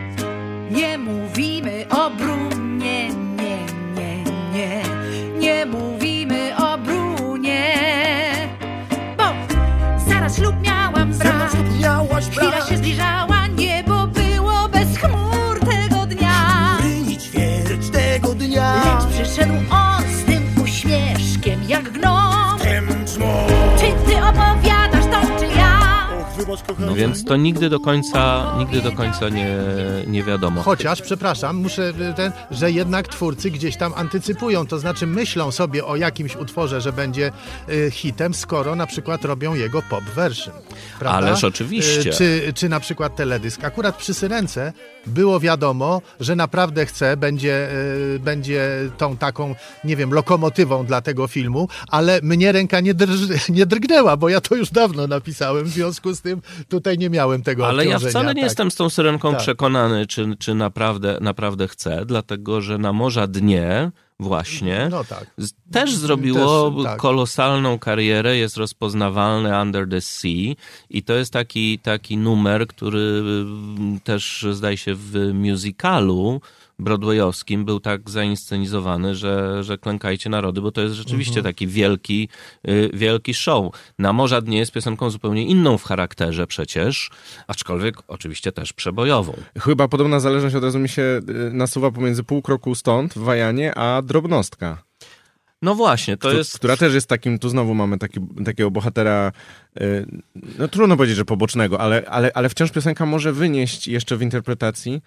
Ja? 26.60 26.61
No 26.78 26.94
więc 26.94 27.24
to 27.24 27.36
nigdy 27.36 27.68
do 27.70 27.80
końca, 27.80 28.54
nigdy 28.58 28.80
do 28.80 28.92
końca 28.92 29.28
nie, 29.28 29.48
nie 30.06 30.22
wiadomo. 30.22 30.62
Chociaż, 30.62 31.02
przepraszam, 31.02 31.56
muszę 31.56 31.88
y, 32.10 32.14
ten, 32.14 32.32
że 32.50 32.70
jednak 32.70 33.08
twórcy 33.08 33.50
gdzieś 33.50 33.76
tam 33.76 33.92
antycypują, 33.96 34.66
to 34.66 34.78
znaczy 34.78 35.06
myślą 35.06 35.50
sobie 35.50 35.84
o 35.84 35.96
jakimś 35.96 36.36
utworze, 36.36 36.80
że 36.80 36.92
będzie 36.92 37.32
y, 37.68 37.90
hitem, 37.90 38.34
skoro 38.34 38.76
na 38.76 38.86
przykład 38.86 39.24
robią 39.24 39.54
jego 39.54 39.82
pop 39.90 40.04
version. 40.04 40.54
Prawda? 40.98 41.28
Ależ 41.28 41.44
oczywiście. 41.44 42.10
Y, 42.10 42.12
Czy, 42.12 42.52
czy 42.54 42.68
na 42.68 42.80
przykład 42.80 43.16
teledysk. 43.16 43.64
Akurat 43.64 43.96
przy 43.96 44.14
Syrence 44.14 44.72
było 45.06 45.40
wiadomo, 45.40 46.02
że 46.20 46.36
naprawdę 46.36 46.86
chce, 46.86 47.16
będzie, 47.16 47.68
będzie 48.20 48.68
tą 48.98 49.16
taką, 49.16 49.54
nie 49.84 49.96
wiem, 49.96 50.14
lokomotywą 50.14 50.86
dla 50.86 51.00
tego 51.00 51.26
filmu, 51.26 51.68
ale 51.88 52.20
mnie 52.22 52.52
ręka 52.52 52.80
nie, 52.80 52.94
drż, 52.94 53.20
nie 53.48 53.66
drgnęła, 53.66 54.16
bo 54.16 54.28
ja 54.28 54.40
to 54.40 54.54
już 54.54 54.70
dawno 54.70 55.06
napisałem, 55.06 55.64
w 55.64 55.68
związku 55.68 56.14
z 56.14 56.20
tym 56.20 56.42
tutaj 56.68 56.98
nie 56.98 57.10
miałem 57.10 57.42
tego 57.42 57.66
Ale 57.68 57.86
ja 57.86 57.98
wcale 57.98 58.28
nie 58.28 58.34
tak. 58.42 58.44
jestem 58.44 58.70
z 58.70 58.74
tą 58.74 58.90
syrenką 58.90 59.30
Tak. 59.30 59.40
przekonany, 59.40 60.06
czy, 60.06 60.36
czy 60.38 60.54
naprawdę, 60.54 61.18
naprawdę 61.20 61.68
chcę, 61.68 62.04
dlatego 62.06 62.60
że 62.60 62.78
na 62.78 62.92
Morza 62.92 63.26
Dnie 63.26 63.90
właśnie 64.20 64.88
No 64.90 65.04
tak. 65.04 65.26
też 65.72 65.96
zrobiło 65.96 66.70
Też, 66.70 66.84
tak. 66.84 66.98
kolosalną 67.00 67.78
karierę, 67.78 68.36
jest 68.36 68.56
rozpoznawalny 68.56 69.62
Under 69.62 69.88
the 69.88 70.00
Sea 70.00 70.54
i 70.90 71.02
to 71.02 71.12
jest 71.12 71.32
taki, 71.32 71.78
taki 71.78 72.16
numer, 72.16 72.66
który 72.66 72.98
mm, 73.00 74.00
też 74.00 74.46
zdaje 74.52 74.76
się 74.76 74.94
w 74.94 75.30
musicalu 75.34 76.40
broadwayowskim 76.82 77.64
był 77.64 77.80
tak 77.80 78.10
zainscenizowany, 78.10 79.14
że, 79.14 79.64
że 79.64 79.78
klękajcie 79.78 80.30
narody, 80.30 80.60
bo 80.60 80.72
to 80.72 80.80
jest 80.80 80.94
rzeczywiście 80.94 81.36
Mhm. 81.40 81.54
taki 81.54 81.66
wielki, 81.66 82.28
y, 82.68 82.90
wielki 82.94 83.34
show. 83.34 83.74
Na 83.98 84.12
Morza 84.12 84.40
Dnie 84.40 84.58
jest 84.58 84.72
piosenką 84.72 85.10
zupełnie 85.10 85.46
inną 85.46 85.78
w 85.78 85.84
charakterze 85.84 86.46
przecież, 86.46 87.10
aczkolwiek 87.46 87.96
oczywiście 88.08 88.52
też 88.52 88.72
przebojową. 88.72 89.32
Chyba 89.58 89.88
podobna 89.88 90.20
zależność 90.20 90.54
od 90.54 90.64
razu 90.64 90.78
mi 90.78 90.88
się 90.88 91.02
y, 91.02 91.50
nasuwa 91.52 91.90
pomiędzy 91.90 92.24
pół 92.24 92.42
kroku 92.42 92.74
stąd 92.74 93.14
w 93.14 93.18
Wajanie, 93.18 93.74
a 93.78 94.02
drobnostka. 94.02 94.82
No 95.62 95.74
właśnie, 95.74 96.16
to 96.16 96.28
Któ- 96.28 96.38
jest... 96.38 96.58
Która 96.58 96.76
też 96.76 96.94
jest 96.94 97.08
takim, 97.08 97.38
tu 97.38 97.48
znowu 97.48 97.74
mamy 97.74 97.98
taki, 97.98 98.20
takiego 98.44 98.70
bohatera, 98.70 99.32
y, 99.80 100.06
no 100.58 100.68
trudno 100.68 100.96
powiedzieć, 100.96 101.16
że 101.16 101.24
pobocznego, 101.24 101.80
ale, 101.80 102.02
ale, 102.08 102.30
ale 102.34 102.48
wciąż 102.48 102.70
piosenka 102.70 103.06
może 103.06 103.32
wynieść 103.32 103.88
jeszcze 103.88 104.16
w 104.16 104.22
interpretacji. 104.22 105.02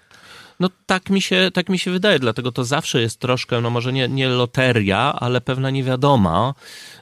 No 0.60 0.70
tak 0.86 1.10
mi, 1.10 1.22
się, 1.22 1.49
tak 1.53 1.70
mi 1.70 1.80
się 1.80 1.91
wydaje, 1.91 2.20
dlatego 2.20 2.51
to 2.51 2.64
zawsze 2.64 3.01
jest 3.01 3.20
troszkę, 3.20 3.62
no 3.62 3.70
może 3.70 3.93
nie, 3.93 4.08
nie 4.08 4.30
loteria, 4.30 5.14
ale 5.20 5.41
pewna 5.41 5.70
niewiadoma. 5.70 6.53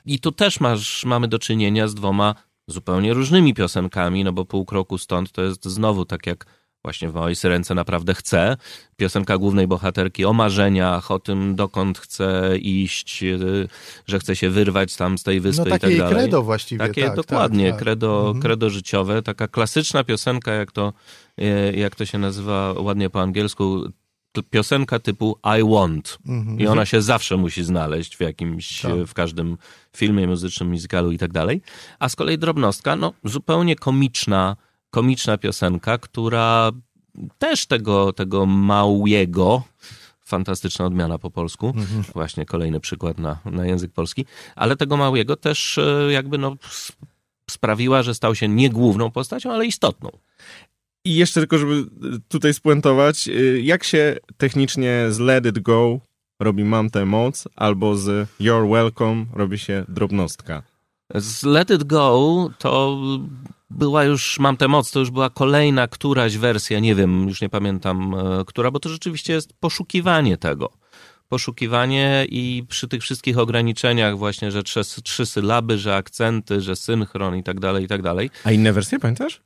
I 0.06 0.20
tu 0.20 0.32
też 0.32 0.60
masz, 0.60 1.06
mamy 1.06 1.28
do 1.28 1.40
czynienia 1.40 1.88
z 1.88 1.96
dwoma 1.96 2.36
zupełnie 2.68 3.14
różnymi 3.14 3.54
piosenkami, 3.54 4.24
no 4.24 4.34
bo 4.34 4.46
pół 4.46 4.66
kroku 4.66 4.98
stąd 4.98 5.32
to 5.32 5.42
jest 5.42 5.66
znowu 5.66 6.06
tak 6.06 6.28
jak 6.28 6.46
właśnie 6.84 7.10
w 7.10 7.14
Małej 7.14 7.36
Syrence 7.36 7.76
naprawdę 7.76 8.14
chcę. 8.14 8.58
Piosenka 8.98 9.38
głównej 9.38 9.68
bohaterki 9.68 10.26
o 10.26 10.34
marzeniach, 10.34 11.12
o 11.12 11.20
tym 11.20 11.56
dokąd 11.56 11.98
chce 12.00 12.58
iść, 12.58 13.24
y, 13.24 13.68
że 14.08 14.20
chce 14.20 14.36
się 14.36 14.50
wyrwać 14.50 14.96
tam 14.96 15.18
z 15.18 15.24
tej 15.24 15.40
wyspy 15.40 15.62
No 15.62 15.68
i 15.68 15.80
takie 15.80 15.88
tak 15.90 15.98
dalej. 15.98 16.14
credo 16.16 16.44
właściwie. 16.44 16.80
Takie 16.88 17.06
tak, 17.06 17.16
dokładnie, 17.16 17.66
tak, 17.66 17.74
tak. 17.76 17.84
Credo, 17.84 18.20
Mhm. 18.28 18.42
credo 18.42 18.70
życiowe, 18.70 19.22
taka 19.22 19.48
klasyczna 19.48 20.04
piosenka, 20.04 20.52
jak 20.52 20.72
to, 20.72 20.94
e, 21.38 21.74
jak 21.74 21.96
to 21.96 22.06
się 22.06 22.18
nazywa 22.18 22.74
ładnie 22.78 23.10
po 23.10 23.22
angielsku, 23.22 23.84
piosenka 24.50 25.00
typu 25.00 25.38
I 25.60 25.64
want. 25.74 26.18
Mhm. 26.28 26.60
I 26.60 26.68
ona 26.68 26.86
się 26.86 27.02
zawsze 27.02 27.38
musi 27.38 27.64
znaleźć 27.64 28.16
w 28.18 28.20
jakimś, 28.22 28.82
Tak. 28.82 28.92
w 29.08 29.14
każdym 29.14 29.58
filmie 29.98 30.28
muzycznym, 30.28 30.70
musicalu 30.70 31.12
i 31.12 31.18
tak 31.18 31.32
dalej. 31.32 31.62
A 32.00 32.10
z 32.10 32.16
kolei 32.16 32.38
Drobnostka, 32.38 32.96
no 32.96 33.14
zupełnie 33.24 33.76
komiczna, 33.76 34.56
komiczna 34.94 35.38
piosenka, 35.38 35.98
która 35.98 36.72
też 37.38 37.66
tego, 37.66 38.14
tego 38.14 38.46
małego, 38.46 39.64
fantastyczna 40.26 40.86
odmiana 40.86 41.18
po 41.18 41.32
polsku, 41.32 41.68
Mhm. 41.68 42.04
właśnie 42.14 42.46
kolejny 42.46 42.80
przykład 42.80 43.18
na, 43.18 43.40
na 43.46 43.66
język 43.66 43.92
polski, 43.92 44.26
ale 44.56 44.76
tego 44.76 44.98
małego 44.98 45.36
też 45.36 45.78
e, 45.78 46.12
jakby 46.12 46.38
no 46.38 46.56
sprawiła, 47.50 48.04
że 48.04 48.16
stał 48.16 48.36
się 48.36 48.48
nie 48.48 48.70
główną 48.70 49.12
postacią, 49.12 49.52
ale 49.52 49.66
istotną. 49.66 50.10
I 51.06 51.16
jeszcze 51.16 51.40
tylko, 51.40 51.58
żeby 51.58 51.86
tutaj 52.28 52.54
spuentować, 52.54 53.28
y, 53.28 53.62
jak 53.64 53.84
się 53.84 54.18
technicznie 54.38 55.06
z 55.10 55.20
Let 55.20 55.46
It 55.46 55.60
Go 55.60 56.00
robi 56.40 56.64
Mam 56.64 56.90
tę 56.90 57.06
moc, 57.06 57.48
albo 57.56 57.98
z 57.98 58.30
You're 58.40 58.72
Welcome 58.72 59.26
robi 59.34 59.60
się 59.60 59.86
drobnostka. 59.88 60.64
Z 61.16 61.44
Let 61.44 61.70
It 61.70 61.84
Go 61.84 62.50
to 62.58 62.98
była 63.70 64.04
już, 64.04 64.40
mam 64.40 64.58
tę 64.58 64.68
moc, 64.68 64.92
to 64.92 65.00
już 65.00 65.12
była 65.12 65.30
kolejna 65.30 65.88
któraś 65.88 66.38
wersja, 66.38 66.80
nie 66.80 66.96
wiem, 66.96 67.28
już 67.28 67.42
nie 67.42 67.50
pamiętam, 67.50 68.16
e, 68.16 68.46
która, 68.46 68.72
bo 68.72 68.80
to 68.80 68.90
rzeczywiście 68.90 69.34
jest 69.34 69.54
poszukiwanie 69.60 70.38
tego. 70.38 70.70
Poszukiwanie 71.30 72.26
i 72.30 72.64
przy 72.70 72.88
tych 72.88 73.02
wszystkich 73.02 73.38
ograniczeniach 73.38 74.18
właśnie, 74.18 74.52
że 74.52 74.64
trzy, 74.64 74.82
trzy 75.04 75.26
sylaby, 75.26 75.78
że 75.78 75.96
akcenty, 75.96 76.62
że 76.62 76.76
synchron 76.76 77.36
i 77.36 77.44
tak 77.44 77.60
dalej, 77.60 77.84
i 77.84 77.88
tak 77.88 78.02
dalej. 78.02 78.30
A 78.44 78.52
inne 78.52 78.74
wersje, 78.74 79.00
pamiętasz? 79.00 79.42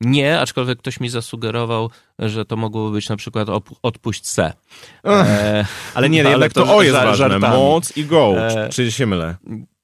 Nie, 0.00 0.40
aczkolwiek 0.40 0.78
ktoś 0.78 1.00
mi 1.00 1.08
zasugerował, 1.08 1.90
że 2.18 2.44
to 2.44 2.56
mogłoby 2.56 2.92
być 2.94 3.08
na 3.08 3.16
przykład 3.16 3.48
op- 3.48 3.74
odpuść 3.82 4.28
se. 4.28 4.52
E, 5.04 5.64
Ale 5.94 6.08
nie, 6.10 6.20
ale 6.20 6.30
jednak 6.30 6.52
to, 6.52 6.66
to 6.66 6.76
o 6.76 6.82
jest 6.82 6.96
żar- 6.96 7.04
ważne. 7.04 7.16
żartami. 7.28 7.56
Moc 7.56 7.96
i 7.96 8.04
go. 8.04 8.34
E, 8.38 8.68
czy 8.68 8.92
się 8.92 9.06
mylę? 9.06 9.36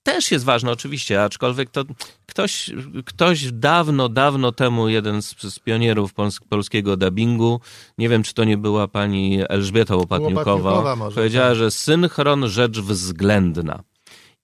Też 0.03 0.31
jest 0.31 0.45
ważne 0.45 0.71
oczywiście, 0.71 1.23
aczkolwiek 1.23 1.71
to 1.71 1.85
ktoś, 2.27 2.71
ktoś 3.05 3.53
dawno, 3.53 4.09
dawno 4.09 4.53
temu, 4.53 4.89
jeden 4.89 5.23
z, 5.23 5.41
z 5.41 5.59
pionierów 5.59 6.15
pols 6.15 6.41
polskiego 6.41 6.97
dubbingu, 6.97 7.61
nie 7.99 8.09
wiem 8.09 8.23
czy 8.23 8.35
to 8.35 8.45
nie 8.45 8.57
była 8.57 8.89
pani 8.89 9.41
Elżbieta 9.49 9.97
Łopatniukowa 9.97 10.53
Łopatniukowa, 10.53 10.97
może, 10.97 11.15
powiedziała, 11.15 11.49
tak. 11.49 11.57
że 11.57 11.71
synchron 11.71 12.49
rzecz 12.49 12.79
względna. 12.81 13.83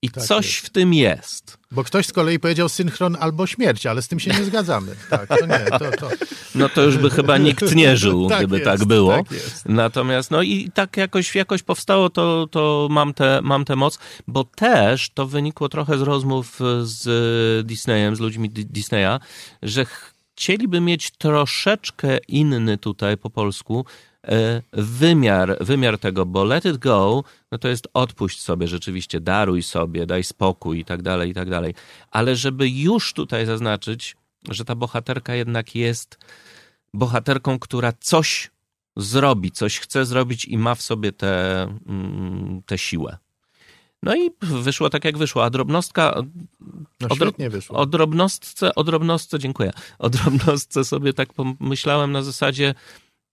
I 0.03 0.11
Tak 0.11 0.25
coś 0.25 0.47
jest. 0.47 0.67
w 0.67 0.71
tym 0.71 0.95
jest. 0.95 1.59
Bo 1.71 1.85
ktoś 1.85 2.07
z 2.07 2.13
kolei 2.13 2.39
powiedział 2.39 2.69
synchron 2.69 3.17
albo 3.21 3.47
śmierć, 3.47 3.87
ale 3.87 4.03
z 4.03 4.09
tym 4.09 4.21
się 4.21 4.31
nie 4.31 4.45
zgadzamy. 4.45 4.95
Tak, 5.11 5.29
to 5.29 5.47
nie, 5.47 5.59
to, 5.79 5.91
to. 5.97 6.09
No 6.55 6.69
to 6.69 6.83
już 6.83 6.97
by 6.99 7.11
chyba 7.11 7.39
nikt 7.39 7.75
nie 7.75 7.97
żył, 8.03 8.29
Tak 8.29 8.39
gdyby 8.39 8.57
jest, 8.59 8.65
tak 8.65 8.85
było. 8.85 9.13
tak. 9.13 9.27
Natomiast, 9.65 10.31
no 10.31 10.43
i 10.43 10.71
tak 10.75 10.97
jakoś, 10.97 11.35
jakoś 11.35 11.63
powstało 11.63 12.11
to, 12.11 12.47
to 12.51 12.89
mam, 12.91 13.15
tę 13.15 13.41
mam 13.43 13.65
tę 13.65 13.77
moc, 13.77 13.99
bo 14.29 14.45
też 14.45 15.11
to 15.11 15.27
wynikło 15.27 15.69
trochę 15.69 15.99
z 15.99 16.03
rozmów 16.03 16.59
z 16.83 17.67
Disneyem, 17.67 18.17
z 18.17 18.21
ludźmi 18.21 18.51
Di- 18.51 18.67
Disneya, 18.67 19.19
że 19.63 19.87
chcieliby 20.37 20.81
mieć 20.81 21.11
troszeczkę 21.11 22.19
inny 22.29 22.79
tutaj 22.79 23.17
po 23.17 23.31
polsku 23.31 23.85
wymiar, 24.73 25.57
wymiar 25.61 25.99
tego, 25.99 26.27
bo 26.27 26.45
let 26.45 26.65
it 26.65 26.77
go, 26.77 27.25
no 27.53 27.59
to 27.59 27.69
jest 27.69 27.89
odpuść 27.95 28.41
sobie 28.41 28.69
rzeczywiście, 28.69 29.21
daruj 29.21 29.63
sobie, 29.63 30.07
daj 30.07 30.25
spokój 30.25 30.79
i 30.79 30.85
tak 30.85 31.03
dalej, 31.03 31.31
i 31.31 31.35
tak 31.35 31.51
dalej. 31.51 31.75
Ale 32.11 32.37
żeby 32.37 32.69
już 32.69 33.13
tutaj 33.13 33.47
zaznaczyć, 33.47 34.17
że 34.51 34.65
ta 34.65 34.75
bohaterka 34.75 35.35
jednak 35.35 35.75
jest 35.75 36.19
bohaterką, 36.95 37.59
która 37.59 37.93
coś 38.01 38.51
zrobi, 38.97 39.51
coś 39.51 39.79
chce 39.79 40.07
zrobić 40.07 40.45
i 40.45 40.59
ma 40.59 40.75
w 40.75 40.83
sobie 40.83 41.13
tę 41.13 41.63
mm, 41.87 42.63
te 42.67 42.79
siłę. 42.79 43.19
No 44.03 44.17
i 44.17 44.31
wyszło 44.41 44.91
tak, 44.91 45.05
jak 45.05 45.19
wyszło. 45.19 45.45
A 45.45 45.51
drobnostka. 45.51 46.23
No 47.01 47.15
świetnie 47.15 47.51
wyszło. 47.51 47.79
O 47.79 47.87
drobnostce, 47.87 48.75
o 48.75 48.85
drobnostce, 48.85 49.39
dziękuję. 49.39 49.73
O 49.99 50.11
drobnostce 50.11 50.85
sobie 50.85 51.13
tak 51.13 51.33
pomyślałem 51.33 52.13
na 52.13 52.23
zasadzie. 52.23 52.75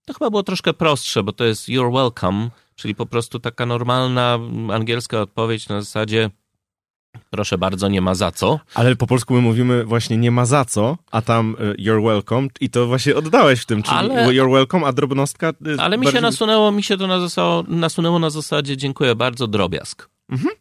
To 0.06 0.14
chyba 0.14 0.30
było 0.30 0.42
troszkę 0.42 0.74
prostsze, 0.74 1.22
bo 1.22 1.32
to 1.32 1.44
jest 1.44 1.68
you're 1.68 1.92
welcome, 1.92 2.50
czyli 2.76 2.94
po 2.94 3.06
prostu 3.06 3.40
taka 3.40 3.66
normalna 3.66 4.38
angielska 4.72 5.20
odpowiedź 5.20 5.68
na 5.68 5.80
zasadzie 5.80 6.30
Proszę 7.30 7.58
bardzo, 7.58 7.88
nie 7.88 8.00
ma 8.00 8.14
za 8.14 8.32
co. 8.32 8.60
Ale 8.74 8.96
po 8.96 9.06
polsku 9.06 9.34
my 9.34 9.40
mówimy 9.40 9.84
właśnie 9.84 10.16
nie 10.16 10.30
ma 10.30 10.46
za 10.46 10.64
co, 10.64 10.96
a 11.10 11.22
tam 11.22 11.56
e, 11.58 11.74
you're 11.74 12.06
welcome 12.06 12.48
i 12.60 12.70
to 12.70 12.86
właśnie 12.86 13.16
oddałeś 13.16 13.60
w 13.60 13.66
tym, 13.66 13.82
czyli 13.82 13.96
ale, 13.96 14.26
you're 14.26 14.52
welcome, 14.52 14.86
a 14.86 14.92
drobnostka... 14.92 15.52
Ale 15.78 15.78
bardziej... 15.78 15.98
mi 15.98 16.06
się 16.06 16.20
nasunęło, 16.20 16.72
mi 16.72 16.82
się 16.82 16.96
to 16.96 17.06
na 17.06 17.18
nasunęło 17.68 18.18
na 18.18 18.30
zasadzie 18.30 18.76
dziękuję 18.76 19.14
bardzo, 19.14 19.46
drobiazg. 19.46 20.08
Mhm. 20.28 20.54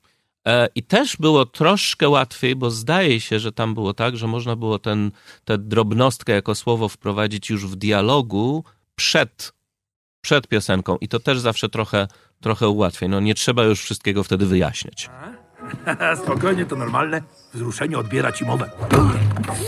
E, 0.47 0.67
I 0.75 0.83
też 0.83 1.17
było 1.17 1.45
troszkę 1.45 2.09
łatwiej, 2.09 2.55
bo 2.55 2.71
zdaje 2.71 3.19
się, 3.19 3.39
że 3.39 3.51
tam 3.51 3.73
było 3.73 3.93
tak, 3.93 4.17
że 4.17 4.27
można 4.27 4.55
było 4.55 4.79
ten, 4.79 5.11
tę 5.45 5.57
drobnostkę 5.57 6.33
jako 6.33 6.55
słowo 6.55 6.89
wprowadzić 6.89 7.49
już 7.49 7.67
w 7.67 7.75
dialogu 7.75 8.63
przed, 8.95 9.53
przed 10.21 10.47
piosenką. 10.47 10.97
I 11.01 11.07
to 11.07 11.19
też 11.19 11.39
zawsze 11.39 11.69
trochę, 11.69 12.07
trochę 12.41 12.69
ułatwiej. 12.69 13.09
No 13.09 13.19
nie 13.19 13.35
trzeba 13.35 13.63
już 13.63 13.81
wszystkiego 13.81 14.23
wtedy 14.23 14.45
wyjaśniać. 14.45 15.09
Spokojnie, 16.23 16.65
to 16.65 16.75
normalne. 16.75 17.21
Wzruszenie 17.53 17.97
odbiera 17.97 18.31
ci 18.31 18.45
mowę. 18.45 18.69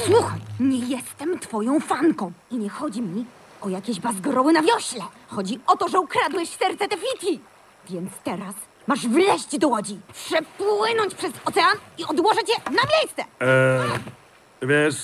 Słuchaj, 0.06 0.40
nie 0.60 0.80
jestem 0.80 1.40
twoją 1.40 1.80
fanką. 1.80 2.32
I 2.52 2.58
nie 2.58 2.70
chodzi 2.70 3.02
mi 3.02 3.26
o 3.62 3.70
jakieś 3.70 4.00
bazgoroły 4.00 4.54
na 4.54 4.62
wiośle. 4.62 5.02
Chodzi 5.28 5.60
o 5.68 5.78
to, 5.78 5.88
że 5.88 6.00
ukradłeś 6.00 6.50
serce 6.50 6.88
Tefiti. 6.88 7.40
Więc 7.90 8.12
teraz 8.24 8.56
masz 8.88 9.08
wleść 9.08 9.58
do 9.58 9.68
łodzi, 9.68 10.00
przepłynąć 10.14 11.16
przez 11.16 11.32
ocean 11.46 11.78
i 11.98 12.04
odłożyć 12.06 12.50
je 12.50 12.56
na 12.66 12.82
miejsce. 13.00 13.24
Eee, 13.40 14.00
wiesz, 14.62 14.96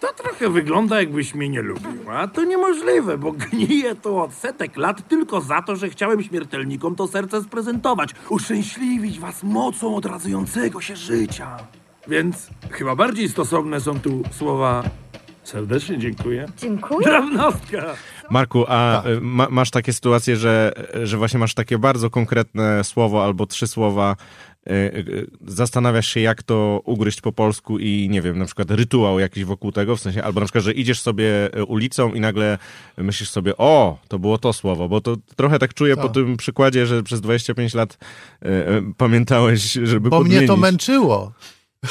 to 0.00 0.12
trochę 0.12 0.48
wygląda, 0.48 1.00
jakbyś 1.00 1.34
mnie 1.34 1.48
nie 1.48 1.62
lubił. 1.62 2.10
A 2.10 2.28
to 2.28 2.44
niemożliwe, 2.44 3.18
bo 3.18 3.32
gniję 3.50 3.94
to 3.94 4.22
od 4.22 4.34
setek 4.34 4.76
lat 4.76 5.08
tylko 5.08 5.40
za 5.40 5.62
to, 5.62 5.76
że 5.76 5.90
chciałem 5.90 6.22
śmiertelnikom 6.22 6.96
to 6.96 7.08
serce 7.08 7.42
sprezentować. 7.42 8.10
Uszczęśliwić 8.28 9.18
was 9.18 9.42
mocą 9.42 9.96
odradzającego 9.96 10.80
się 10.80 10.96
życia. 10.96 11.56
Więc 12.08 12.50
chyba 12.70 12.96
bardziej 12.96 13.28
stosowne 13.28 13.80
są 13.80 14.00
tu 14.00 14.22
słowa 14.30 14.82
Serdecznie 15.44 15.98
dziękuję. 15.98 16.46
Dziękuję. 16.58 17.06
Drobnostka. 17.06 17.94
Marku, 18.30 18.64
a 18.68 19.02
tak. 19.04 19.12
ma, 19.20 19.46
masz 19.50 19.70
takie 19.70 19.92
sytuacje, 19.92 20.36
że, 20.36 20.72
że 21.04 21.16
właśnie 21.16 21.38
masz 21.40 21.54
takie 21.54 21.78
bardzo 21.78 22.10
konkretne 22.10 22.84
słowo 22.84 23.24
albo 23.24 23.46
trzy 23.46 23.66
słowa, 23.66 24.16
Y, 24.16 24.55
y, 24.55 24.55
zastanawiasz 25.46 26.08
się, 26.08 26.20
jak 26.20 26.42
to 26.42 26.80
ugryźć 26.84 27.20
po 27.20 27.32
polsku 27.32 27.78
i 27.78 28.08
nie 28.10 28.22
wiem, 28.22 28.38
na 28.38 28.44
przykład 28.44 28.70
rytuał 28.70 29.20
jakiś 29.20 29.44
wokół 29.44 29.72
tego, 29.72 29.96
w 29.96 30.00
sensie, 30.00 30.22
albo 30.22 30.40
na 30.40 30.46
przykład, 30.46 30.64
że 30.64 30.72
idziesz 30.72 31.00
sobie 31.00 31.58
y, 31.58 31.64
ulicą 31.64 32.14
i 32.14 32.20
nagle 32.20 32.58
myślisz 32.98 33.30
sobie, 33.30 33.56
o, 33.56 33.98
to 34.08 34.18
było 34.18 34.38
to 34.38 34.52
słowo, 34.52 34.88
bo 34.88 35.00
to 35.00 35.16
trochę 35.36 35.58
tak 35.58 35.74
czuję 35.74 35.96
po 35.96 36.02
tak. 36.02 36.12
tym 36.12 36.36
przykładzie, 36.36 36.86
że 36.86 37.02
przez 37.02 37.20
25 37.20 37.74
lat 37.74 37.98
pamiętałeś, 38.96 39.72
żeby 39.72 40.10
Bo 40.10 40.18
podmienić. 40.18 40.38
mnie 40.38 40.48
to 40.48 40.56
męczyło. 40.56 41.32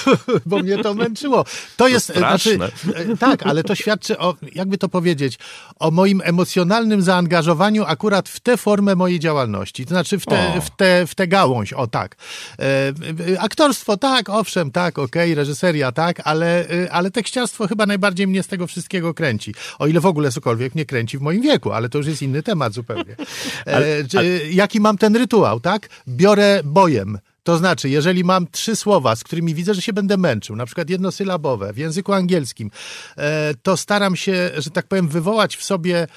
bo 0.46 0.60
mnie 0.60 0.78
to 0.78 0.94
męczyło. 0.94 1.46
To 1.78 1.88
jest, 1.88 2.08
to 2.08 2.20
znaczy, 2.20 2.60
e, 2.96 3.18
tak, 3.18 3.48
ale 3.48 3.64
to 3.64 3.76
świadczy 3.76 4.20
o, 4.20 4.36
jakby 4.56 4.78
to 4.78 4.90
powiedzieć, 4.90 5.38
o 5.80 5.92
moim 5.92 6.22
emocjonalnym 6.24 7.02
zaangażowaniu 7.02 7.84
akurat 7.88 8.30
w 8.30 8.40
tę 8.40 8.58
formę 8.58 8.96
mojej 8.96 9.20
działalności. 9.20 9.86
To 9.86 9.90
znaczy 9.90 10.20
w 10.20 10.26
tę, 10.26 10.62
w 10.62 10.70
te, 10.70 11.08
w 11.08 11.16
te 11.16 11.28
gałąź, 11.28 11.74
o 11.74 11.88
tak. 11.88 12.16
E, 12.60 12.94
aktorstwo, 13.40 13.98
tak, 13.98 14.30
owszem, 14.30 14.72
tak, 14.72 15.00
okej, 15.00 15.32
okay, 15.32 15.36
reżyseria, 15.36 15.92
tak, 15.92 16.22
ale, 16.24 16.70
e, 16.70 16.92
ale 16.92 17.12
tekściarstwo 17.12 17.68
chyba 17.68 17.86
najbardziej 17.86 18.28
mnie 18.28 18.44
z 18.44 18.48
tego 18.48 18.68
wszystkiego 18.68 19.14
kręci. 19.14 19.54
O 19.80 19.88
ile 19.88 20.00
w 20.00 20.06
ogóle 20.06 20.32
cokolwiek 20.32 20.76
mnie 20.76 20.86
kręci 20.86 21.18
w 21.18 21.22
moim 21.22 21.42
wieku, 21.42 21.72
ale 21.72 21.90
to 21.90 21.98
już 21.98 22.08
jest 22.08 22.22
inny 22.22 22.44
temat 22.44 22.74
zupełnie. 22.74 23.16
E, 23.68 23.76
ale, 23.76 23.86
ale... 24.18 24.26
Jaki 24.52 24.80
mam 24.80 24.98
ten 24.98 25.16
rytuał, 25.16 25.60
tak? 25.60 25.90
Biorę 26.08 26.62
bojem 26.64 27.20
to 27.46 27.58
znaczy, 27.58 27.90
jeżeli 27.90 28.24
mam 28.24 28.48
trzy 28.48 28.76
słowa, 28.76 29.16
z 29.16 29.24
którymi 29.24 29.56
widzę, 29.56 29.74
że 29.74 29.82
się 29.82 29.94
będę 29.94 30.18
męczył, 30.18 30.56
na 30.56 30.66
przykład 30.66 30.90
jednosylabowe 30.90 31.74
w 31.74 31.78
języku 31.78 32.14
angielskim, 32.14 32.72
e, 33.18 33.54
to 33.64 33.78
staram 33.78 34.16
się, 34.16 34.52
że 34.58 34.70
tak 34.70 34.88
powiem, 34.88 35.08
wywołać 35.08 35.58
w 35.58 35.64
sobie 35.64 36.08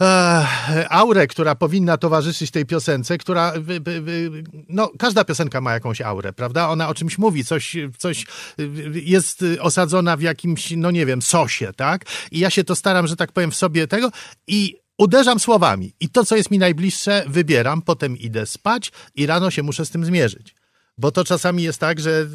e, 0.00 0.86
aurę, 0.90 1.26
która 1.26 1.54
powinna 1.54 1.96
towarzyszyć 1.96 2.50
tej 2.50 2.66
piosence, 2.66 3.18
która, 3.18 3.52
no, 4.68 4.90
każda 4.98 5.24
piosenka 5.24 5.60
ma 5.60 5.72
jakąś 5.72 6.00
aurę, 6.00 6.32
prawda? 6.32 6.68
Ona 6.68 6.88
o 6.88 6.94
czymś 6.94 7.18
mówi, 7.18 7.44
coś, 7.44 7.76
coś 7.98 8.26
jest 8.92 9.44
osadzona 9.60 10.16
w 10.16 10.20
jakimś, 10.20 10.72
no 10.76 10.90
nie 10.90 11.06
wiem, 11.06 11.22
sosie, 11.22 11.72
tak? 11.76 12.04
I 12.30 12.38
ja 12.38 12.50
się 12.50 12.64
to 12.64 12.76
staram, 12.76 13.06
że 13.06 13.16
tak 13.16 13.32
powiem, 13.32 13.50
w 13.50 13.56
sobie 13.56 13.86
tego 13.86 14.10
i 14.46 14.81
uderzam 15.02 15.40
słowami 15.40 15.94
i 16.00 16.08
to, 16.08 16.24
co 16.24 16.36
jest 16.36 16.50
mi 16.50 16.58
najbliższe, 16.58 17.24
wybieram, 17.26 17.82
potem 17.82 18.18
idę 18.18 18.46
spać 18.46 18.92
i 19.14 19.26
rano 19.26 19.50
się 19.50 19.62
muszę 19.62 19.86
z 19.86 19.90
tym 19.90 20.04
zmierzyć. 20.04 20.54
Bo 20.98 21.10
to 21.10 21.24
czasami 21.24 21.62
jest 21.62 21.78
tak, 21.78 22.00
że, 22.00 22.26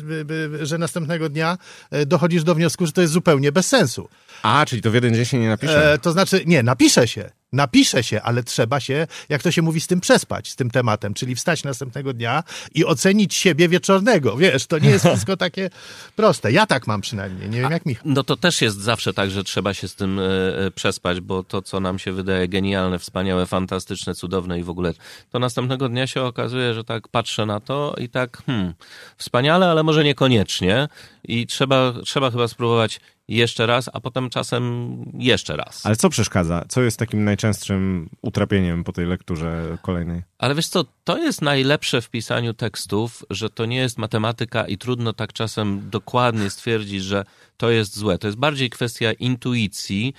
że 0.62 0.78
następnego 0.78 1.30
dnia 1.30 1.58
dochodzisz 2.06 2.44
do 2.44 2.56
wniosku, 2.56 2.86
że 2.86 2.92
to 2.92 3.02
jest 3.02 3.14
zupełnie 3.14 3.52
bez 3.52 3.68
sensu. 3.68 4.10
A, 4.44 4.66
czyli 4.66 4.82
to 4.82 4.92
w 4.92 4.94
jeden 4.94 5.16
dzień 5.16 5.26
się 5.26 5.40
nie 5.40 5.50
napisze? 5.50 5.94
E, 5.94 5.98
to 5.98 6.12
znaczy, 6.12 6.44
nie, 6.46 6.64
napisze 6.64 7.08
się. 7.08 7.32
Napisze 7.54 8.04
się, 8.04 8.22
ale 8.22 8.44
trzeba 8.44 8.80
się, 8.80 9.08
jak 9.30 9.44
to 9.44 9.52
się 9.52 9.62
mówi, 9.62 9.82
z 9.82 9.88
tym 9.88 10.02
przespać, 10.02 10.52
z 10.52 10.56
tym 10.56 10.72
tematem, 10.72 11.14
czyli 11.14 11.36
wstać 11.36 11.64
następnego 11.64 12.14
dnia 12.14 12.44
i 12.76 12.86
ocenić 12.86 13.36
siebie 13.36 13.70
wieczornego. 13.70 14.38
Wiesz, 14.38 14.66
to 14.66 14.80
nie 14.80 14.90
jest 14.90 15.06
wszystko 15.10 15.38
takie 15.38 15.70
proste. 16.16 16.52
Ja 16.52 16.66
tak 16.66 16.88
mam 16.88 17.02
przynajmniej, 17.02 17.50
nie 17.50 17.62
wiem 17.62 17.72
jak 17.72 17.86
mi. 17.86 17.96
No 18.06 18.24
to 18.24 18.38
też 18.38 18.62
jest 18.62 18.78
zawsze 18.78 19.14
tak, 19.14 19.32
że 19.32 19.44
trzeba 19.44 19.74
się 19.74 19.88
z 19.88 19.96
tym 19.96 20.20
e, 20.20 20.72
przespać, 20.72 21.22
bo 21.22 21.44
to, 21.44 21.62
co 21.62 21.80
nam 21.80 22.00
się 22.00 22.12
wydaje 22.12 22.48
genialne, 22.48 23.00
wspaniałe, 23.00 23.46
fantastyczne, 23.46 24.16
cudowne 24.16 24.60
i 24.60 24.64
w 24.64 24.70
ogóle, 24.70 24.94
to 25.32 25.40
następnego 25.40 25.90
dnia 25.90 26.08
się 26.08 26.22
okazuje, 26.22 26.74
że 26.74 26.84
tak 26.84 27.08
patrzę 27.08 27.46
na 27.46 27.60
to 27.60 27.96
i 27.98 28.10
tak, 28.10 28.44
hmm, 28.46 28.74
wspaniale, 29.18 29.70
ale 29.70 29.84
może 29.84 30.04
niekoniecznie 30.04 30.88
i 31.24 31.48
trzeba, 31.48 31.94
trzeba 32.06 32.32
chyba 32.32 32.48
spróbować 32.48 33.00
jeszcze 33.28 33.66
raz, 33.66 33.90
a 33.94 34.00
potem 34.00 34.30
czasem 34.30 34.96
jeszcze 35.20 35.56
raz. 35.56 35.86
Ale 35.86 35.96
co 35.96 36.10
przeszkadza? 36.10 36.66
Co 36.70 36.82
jest 36.82 37.00
takim 37.00 37.24
najczęstszym 37.24 38.10
utrapieniem 38.22 38.84
po 38.84 38.94
tej 38.94 39.06
lekturze 39.06 39.78
kolejnej? 39.82 40.22
Ale 40.38 40.56
wiesz 40.56 40.68
co, 40.68 40.86
to 41.04 41.18
jest 41.18 41.42
najlepsze 41.42 42.02
w 42.02 42.10
pisaniu 42.10 42.54
tekstów, 42.54 43.26
że 43.30 43.50
to 43.50 43.66
nie 43.66 43.78
jest 43.78 43.98
matematyka 43.98 44.68
i 44.68 44.78
trudno 44.78 45.14
tak 45.14 45.34
czasem 45.34 45.90
dokładnie 45.90 46.50
stwierdzić, 46.50 47.04
że 47.04 47.26
to 47.58 47.70
jest 47.70 47.98
złe. 47.98 48.18
To 48.18 48.28
jest 48.28 48.38
bardziej 48.38 48.70
kwestia 48.70 49.12
intuicji, 49.12 50.14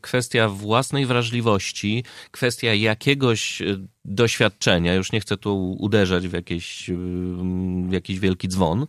kwestia 0.00 0.48
własnej 0.48 1.06
wrażliwości, 1.06 2.04
kwestia 2.30 2.74
jakiegoś 2.74 3.62
e, 3.62 3.64
doświadczenia. 4.04 4.94
Już 4.94 5.12
nie 5.12 5.20
chcę 5.20 5.36
tu 5.36 5.76
uderzać 5.78 6.28
w, 6.28 6.32
jakieś, 6.32 6.90
w 7.88 7.92
jakiś 7.92 8.18
wielki 8.18 8.48
dzwon, 8.48 8.86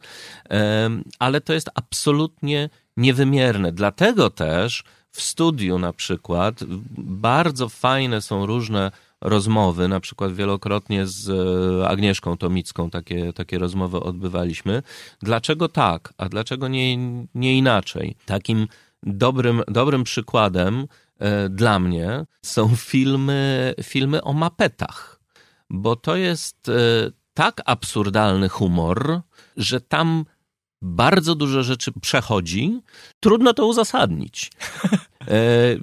ale 1.20 1.42
to 1.42 1.54
jest 1.54 1.70
absolutnie 1.76 2.70
niewymierne. 2.98 3.72
Dlatego 3.72 4.30
też 4.30 4.84
w 5.12 5.22
studiu 5.22 5.80
na 5.80 5.94
przykład 5.94 6.64
bardzo 6.98 7.70
fajne 7.70 8.22
są 8.22 8.46
różne 8.46 8.92
rozmowy, 9.22 9.88
na 9.88 10.00
przykład 10.00 10.34
wielokrotnie 10.34 11.08
z 11.08 11.30
e, 11.30 11.90
Agnieszką 11.90 12.38
Tomicką 12.38 12.90
takie, 12.90 13.34
takie 13.34 13.60
rozmowy 13.60 14.00
odbywaliśmy. 14.00 14.84
Dlaczego 15.22 15.70
tak, 15.70 16.14
a 16.18 16.30
dlaczego 16.30 16.68
nie, 16.68 16.98
nie 17.36 17.58
inaczej? 17.58 18.16
Takim 18.26 18.68
dobrym, 19.04 19.64
dobrym 19.68 20.04
przykładem 20.04 20.88
e, 21.20 21.50
dla 21.50 21.80
mnie 21.80 22.26
są 22.42 22.76
filmy, 22.76 23.74
filmy 23.84 24.24
o 24.24 24.34
mapetach, 24.34 25.20
bo 25.70 25.96
to 25.96 26.16
jest 26.16 26.70
e, 26.70 26.72
tak 27.34 27.62
absurdalny 27.66 28.50
humor, 28.50 29.22
że 29.58 29.82
tam 29.82 30.26
bardzo 30.82 31.36
dużo 31.36 31.64
rzeczy 31.64 31.92
przechodzi, 32.02 32.82
trudno 33.20 33.54
to 33.54 33.68
uzasadnić. 33.68 34.52
E, 35.28 35.36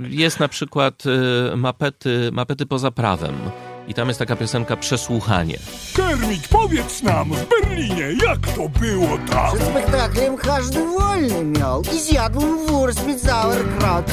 jest 0.08 0.40
na 0.40 0.48
przykład 0.48 1.04
e, 1.52 1.56
mapety, 1.56 2.30
mapety 2.32 2.66
poza 2.66 2.90
prawem. 2.90 3.34
I 3.88 3.94
tam 3.94 4.08
jest 4.08 4.18
taka 4.18 4.36
piosenka 4.36 4.76
Przesłuchanie. 4.76 5.58
Kermit, 5.94 6.48
powiedz 6.48 7.02
nam 7.02 7.32
w 7.32 7.48
Berlinie, 7.48 8.12
jak 8.26 8.38
to 8.38 8.68
było 8.68 9.18
tam? 9.30 9.56
Przed 9.56 9.68
spektaklem 9.68 10.36
każdy 10.36 10.84
wolny 10.84 11.44
miał 11.44 11.82
i 11.82 12.00
zjadł 12.00 12.40
wór 12.40 12.92
z 12.92 13.22
sauerkraut. 13.22 14.06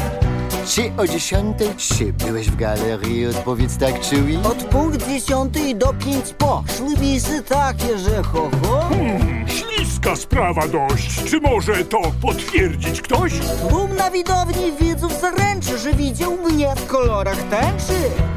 Czy 0.68 0.91
o 0.97 1.07
dziesiątej 1.07 1.70
trzy 1.78 2.13
byłeś 2.13 2.49
w 2.49 2.55
galerii? 2.55 3.28
Odpowiedz 3.28 3.78
tak, 3.78 3.99
czuj. 4.01 4.38
Od 4.43 4.63
punkt 4.63 5.07
dziesiątej 5.09 5.76
do 5.76 5.93
pięć 5.93 6.34
po. 6.38 6.63
Szły 6.78 6.97
bisy 6.97 7.43
takie, 7.43 7.97
że 7.97 8.24
ho, 8.24 8.49
ho. 8.63 8.80
Hmm, 8.89 9.45
Kiepska 9.45 10.16
sprawa 10.16 10.68
dość. 10.68 11.24
Czy 11.30 11.39
może 11.41 11.86
to 11.86 12.01
potwierdzić 12.22 13.01
ktoś? 13.01 13.32
Tłum 13.70 13.95
na 13.95 14.11
widowni 14.11 14.72
widzów 14.82 15.22
zaręczy, 15.22 15.78
że 15.80 15.93
widział 15.93 16.38
mnie 16.38 16.76
w 16.76 16.88
kolorach 16.88 17.38
tęczy. 17.43 17.93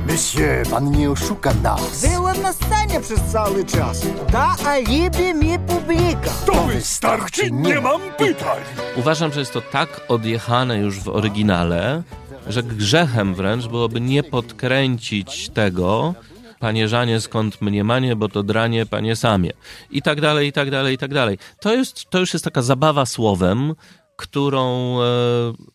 Monsieur, 0.09 0.67
pan 0.71 0.91
nie 0.91 1.11
oszuka 1.11 1.53
nas. 1.63 2.07
Byłem 2.15 2.43
na 2.43 2.53
scenie 2.53 3.01
przez 3.01 3.21
cały 3.33 3.65
czas. 3.65 4.01
Da 4.33 4.57
alibi 4.67 5.35
mi 5.35 5.59
publika. 5.59 6.31
To 6.47 6.53
wystarczy, 6.63 7.51
nie 7.51 7.81
mam 7.81 8.01
pytań. 8.19 8.59
Uważam, 8.97 9.33
że 9.33 9.41
jest 9.41 9.53
to 9.53 9.61
tak 9.61 9.89
odjechane 10.09 10.79
już 10.79 11.01
w 11.01 11.09
oryginale, 11.09 12.03
że 12.49 12.63
grzechem 12.63 13.35
wręcz 13.35 13.67
byłoby 13.67 14.01
nie 14.01 14.23
podkręcić 14.23 15.49
tego, 15.49 16.15
panie 16.59 16.89
Żanie, 16.89 17.21
skąd 17.21 17.63
mniemanie, 17.63 18.17
bo 18.17 18.29
to 18.29 18.43
dranie, 18.43 18.87
panie 18.87 19.17
samie. 19.17 19.53
I 19.91 20.03
tak 20.03 20.21
dalej, 20.21 20.49
i 20.49 20.53
tak 20.53 20.71
dalej, 20.71 20.95
i 20.95 20.99
tak 20.99 21.15
dalej. 21.15 21.39
To, 21.61 21.75
jest, 21.75 22.11
to 22.11 22.19
już 22.19 22.33
jest 22.33 22.45
taka 22.45 22.63
zabawa 22.63 23.07
słowem, 23.07 23.75
którą 24.17 24.97
e, 25.03 25.05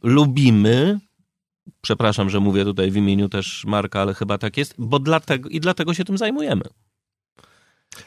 lubimy. 0.03 0.99
Przepraszam, 1.82 2.30
że 2.30 2.39
mówię 2.39 2.63
tutaj 2.63 2.91
w 2.91 2.95
imieniu 2.95 3.30
też 3.30 3.65
Marka, 3.67 4.01
ale 4.01 4.13
chyba 4.13 4.38
tak 4.38 4.57
jest, 4.57 4.76
bo 4.78 4.99
dlatego, 4.99 5.49
i 5.49 5.59
dlatego 5.59 5.93
się 5.93 6.05
tym 6.05 6.17
zajmujemy. 6.17 6.63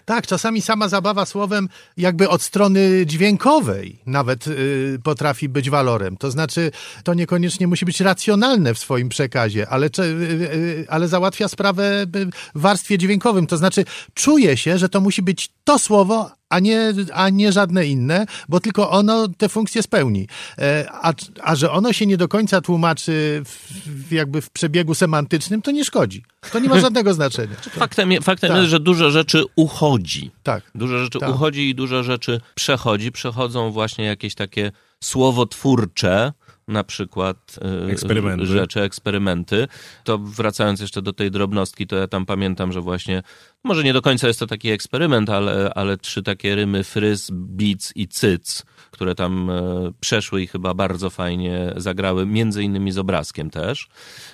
Tak, 0.05 0.26
czasami 0.26 0.62
sama 0.62 0.89
zabawa 0.89 1.26
słowem 1.26 1.68
jakby 1.97 2.28
od 2.28 2.43
strony 2.43 3.07
dźwiękowej 3.07 3.99
nawet 4.07 4.47
y, 4.47 4.99
potrafi 5.03 5.49
być 5.49 5.70
walorem. 5.70 6.16
To 6.16 6.30
znaczy, 6.30 6.70
to 7.05 7.14
niekoniecznie 7.14 7.66
musi 7.66 7.84
być 7.84 8.01
racjonalne 8.01 8.74
w 8.74 8.78
swoim 8.78 9.09
przekazie, 9.09 9.68
ale, 9.68 9.87
y, 9.87 10.03
y, 10.03 10.87
ale 10.89 11.09
załatwia 11.09 11.49
sprawę 11.49 12.07
w 12.55 12.61
warstwie 12.61 12.99
dźwiękowym. 12.99 13.47
To 13.47 13.57
znaczy, 13.57 13.84
czuje 14.14 14.57
się, 14.57 14.78
że 14.78 14.89
to 14.89 15.01
musi 15.01 15.22
być 15.22 15.51
to 15.64 15.78
słowo, 15.78 16.30
a 16.49 16.61
nie, 16.61 16.95
a 17.13 17.29
nie 17.29 17.53
żadne 17.53 17.87
inne, 17.87 18.27
bo 18.49 18.61
tylko 18.61 18.91
ono 18.91 19.29
te 19.29 19.49
funkcje 19.49 19.83
spełni. 19.83 20.29
E, 20.59 20.89
a, 20.93 21.13
a 21.43 21.57
że 21.57 21.71
ono 21.71 21.93
się 21.93 22.07
nie 22.07 22.17
do 22.17 22.29
końca 22.29 22.61
tłumaczy 22.61 23.43
w, 23.45 24.13
jakby 24.13 24.41
w 24.41 24.51
przebiegu 24.51 24.95
semantycznym, 24.95 25.63
to 25.63 25.71
nie 25.71 25.85
szkodzi. 25.85 26.25
To 26.53 26.59
nie 26.59 26.69
ma 26.69 26.81
żadnego 26.87 27.15
znaczenia. 27.15 27.57
Faktem, 27.71 28.11
faktem 28.23 28.51
tak. 28.51 28.59
jest, 28.59 28.71
że 28.71 28.81
dużo 28.81 29.11
rzeczy 29.11 29.45
uchodzi. 29.57 30.31
Tak. 30.43 30.63
Dużo 30.75 30.99
rzeczy 30.99 31.19
tak. 31.19 31.31
uchodzi 31.31 31.69
i 31.69 31.75
dużo 31.75 32.03
rzeczy 32.03 32.41
przechodzi. 32.55 33.13
Przechodzą 33.13 33.71
właśnie 33.71 34.05
jakieś 34.05 34.35
takie 34.35 34.73
słowotwórcze, 35.05 36.33
na 36.69 36.85
przykład 36.85 37.59
e, 37.87 37.93
eksperymenty. 37.93 38.47
rzeczy, 38.47 38.81
eksperymenty. 38.81 39.69
To 40.05 40.19
wracając 40.19 40.81
jeszcze 40.81 41.03
do 41.03 41.12
tej 41.12 41.31
drobnostki, 41.31 41.87
to 41.87 41.97
ja 41.97 42.09
tam 42.09 42.27
pamiętam, 42.27 42.73
że 42.73 42.81
właśnie, 42.81 43.23
może 43.64 43.85
nie 43.85 43.93
do 43.93 44.03
końca 44.03 44.27
jest 44.27 44.41
to 44.41 44.47
taki 44.47 44.71
eksperyment, 44.71 45.31
ale, 45.31 45.73
ale 45.75 45.97
trzy 45.97 46.23
takie 46.23 46.55
rymy 46.55 46.85
fryz, 46.85 47.31
bic 47.33 47.93
i 47.95 48.09
cyc, 48.09 48.64
które 48.91 49.14
tam 49.14 49.51
e, 49.51 49.93
przeszły 50.01 50.43
i 50.43 50.47
chyba 50.47 50.75
bardzo 50.75 51.11
fajnie 51.11 51.73
zagrały, 51.77 52.27
między 52.27 52.62
innymi 52.62 52.93
z 52.93 52.99
obrazkiem 52.99 53.51
też. 53.51 53.89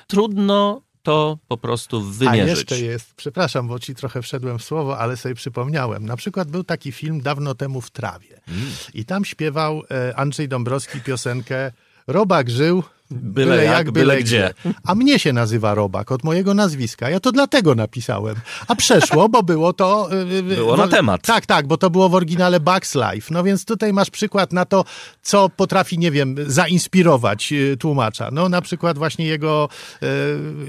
Trudno 0.06 0.82
to 1.02 1.38
po 1.48 1.56
prostu 1.56 2.02
wymierzyć. 2.02 2.72
A 2.72 2.74
jeszcze 2.74 2.80
jest, 2.80 3.14
przepraszam, 3.14 3.68
bo 3.68 3.78
ci 3.78 3.94
trochę 3.94 4.22
wszedłem 4.22 4.58
w 4.58 4.64
słowo, 4.64 4.98
ale 4.98 5.16
sobie 5.16 5.34
przypomniałem. 5.34 6.06
Na 6.06 6.16
przykład 6.16 6.50
był 6.50 6.64
taki 6.64 6.92
film 6.92 7.20
dawno 7.20 7.54
temu 7.54 7.80
w 7.80 7.90
trawie. 7.90 8.40
Mm. 8.48 8.62
I 8.94 9.04
tam 9.04 9.24
śpiewał 9.24 9.82
e, 9.90 10.16
Andrzej 10.16 10.48
Dąbrowski 10.48 11.00
piosenkę 11.00 11.72
Robak 12.06 12.50
żył 12.50 12.82
Byle, 13.12 13.46
byle 13.46 13.64
jak, 13.64 13.90
byle, 13.90 14.06
byle 14.06 14.22
gdzie. 14.22 14.54
gdzie. 14.64 14.74
A 14.88 14.94
mnie 14.94 15.18
się 15.18 15.32
nazywa 15.32 15.74
Robak 15.74 16.12
od 16.12 16.24
mojego 16.24 16.54
nazwiska. 16.54 17.10
Ja 17.10 17.20
to 17.20 17.32
dlatego 17.32 17.74
napisałem. 17.74 18.36
A 18.68 18.74
przeszło, 18.74 19.28
bo 19.28 19.42
było 19.42 19.72
to... 19.72 20.08
Y, 20.12 20.36
y, 20.36 20.42
było 20.42 20.76
na 20.76 20.88
temat. 20.88 21.22
Tak, 21.22 21.46
tak, 21.46 21.66
bo 21.66 21.76
to 21.76 21.90
było 21.90 22.08
w 22.08 22.14
oryginale 22.14 22.60
Bugs 22.60 22.94
Life. 22.94 23.34
No 23.34 23.42
więc 23.42 23.64
tutaj 23.64 23.92
masz 23.92 24.10
przykład 24.10 24.52
na 24.52 24.64
to, 24.64 24.84
co 25.22 25.48
potrafi, 25.48 25.98
nie 25.98 26.10
wiem, 26.10 26.36
zainspirować 26.46 27.52
y, 27.52 27.76
tłumacza. 27.76 28.28
No 28.32 28.48
na 28.48 28.60
przykład 28.60 28.98
właśnie 28.98 29.26
jego, 29.26 29.68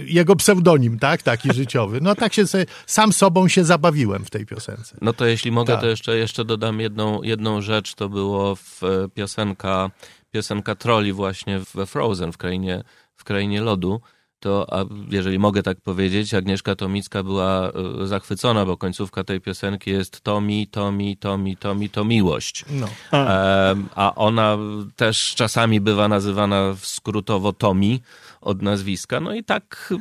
jego 0.06 0.36
pseudonim, 0.36 1.00
tak, 1.00 1.24
taki 1.24 1.54
życiowy. 1.62 2.02
No 2.02 2.16
tak 2.16 2.34
się 2.34 2.48
sobie, 2.48 2.66
sam 2.86 3.14
sobą 3.14 3.48
się 3.48 3.64
zabawiłem 3.64 4.26
w 4.26 4.30
tej 4.30 4.46
piosence. 4.46 4.98
No 5.02 5.14
to 5.14 5.26
jeśli 5.26 5.52
mogę, 5.52 5.74
tak. 5.74 5.82
to 5.82 5.88
jeszcze, 5.88 6.18
jeszcze 6.18 6.46
dodam 6.46 6.80
jedną, 6.80 7.22
jedną 7.22 7.62
rzecz. 7.62 7.96
To 7.96 8.10
było 8.10 8.56
w 8.56 8.82
piosenka 9.14 9.92
piosenka 10.34 10.76
troli 10.76 11.14
właśnie 11.14 11.60
we 11.76 11.86
Frozen, 11.86 12.32
w 12.32 12.38
krainie, 12.38 12.84
w 13.16 13.24
krainie 13.24 13.62
lodu, 13.62 14.02
to 14.44 14.68
a 14.74 14.86
jeżeli 15.12 15.40
mogę 15.40 15.64
tak 15.64 15.82
powiedzieć, 15.82 16.34
Agnieszka 16.34 16.76
Tomicka 16.76 17.24
była 17.24 17.72
e, 18.02 18.08
zachwycona, 18.08 18.66
bo 18.66 18.78
końcówka 18.78 19.24
tej 19.24 19.42
piosenki 19.42 19.92
jest 19.92 20.22
to 20.22 20.42
mi, 20.42 20.68
to 20.68 20.92
mi, 20.92 21.18
to 21.18 21.38
mi, 21.38 21.58
to 21.58 21.76
mi, 21.76 21.90
to 21.90 22.04
miłość. 22.06 22.66
No. 22.70 22.88
E, 23.14 23.76
a 23.96 24.16
ona 24.16 24.58
też 24.96 25.36
czasami 25.36 25.82
bywa 25.82 26.08
nazywana 26.08 26.76
skrótowo 26.82 27.54
Tomi 27.54 28.02
od 28.42 28.62
nazwiska. 28.62 29.20
No 29.20 29.34
i 29.34 29.44
tak, 29.44 29.94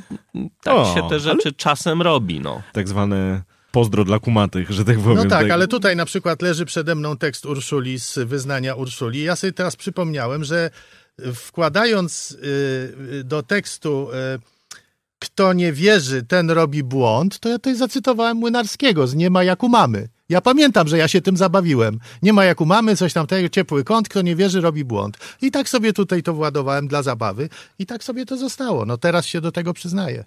tak 0.62 0.74
o, 0.74 0.94
się 0.94 1.08
te 1.08 1.20
rzeczy 1.20 1.48
ale... 1.48 1.52
czasem 1.52 2.02
robi. 2.02 2.40
No. 2.40 2.62
Tak 2.72 2.88
zwane 2.88 3.42
pozdro 3.72 4.04
dla 4.04 4.18
kumatych, 4.18 4.70
że 4.70 4.84
tak 4.84 4.98
powiem. 4.98 5.16
No 5.16 5.22
tak, 5.22 5.30
tak, 5.30 5.50
ale 5.50 5.68
tutaj 5.68 5.96
na 5.96 6.04
przykład 6.04 6.42
leży 6.42 6.64
przede 6.64 6.94
mną 6.94 7.16
tekst 7.16 7.46
Urszuli 7.46 8.00
z 8.00 8.18
wyznania 8.18 8.74
Urszuli. 8.74 9.22
Ja 9.22 9.36
sobie 9.36 9.52
teraz 9.52 9.76
przypomniałem, 9.76 10.44
że 10.44 10.70
wkładając 11.34 12.30
y, 12.30 13.24
do 13.24 13.42
tekstu 13.42 14.08
y, 14.10 14.52
kto 15.22 15.52
nie 15.52 15.72
wierzy, 15.72 16.22
ten 16.22 16.50
robi 16.50 16.82
błąd, 16.82 17.38
to 17.38 17.48
ja 17.48 17.58
tutaj 17.58 17.76
zacytowałem 17.76 18.36
Młynarskiego 18.36 19.06
z 19.06 19.14
Nie 19.14 19.30
ma 19.30 19.44
jak 19.44 19.62
u 19.62 19.68
mamy. 19.68 20.08
Ja 20.28 20.40
pamiętam, 20.40 20.88
że 20.88 20.98
ja 20.98 21.08
się 21.08 21.20
tym 21.20 21.36
zabawiłem. 21.36 21.98
Nie 22.22 22.32
ma 22.32 22.44
jak 22.44 22.60
u 22.60 22.66
mamy, 22.66 22.96
coś 22.96 23.12
tam 23.12 23.26
tego, 23.26 23.48
ciepły 23.48 23.84
kąt, 23.84 24.08
kto 24.08 24.22
nie 24.22 24.36
wierzy, 24.36 24.60
robi 24.60 24.84
błąd. 24.84 25.18
I 25.42 25.50
tak 25.50 25.68
sobie 25.68 25.92
tutaj 25.92 26.22
to 26.22 26.34
władowałem 26.34 26.88
dla 26.88 27.02
zabawy 27.02 27.48
i 27.78 27.86
tak 27.86 28.04
sobie 28.04 28.26
to 28.26 28.36
zostało. 28.36 28.86
No 28.86 28.98
teraz 28.98 29.26
się 29.26 29.40
do 29.40 29.52
tego 29.52 29.74
przyznaję 29.74 30.24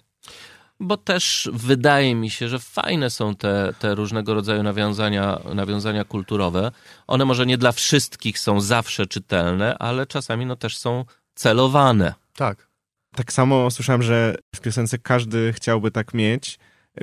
bo 0.80 0.96
też 0.96 1.50
wydaje 1.52 2.14
mi 2.14 2.30
się, 2.30 2.48
że 2.48 2.58
fajne 2.58 3.10
są 3.10 3.34
te, 3.34 3.74
te 3.78 3.94
różnego 3.94 4.34
rodzaju 4.34 4.62
nawiązania, 4.62 5.40
nawiązania 5.54 6.04
kulturowe. 6.04 6.72
One 7.06 7.24
może 7.24 7.46
nie 7.46 7.58
dla 7.58 7.72
wszystkich 7.72 8.38
są 8.38 8.60
zawsze 8.60 9.06
czytelne, 9.06 9.78
ale 9.78 10.06
czasami 10.06 10.46
no 10.46 10.56
też 10.56 10.76
są 10.76 11.04
celowane. 11.34 12.14
Tak. 12.36 12.68
Tak 13.14 13.32
samo 13.32 13.70
słyszałem, 13.70 14.02
że 14.02 14.34
w 14.54 14.60
piosence 14.60 14.98
każdy 14.98 15.52
chciałby 15.52 15.90
tak 15.90 16.14
mieć, 16.14 16.58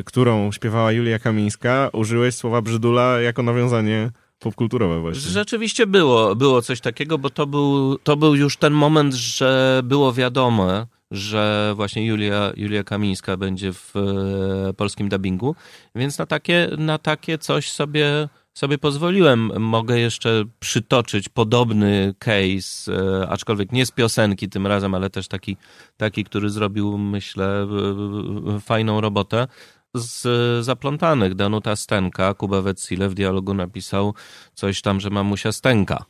którą 0.06 0.52
śpiewała 0.52 0.92
Julia 0.92 1.20
Kamińska, 1.20 1.90
użyłeś 1.94 2.36
słowa 2.36 2.62
brzydula 2.62 3.22
jako 3.22 3.44
nawiązanie 3.44 4.12
popkulturowe 4.40 5.00
właśnie. 5.00 5.22
Rzeczywiście 5.22 5.88
było, 5.88 6.36
było 6.36 6.62
coś 6.62 6.82
takiego, 6.82 7.18
bo 7.18 7.30
to 7.30 7.48
był, 7.48 7.98
to 8.04 8.18
był 8.18 8.36
już 8.36 8.58
ten 8.58 8.74
moment, 8.74 9.14
że 9.14 9.82
było 9.84 10.14
wiadome, 10.14 10.88
że 11.14 11.74
właśnie 11.76 12.06
Julia, 12.06 12.52
Julia 12.56 12.84
Kamińska 12.84 13.38
będzie 13.38 13.74
w 13.74 13.94
e, 14.70 14.74
polskim 14.74 15.10
dubbingu, 15.10 15.56
więc 15.96 16.18
na 16.18 16.26
takie, 16.26 16.70
na 16.78 16.98
takie 16.98 17.38
coś 17.38 17.72
sobie, 17.72 18.30
sobie 18.54 18.78
pozwoliłem. 18.78 19.52
Mogę 19.62 20.00
jeszcze 20.00 20.44
przytoczyć 20.60 21.30
podobny 21.30 22.16
case, 22.20 22.94
e, 22.94 23.28
aczkolwiek 23.30 23.72
nie 23.72 23.86
z 23.86 23.92
piosenki 23.92 24.50
tym 24.50 24.68
razem, 24.68 24.96
ale 24.96 25.10
też 25.10 25.28
taki, 25.28 25.58
taki 25.98 26.24
który 26.24 26.50
zrobił, 26.50 26.98
myślę, 26.98 27.68
fajną 28.62 29.02
robotę 29.02 29.48
z 29.96 30.66
zaplątanych. 30.66 31.36
Danuta 31.36 31.76
Stenka, 31.76 32.34
Kuba 32.34 32.62
Wetzile 32.62 33.10
w 33.10 33.14
dialogu 33.14 33.54
napisał 33.54 34.14
coś 34.54 34.82
tam, 34.82 35.00
że 35.00 35.10
mamusia 35.10 35.52
Stenka. 35.52 36.06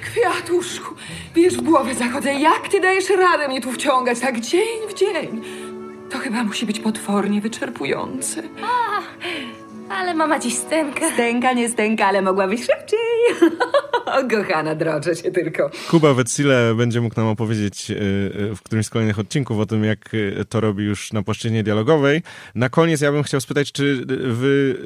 Kwiatuszku, 0.00 0.93
wiesz, 1.34 1.54
w 1.54 1.60
głowę 1.60 1.94
zachodzę, 1.94 2.34
jak 2.34 2.68
ty 2.68 2.80
dajesz 2.80 3.10
radę 3.10 3.48
mnie 3.48 3.60
tu 3.60 3.72
wciągać 3.72 4.20
tak 4.20 4.40
dzień 4.40 4.88
w 4.90 4.94
dzień? 4.94 5.40
To 6.10 6.18
chyba 6.18 6.44
musi 6.44 6.66
być 6.66 6.80
potwornie 6.80 7.40
wyczerpujące. 7.40 8.42
A, 8.62 9.02
ale 9.94 10.14
mama 10.14 10.38
dziś 10.38 10.54
stęka. 10.54 11.10
Stęka, 11.14 11.52
nie 11.52 11.68
stęka, 11.68 12.06
ale 12.06 12.22
mogłabyś 12.22 12.60
szybciej. 12.60 12.98
o, 14.06 14.28
kochana, 14.30 14.74
droczę 14.74 15.16
się 15.16 15.30
tylko. 15.30 15.70
Kuba 15.90 16.14
Wetzile 16.14 16.74
będzie 16.74 17.00
mógł 17.00 17.16
nam 17.16 17.26
opowiedzieć 17.26 17.90
y, 17.90 17.94
y, 17.94 18.56
w 18.56 18.62
którymś 18.62 18.86
z 18.86 18.90
kolejnych 18.90 19.18
odcinków 19.18 19.58
o 19.58 19.66
tym, 19.66 19.84
jak 19.84 20.14
y, 20.14 20.44
to 20.48 20.60
robi 20.60 20.84
już 20.84 21.12
na 21.12 21.22
płaszczyźnie 21.22 21.62
dialogowej. 21.62 22.22
Na 22.54 22.68
koniec 22.68 23.00
ja 23.00 23.12
bym 23.12 23.22
chciał 23.22 23.40
spytać, 23.40 23.72
czy 23.72 24.04
wy 24.24 24.76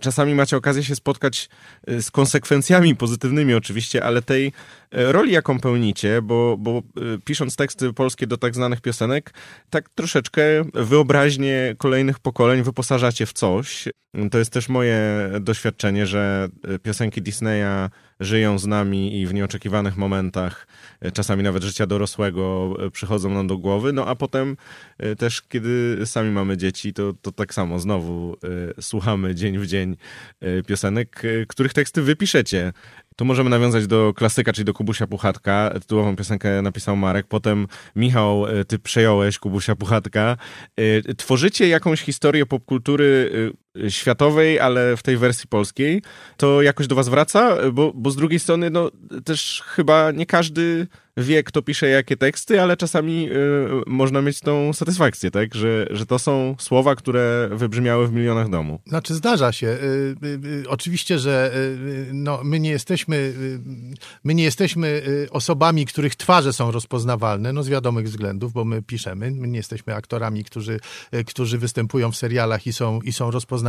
czasami 0.00 0.34
macie 0.34 0.56
okazję 0.56 0.84
się 0.84 0.94
spotkać 0.94 1.48
y, 1.90 2.02
z 2.02 2.10
konsekwencjami 2.10 2.96
pozytywnymi 2.96 3.54
oczywiście, 3.54 4.04
ale 4.04 4.22
tej 4.22 4.46
y, 4.46 4.52
roli, 4.90 5.32
jaką 5.32 5.60
pełnicie, 5.60 6.22
bo, 6.22 6.56
bo 6.58 6.78
y, 6.78 7.18
pisząc 7.24 7.56
teksty 7.56 7.92
polskie 7.92 8.26
do 8.26 8.36
tak 8.36 8.54
znanych 8.54 8.80
piosenek, 8.80 9.34
tak 9.70 9.88
troszeczkę 9.88 10.42
wyobraźnię 10.74 11.74
kolejnych 11.78 12.18
pokoleń 12.18 12.62
wyposażacie 12.62 13.26
w 13.26 13.32
coś. 13.32 13.88
To 14.30 14.38
jest 14.38 14.52
też 14.52 14.68
moje 14.68 15.30
doświadczenie, 15.40 16.06
że 16.06 16.48
piosenki 16.82 17.22
Disneya 17.22 17.90
żyją 18.20 18.58
z 18.58 18.66
nami 18.66 19.20
i 19.20 19.26
w 19.26 19.34
nieoczekiwanych 19.34 19.96
momentach, 19.96 20.66
czasami 21.12 21.42
nawet 21.42 21.62
życia 21.62 21.86
dorosłego, 21.86 22.76
przychodzą 22.92 23.30
nam 23.30 23.46
do 23.46 23.58
głowy. 23.58 23.92
No 23.92 24.06
a 24.06 24.14
potem 24.14 24.56
też, 25.18 25.42
kiedy 25.42 25.98
sami 26.04 26.30
mamy 26.30 26.56
dzieci, 26.56 26.92
to, 26.92 27.12
to 27.22 27.32
tak 27.32 27.54
samo 27.54 27.78
znowu 27.78 28.36
słuchamy 28.80 29.34
dzień 29.34 29.58
w 29.58 29.66
dzień 29.66 29.96
piosenek, 30.66 31.22
których 31.48 31.72
teksty 31.72 32.02
wypiszecie. 32.02 32.72
Tu 33.20 33.24
możemy 33.24 33.50
nawiązać 33.50 33.86
do 33.86 34.12
klasyka, 34.16 34.52
czyli 34.52 34.64
do 34.64 34.74
Kubusia 34.74 35.06
Puchatka. 35.06 35.70
Tytułową 35.80 36.16
piosenkę 36.16 36.62
napisał 36.62 36.96
Marek. 36.96 37.26
Potem 37.26 37.66
Michał, 37.96 38.46
e, 38.46 38.64
ty 38.64 38.78
przejąłeś 38.78 39.38
Kubusia 39.38 39.76
Puchatka. 39.76 40.36
E, 40.76 41.14
tworzycie 41.14 41.68
jakąś 41.68 42.00
historię 42.00 42.46
popkultury 42.46 43.30
e, 43.69 43.69
światowej, 43.88 44.60
ale 44.60 44.96
w 44.96 45.02
tej 45.02 45.16
wersji 45.16 45.48
polskiej. 45.48 46.02
To 46.36 46.62
jakoś 46.62 46.86
do 46.86 46.94
was 46.94 47.08
wraca? 47.08 47.56
Bo, 47.72 47.92
bo 47.94 48.10
z 48.10 48.16
drugiej 48.16 48.40
strony, 48.40 48.70
no 48.70 48.90
też 49.24 49.62
chyba 49.66 50.10
nie 50.10 50.26
każdy 50.26 50.86
wie, 51.16 51.42
kto 51.42 51.62
pisze 51.62 51.88
jakie 51.88 52.16
teksty, 52.16 52.62
ale 52.62 52.76
czasami 52.76 53.28
y, 53.30 53.36
można 53.86 54.22
mieć 54.22 54.40
tą 54.40 54.72
satysfakcję, 54.72 55.30
tak? 55.30 55.54
Że, 55.54 55.86
że 55.90 56.06
to 56.06 56.18
są 56.18 56.56
słowa, 56.58 56.94
które 56.94 57.48
wybrzmiały 57.52 58.08
w 58.08 58.12
milionach 58.12 58.48
domu. 58.48 58.80
Znaczy 58.86 59.14
zdarza 59.14 59.52
się. 59.52 59.66
Y, 59.66 60.16
y, 60.24 60.64
oczywiście, 60.68 61.18
że 61.18 61.52
no, 62.12 62.40
my 62.44 62.60
nie 62.60 62.70
jesteśmy 62.70 63.32
my 64.24 64.34
nie 64.34 64.44
jesteśmy 64.44 65.02
osobami, 65.30 65.86
których 65.86 66.16
twarze 66.16 66.52
są 66.52 66.70
rozpoznawalne, 66.70 67.52
no 67.52 67.62
z 67.62 67.68
wiadomych 67.68 68.06
względów, 68.06 68.52
bo 68.52 68.64
my 68.64 68.82
piszemy. 68.82 69.30
My 69.30 69.48
nie 69.48 69.56
jesteśmy 69.56 69.94
aktorami, 69.94 70.44
którzy, 70.44 70.80
którzy 71.26 71.58
występują 71.58 72.12
w 72.12 72.16
serialach 72.16 72.66
i 72.66 72.72
są, 72.72 73.00
i 73.00 73.12
są 73.12 73.30
rozpoznawalni, 73.30 73.59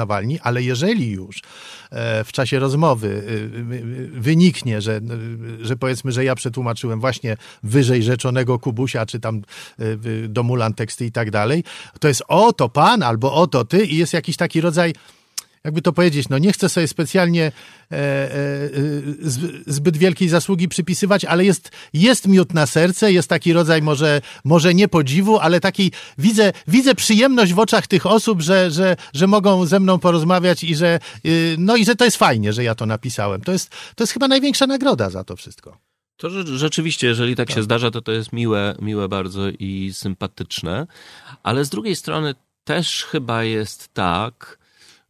ale 0.44 0.64
jeżeli 0.64 1.12
już 1.12 1.42
e, 1.92 2.24
w 2.24 2.32
czasie 2.32 2.60
rozmowy 2.60 3.24
wyniknie, 4.14 4.82
że, 4.82 5.02
że 5.62 5.76
powiedzmy, 5.76 6.12
że 6.12 6.24
ja 6.24 6.36
przetłumaczyłem 6.36 7.00
właśnie 7.00 7.38
wyżej 7.64 8.04
rzeczonego 8.04 8.60
Kubusia, 8.60 9.06
czy 9.06 9.20
tam 9.20 9.42
Domulan 10.28 10.74
teksty 10.74 11.06
i 11.06 11.12
tak 11.12 11.32
dalej, 11.32 11.64
to 12.00 12.08
jest 12.08 12.24
oto 12.28 12.70
pan 12.70 13.04
albo 13.04 13.34
oto 13.34 13.66
ty 13.66 13.86
i 13.86 13.98
jest 13.98 14.14
jakiś 14.14 14.38
taki 14.38 14.62
rodzaj 14.62 14.94
jakby 15.64 15.82
to 15.82 15.94
powiedzieć, 15.94 16.30
no 16.30 16.38
nie 16.38 16.54
chcę 16.54 16.70
sobie 16.70 16.88
specjalnie 16.88 17.52
e, 17.92 17.96
e, 17.96 18.30
zbyt 19.68 19.98
wielkiej 19.98 20.30
zasługi 20.30 20.68
przypisywać, 20.68 21.26
ale 21.26 21.46
jest, 21.46 21.72
jest 21.94 22.28
miód 22.28 22.54
na 22.54 22.66
serce, 22.66 23.14
jest 23.14 23.30
taki 23.30 23.54
rodzaj 23.54 23.82
może, 23.82 24.22
może 24.44 24.74
nie 24.74 24.88
podziwu, 24.88 25.40
ale 25.40 25.60
taki 25.60 25.92
widzę, 26.18 26.54
widzę 26.68 26.96
przyjemność 26.96 27.54
w 27.54 27.60
oczach 27.60 27.88
tych 27.88 28.06
osób, 28.06 28.42
że, 28.42 28.72
że, 28.72 28.96
że 29.14 29.28
mogą 29.28 29.66
ze 29.66 29.80
mną 29.80 30.00
porozmawiać 30.00 30.64
i 30.64 30.76
że, 30.76 31.00
y, 31.26 31.56
no 31.60 31.76
i 31.76 31.86
że 31.86 31.96
to 31.96 32.06
jest 32.06 32.18
fajnie, 32.18 32.54
że 32.54 32.64
ja 32.64 32.76
to 32.76 32.86
napisałem. 32.86 33.42
To 33.42 33.52
jest, 33.52 33.70
to 33.96 34.04
jest 34.04 34.14
chyba 34.14 34.28
największa 34.28 34.68
nagroda 34.68 35.10
za 35.10 35.24
to 35.24 35.36
wszystko. 35.36 35.78
To 36.18 36.30
rzeczywiście, 36.58 37.08
jeżeli 37.08 37.36
tak, 37.36 37.48
tak, 37.48 37.56
się 37.56 37.64
zdarza, 37.64 37.92
to 37.92 38.02
to 38.02 38.12
jest 38.12 38.34
miłe, 38.34 38.76
miłe 38.82 39.10
bardzo 39.10 39.50
i 39.50 39.92
sympatyczne, 39.94 40.88
ale 41.44 41.66
z 41.66 41.70
drugiej 41.70 41.96
strony 41.96 42.36
też 42.64 43.04
chyba 43.04 43.44
jest 43.44 43.94
tak, 43.94 44.61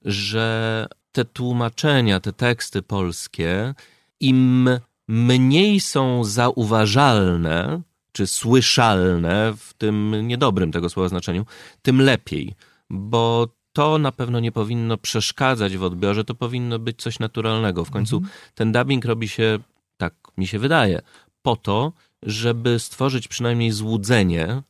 że 0.05 0.87
te 1.11 1.25
tłumaczenia, 1.25 2.19
te 2.19 2.33
teksty 2.33 2.81
polskie, 2.81 3.73
im 4.19 4.69
mniej 5.07 5.79
są 5.79 6.23
zauważalne 6.23 7.81
czy 8.11 8.27
słyszalne 8.27 9.53
w 9.57 9.73
tym 9.73 10.27
niedobrym 10.27 10.71
tego 10.71 10.89
słowa 10.89 11.09
znaczeniu, 11.09 11.45
tym 11.81 12.01
lepiej, 12.01 12.55
bo 12.89 13.47
to 13.73 13.97
na 13.97 14.11
pewno 14.11 14.39
nie 14.39 14.51
powinno 14.51 14.97
przeszkadzać 14.97 15.77
w 15.77 15.83
odbiorze, 15.83 16.23
to 16.23 16.35
powinno 16.35 16.79
być 16.79 17.01
coś 17.01 17.19
naturalnego. 17.19 17.85
W 17.85 17.91
końcu 17.91 18.17
mhm. 18.17 18.33
ten 18.55 18.71
dubbing 18.71 19.05
robi 19.05 19.27
się 19.27 19.59
tak 19.97 20.13
mi 20.37 20.47
się 20.47 20.59
wydaje, 20.59 21.01
po 21.41 21.55
to, 21.55 21.93
żeby 22.23 22.79
stworzyć 22.79 23.27
przynajmniej 23.27 23.71
złudzenie, 23.71 24.61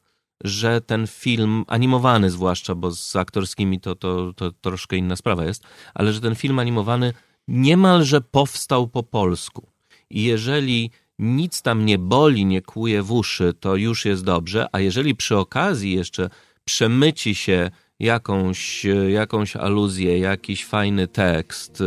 że 0.43 0.81
ten 0.81 1.07
film, 1.07 1.65
animowany 1.67 2.29
zwłaszcza, 2.29 2.75
bo 2.75 2.91
z 2.91 3.15
aktorskimi 3.15 3.79
to, 3.79 3.95
to, 3.95 4.33
to 4.33 4.51
troszkę 4.51 4.97
inna 4.97 5.15
sprawa 5.15 5.45
jest, 5.45 5.63
ale 5.93 6.13
że 6.13 6.21
ten 6.21 6.35
film 6.35 6.59
animowany 6.59 7.13
niemalże 7.47 8.21
powstał 8.21 8.87
po 8.87 9.03
polsku. 9.03 9.67
I 10.09 10.23
jeżeli 10.23 10.91
nic 11.19 11.61
tam 11.61 11.85
nie 11.85 11.97
boli, 11.97 12.45
nie 12.45 12.61
kłuje 12.61 13.01
w 13.01 13.11
uszy, 13.11 13.53
to 13.59 13.75
już 13.75 14.05
jest 14.05 14.23
dobrze, 14.23 14.67
a 14.71 14.79
jeżeli 14.79 15.15
przy 15.15 15.37
okazji 15.37 15.95
jeszcze 15.95 16.29
przemyci 16.65 17.35
się 17.35 17.71
jakąś, 17.99 18.85
jakąś 19.09 19.55
aluzję, 19.55 20.19
jakiś 20.19 20.65
fajny 20.65 21.07
tekst, 21.07 21.83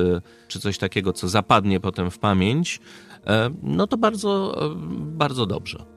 czy 0.48 0.61
coś 0.61 0.78
takiego, 0.78 1.12
co 1.12 1.28
zapadnie 1.28 1.80
potem 1.80 2.11
w 2.11 2.18
pamięć, 2.18 2.80
E, 3.26 3.50
no 3.62 3.86
to 3.86 3.96
bardzo, 3.96 4.62
e, 4.64 4.74
bardzo 4.98 5.46
dobrze. 5.46 5.93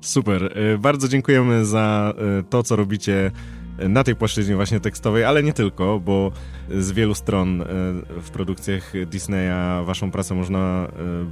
Super. 0.00 0.58
E, 0.58 0.78
bardzo 0.78 1.08
dziękujemy 1.08 1.64
za 1.64 2.14
to, 2.50 2.62
co 2.62 2.76
robicie 2.76 3.30
na 3.78 4.04
tej 4.04 4.16
płaszczyźnie 4.16 4.56
właśnie 4.56 4.80
tekstowej, 4.80 5.24
ale 5.24 5.42
nie 5.42 5.52
tylko, 5.52 6.00
bo 6.00 6.32
z 6.70 6.92
wielu 6.92 7.14
stron 7.14 7.64
w 8.22 8.30
produkcjach 8.32 8.92
Disneya 9.06 9.84
waszą 9.84 10.10
pracę 10.10 10.34
można 10.34 10.88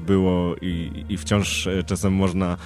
było 0.06 0.56
i, 0.62 1.04
i 1.08 1.16
wciąż 1.16 1.68
czasem 1.86 2.12
można 2.12 2.56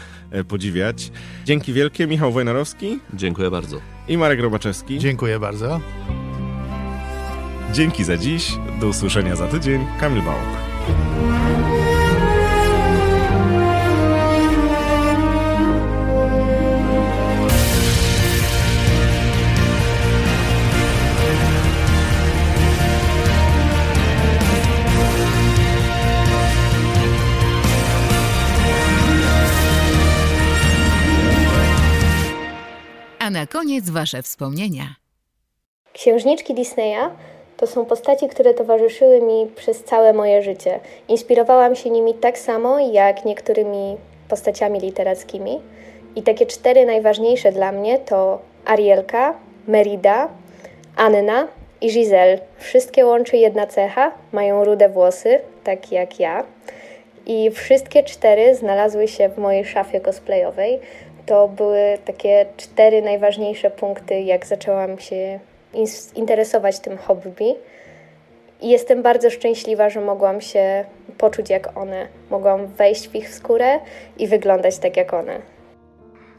podziwiać. 0.49 1.13
Dzięki 1.45 1.73
wielkie, 1.73 2.07
Michał 2.07 2.33
Wojnarowski. 2.33 2.99
Dziękuję 3.15 3.51
bardzo. 3.51 3.81
I 4.09 4.19
Marek 4.19 4.41
Robaczewski. 4.41 4.99
Dziękuję 4.99 5.39
bardzo. 5.39 5.81
Dzięki 7.73 8.05
za 8.05 8.17
dziś. 8.17 8.59
Do 8.81 8.87
usłyszenia 8.87 9.37
za 9.37 9.47
tydzień. 9.47 9.87
Kamil 10.01 10.23
Bałk. 10.23 11.50
Na 33.41 33.47
koniec 33.47 33.91
Wasze 33.91 34.23
wspomnienia. 34.23 34.85
Księżniczki 35.93 36.55
Disneya 36.55 37.11
to 37.57 37.67
są 37.67 37.85
postaci, 37.85 38.29
które 38.29 38.55
towarzyszyły 38.55 39.21
mi 39.23 39.47
przez 39.57 39.85
całe 39.85 40.13
moje 40.13 40.43
życie. 40.43 40.81
Inspirowałam 41.09 41.77
się 41.77 41.91
nimi 41.91 42.15
tak 42.15 42.39
samo 42.39 42.79
jak 42.79 43.25
niektórymi 43.25 43.97
postaciami 44.29 44.81
literackimi. 44.81 45.61
I 46.17 46.23
takie 46.23 46.47
cztery 46.47 46.87
najważniejsze 46.87 47.53
dla 47.53 47.73
mnie 47.73 47.99
to 47.99 48.39
Arielka, 48.65 49.35
Merida, 49.69 50.29
Anna 50.97 51.49
i 51.81 51.89
Giselle. 51.89 52.39
Wszystkie 52.59 53.07
łączy 53.07 53.37
jedna 53.37 53.67
cecha, 53.67 54.13
mają 54.33 54.65
rude 54.65 54.89
włosy, 54.89 55.41
tak 55.65 55.93
jak 55.93 56.21
ja. 56.21 56.45
I 57.27 57.51
wszystkie 57.51 58.03
cztery 58.03 58.55
znalazły 58.55 59.09
się 59.09 59.29
w 59.29 59.39
mojej 59.39 59.65
szafie 59.65 60.01
cosplayowej, 60.01 60.81
to 61.31 61.49
były 61.49 61.99
takie 62.05 62.47
cztery 62.57 63.03
najważniejsze 63.03 63.71
punkty, 63.71 64.21
jak 64.21 64.47
zaczęłam 64.47 64.99
się 64.99 65.41
interesować 66.15 66.81
tym 66.81 66.99
hobby. 66.99 67.55
I 68.61 68.69
jestem 68.71 69.03
bardzo 69.03 69.31
szczęśliwa, 69.31 69.91
że 69.91 70.01
mogłam 70.01 70.41
się 70.41 70.85
poczuć 71.19 71.51
jak 71.51 71.77
one. 71.77 72.09
Mogłam 72.31 72.67
wejść 72.67 73.09
w 73.09 73.15
ich 73.15 73.35
skórę 73.35 73.81
i 74.19 74.29
wyglądać 74.29 74.79
tak 74.79 74.97
jak 74.97 75.15
one. 75.15 75.41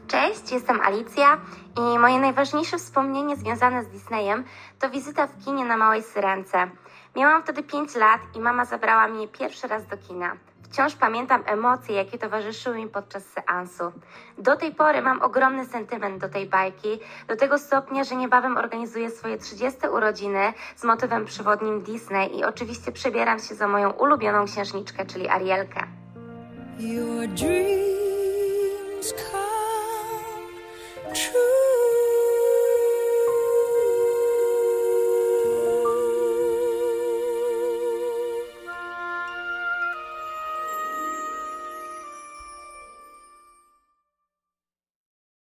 Cześć, 0.08 0.52
jestem 0.52 0.80
Alicja 0.80 1.40
i 1.76 1.98
moje 1.98 2.18
najważniejsze 2.18 2.78
wspomnienie 2.78 3.36
związane 3.36 3.84
z 3.84 3.88
Disneyem 3.88 4.44
to 4.80 4.90
wizyta 4.90 5.26
w 5.26 5.44
kinie 5.44 5.64
na 5.64 5.76
Małej 5.76 6.02
Syrence. 6.02 6.68
Miałam 7.16 7.42
wtedy 7.42 7.62
5 7.62 7.94
lat 7.94 8.20
i 8.36 8.40
mama 8.40 8.64
zabrała 8.64 9.08
mnie 9.08 9.28
pierwszy 9.28 9.68
raz 9.68 9.86
do 9.86 9.96
kina. 9.96 10.36
Wciąż 10.72 10.94
pamiętam 10.94 11.42
emocje, 11.46 11.94
jakie 11.94 12.18
towarzyszyły 12.18 12.76
mi 12.76 12.88
podczas 12.88 13.24
seansu. 13.24 13.92
Do 14.38 14.56
tej 14.56 14.74
pory 14.74 15.02
mam 15.02 15.22
ogromny 15.22 15.66
sentyment 15.66 16.20
do 16.20 16.28
tej 16.28 16.46
bajki, 16.46 17.00
do 17.28 17.36
tego 17.36 17.58
stopnia, 17.58 18.04
że 18.04 18.16
niebawem 18.16 18.56
organizuję 18.56 19.10
swoje 19.10 19.38
30 19.38 19.88
urodziny 19.88 20.52
z 20.76 20.84
motywem 20.84 21.24
przewodnim 21.24 21.82
Disney 21.82 22.38
i 22.38 22.44
oczywiście 22.44 22.92
przebieram 22.92 23.38
się 23.38 23.54
za 23.54 23.68
moją 23.68 23.90
ulubioną 23.90 24.44
księżniczkę, 24.44 25.06
czyli 25.06 25.28
Arielkę. 25.28 25.86
Your 26.78 27.28
dreams 27.28 29.12
come 29.12 31.14
true. 31.14 31.81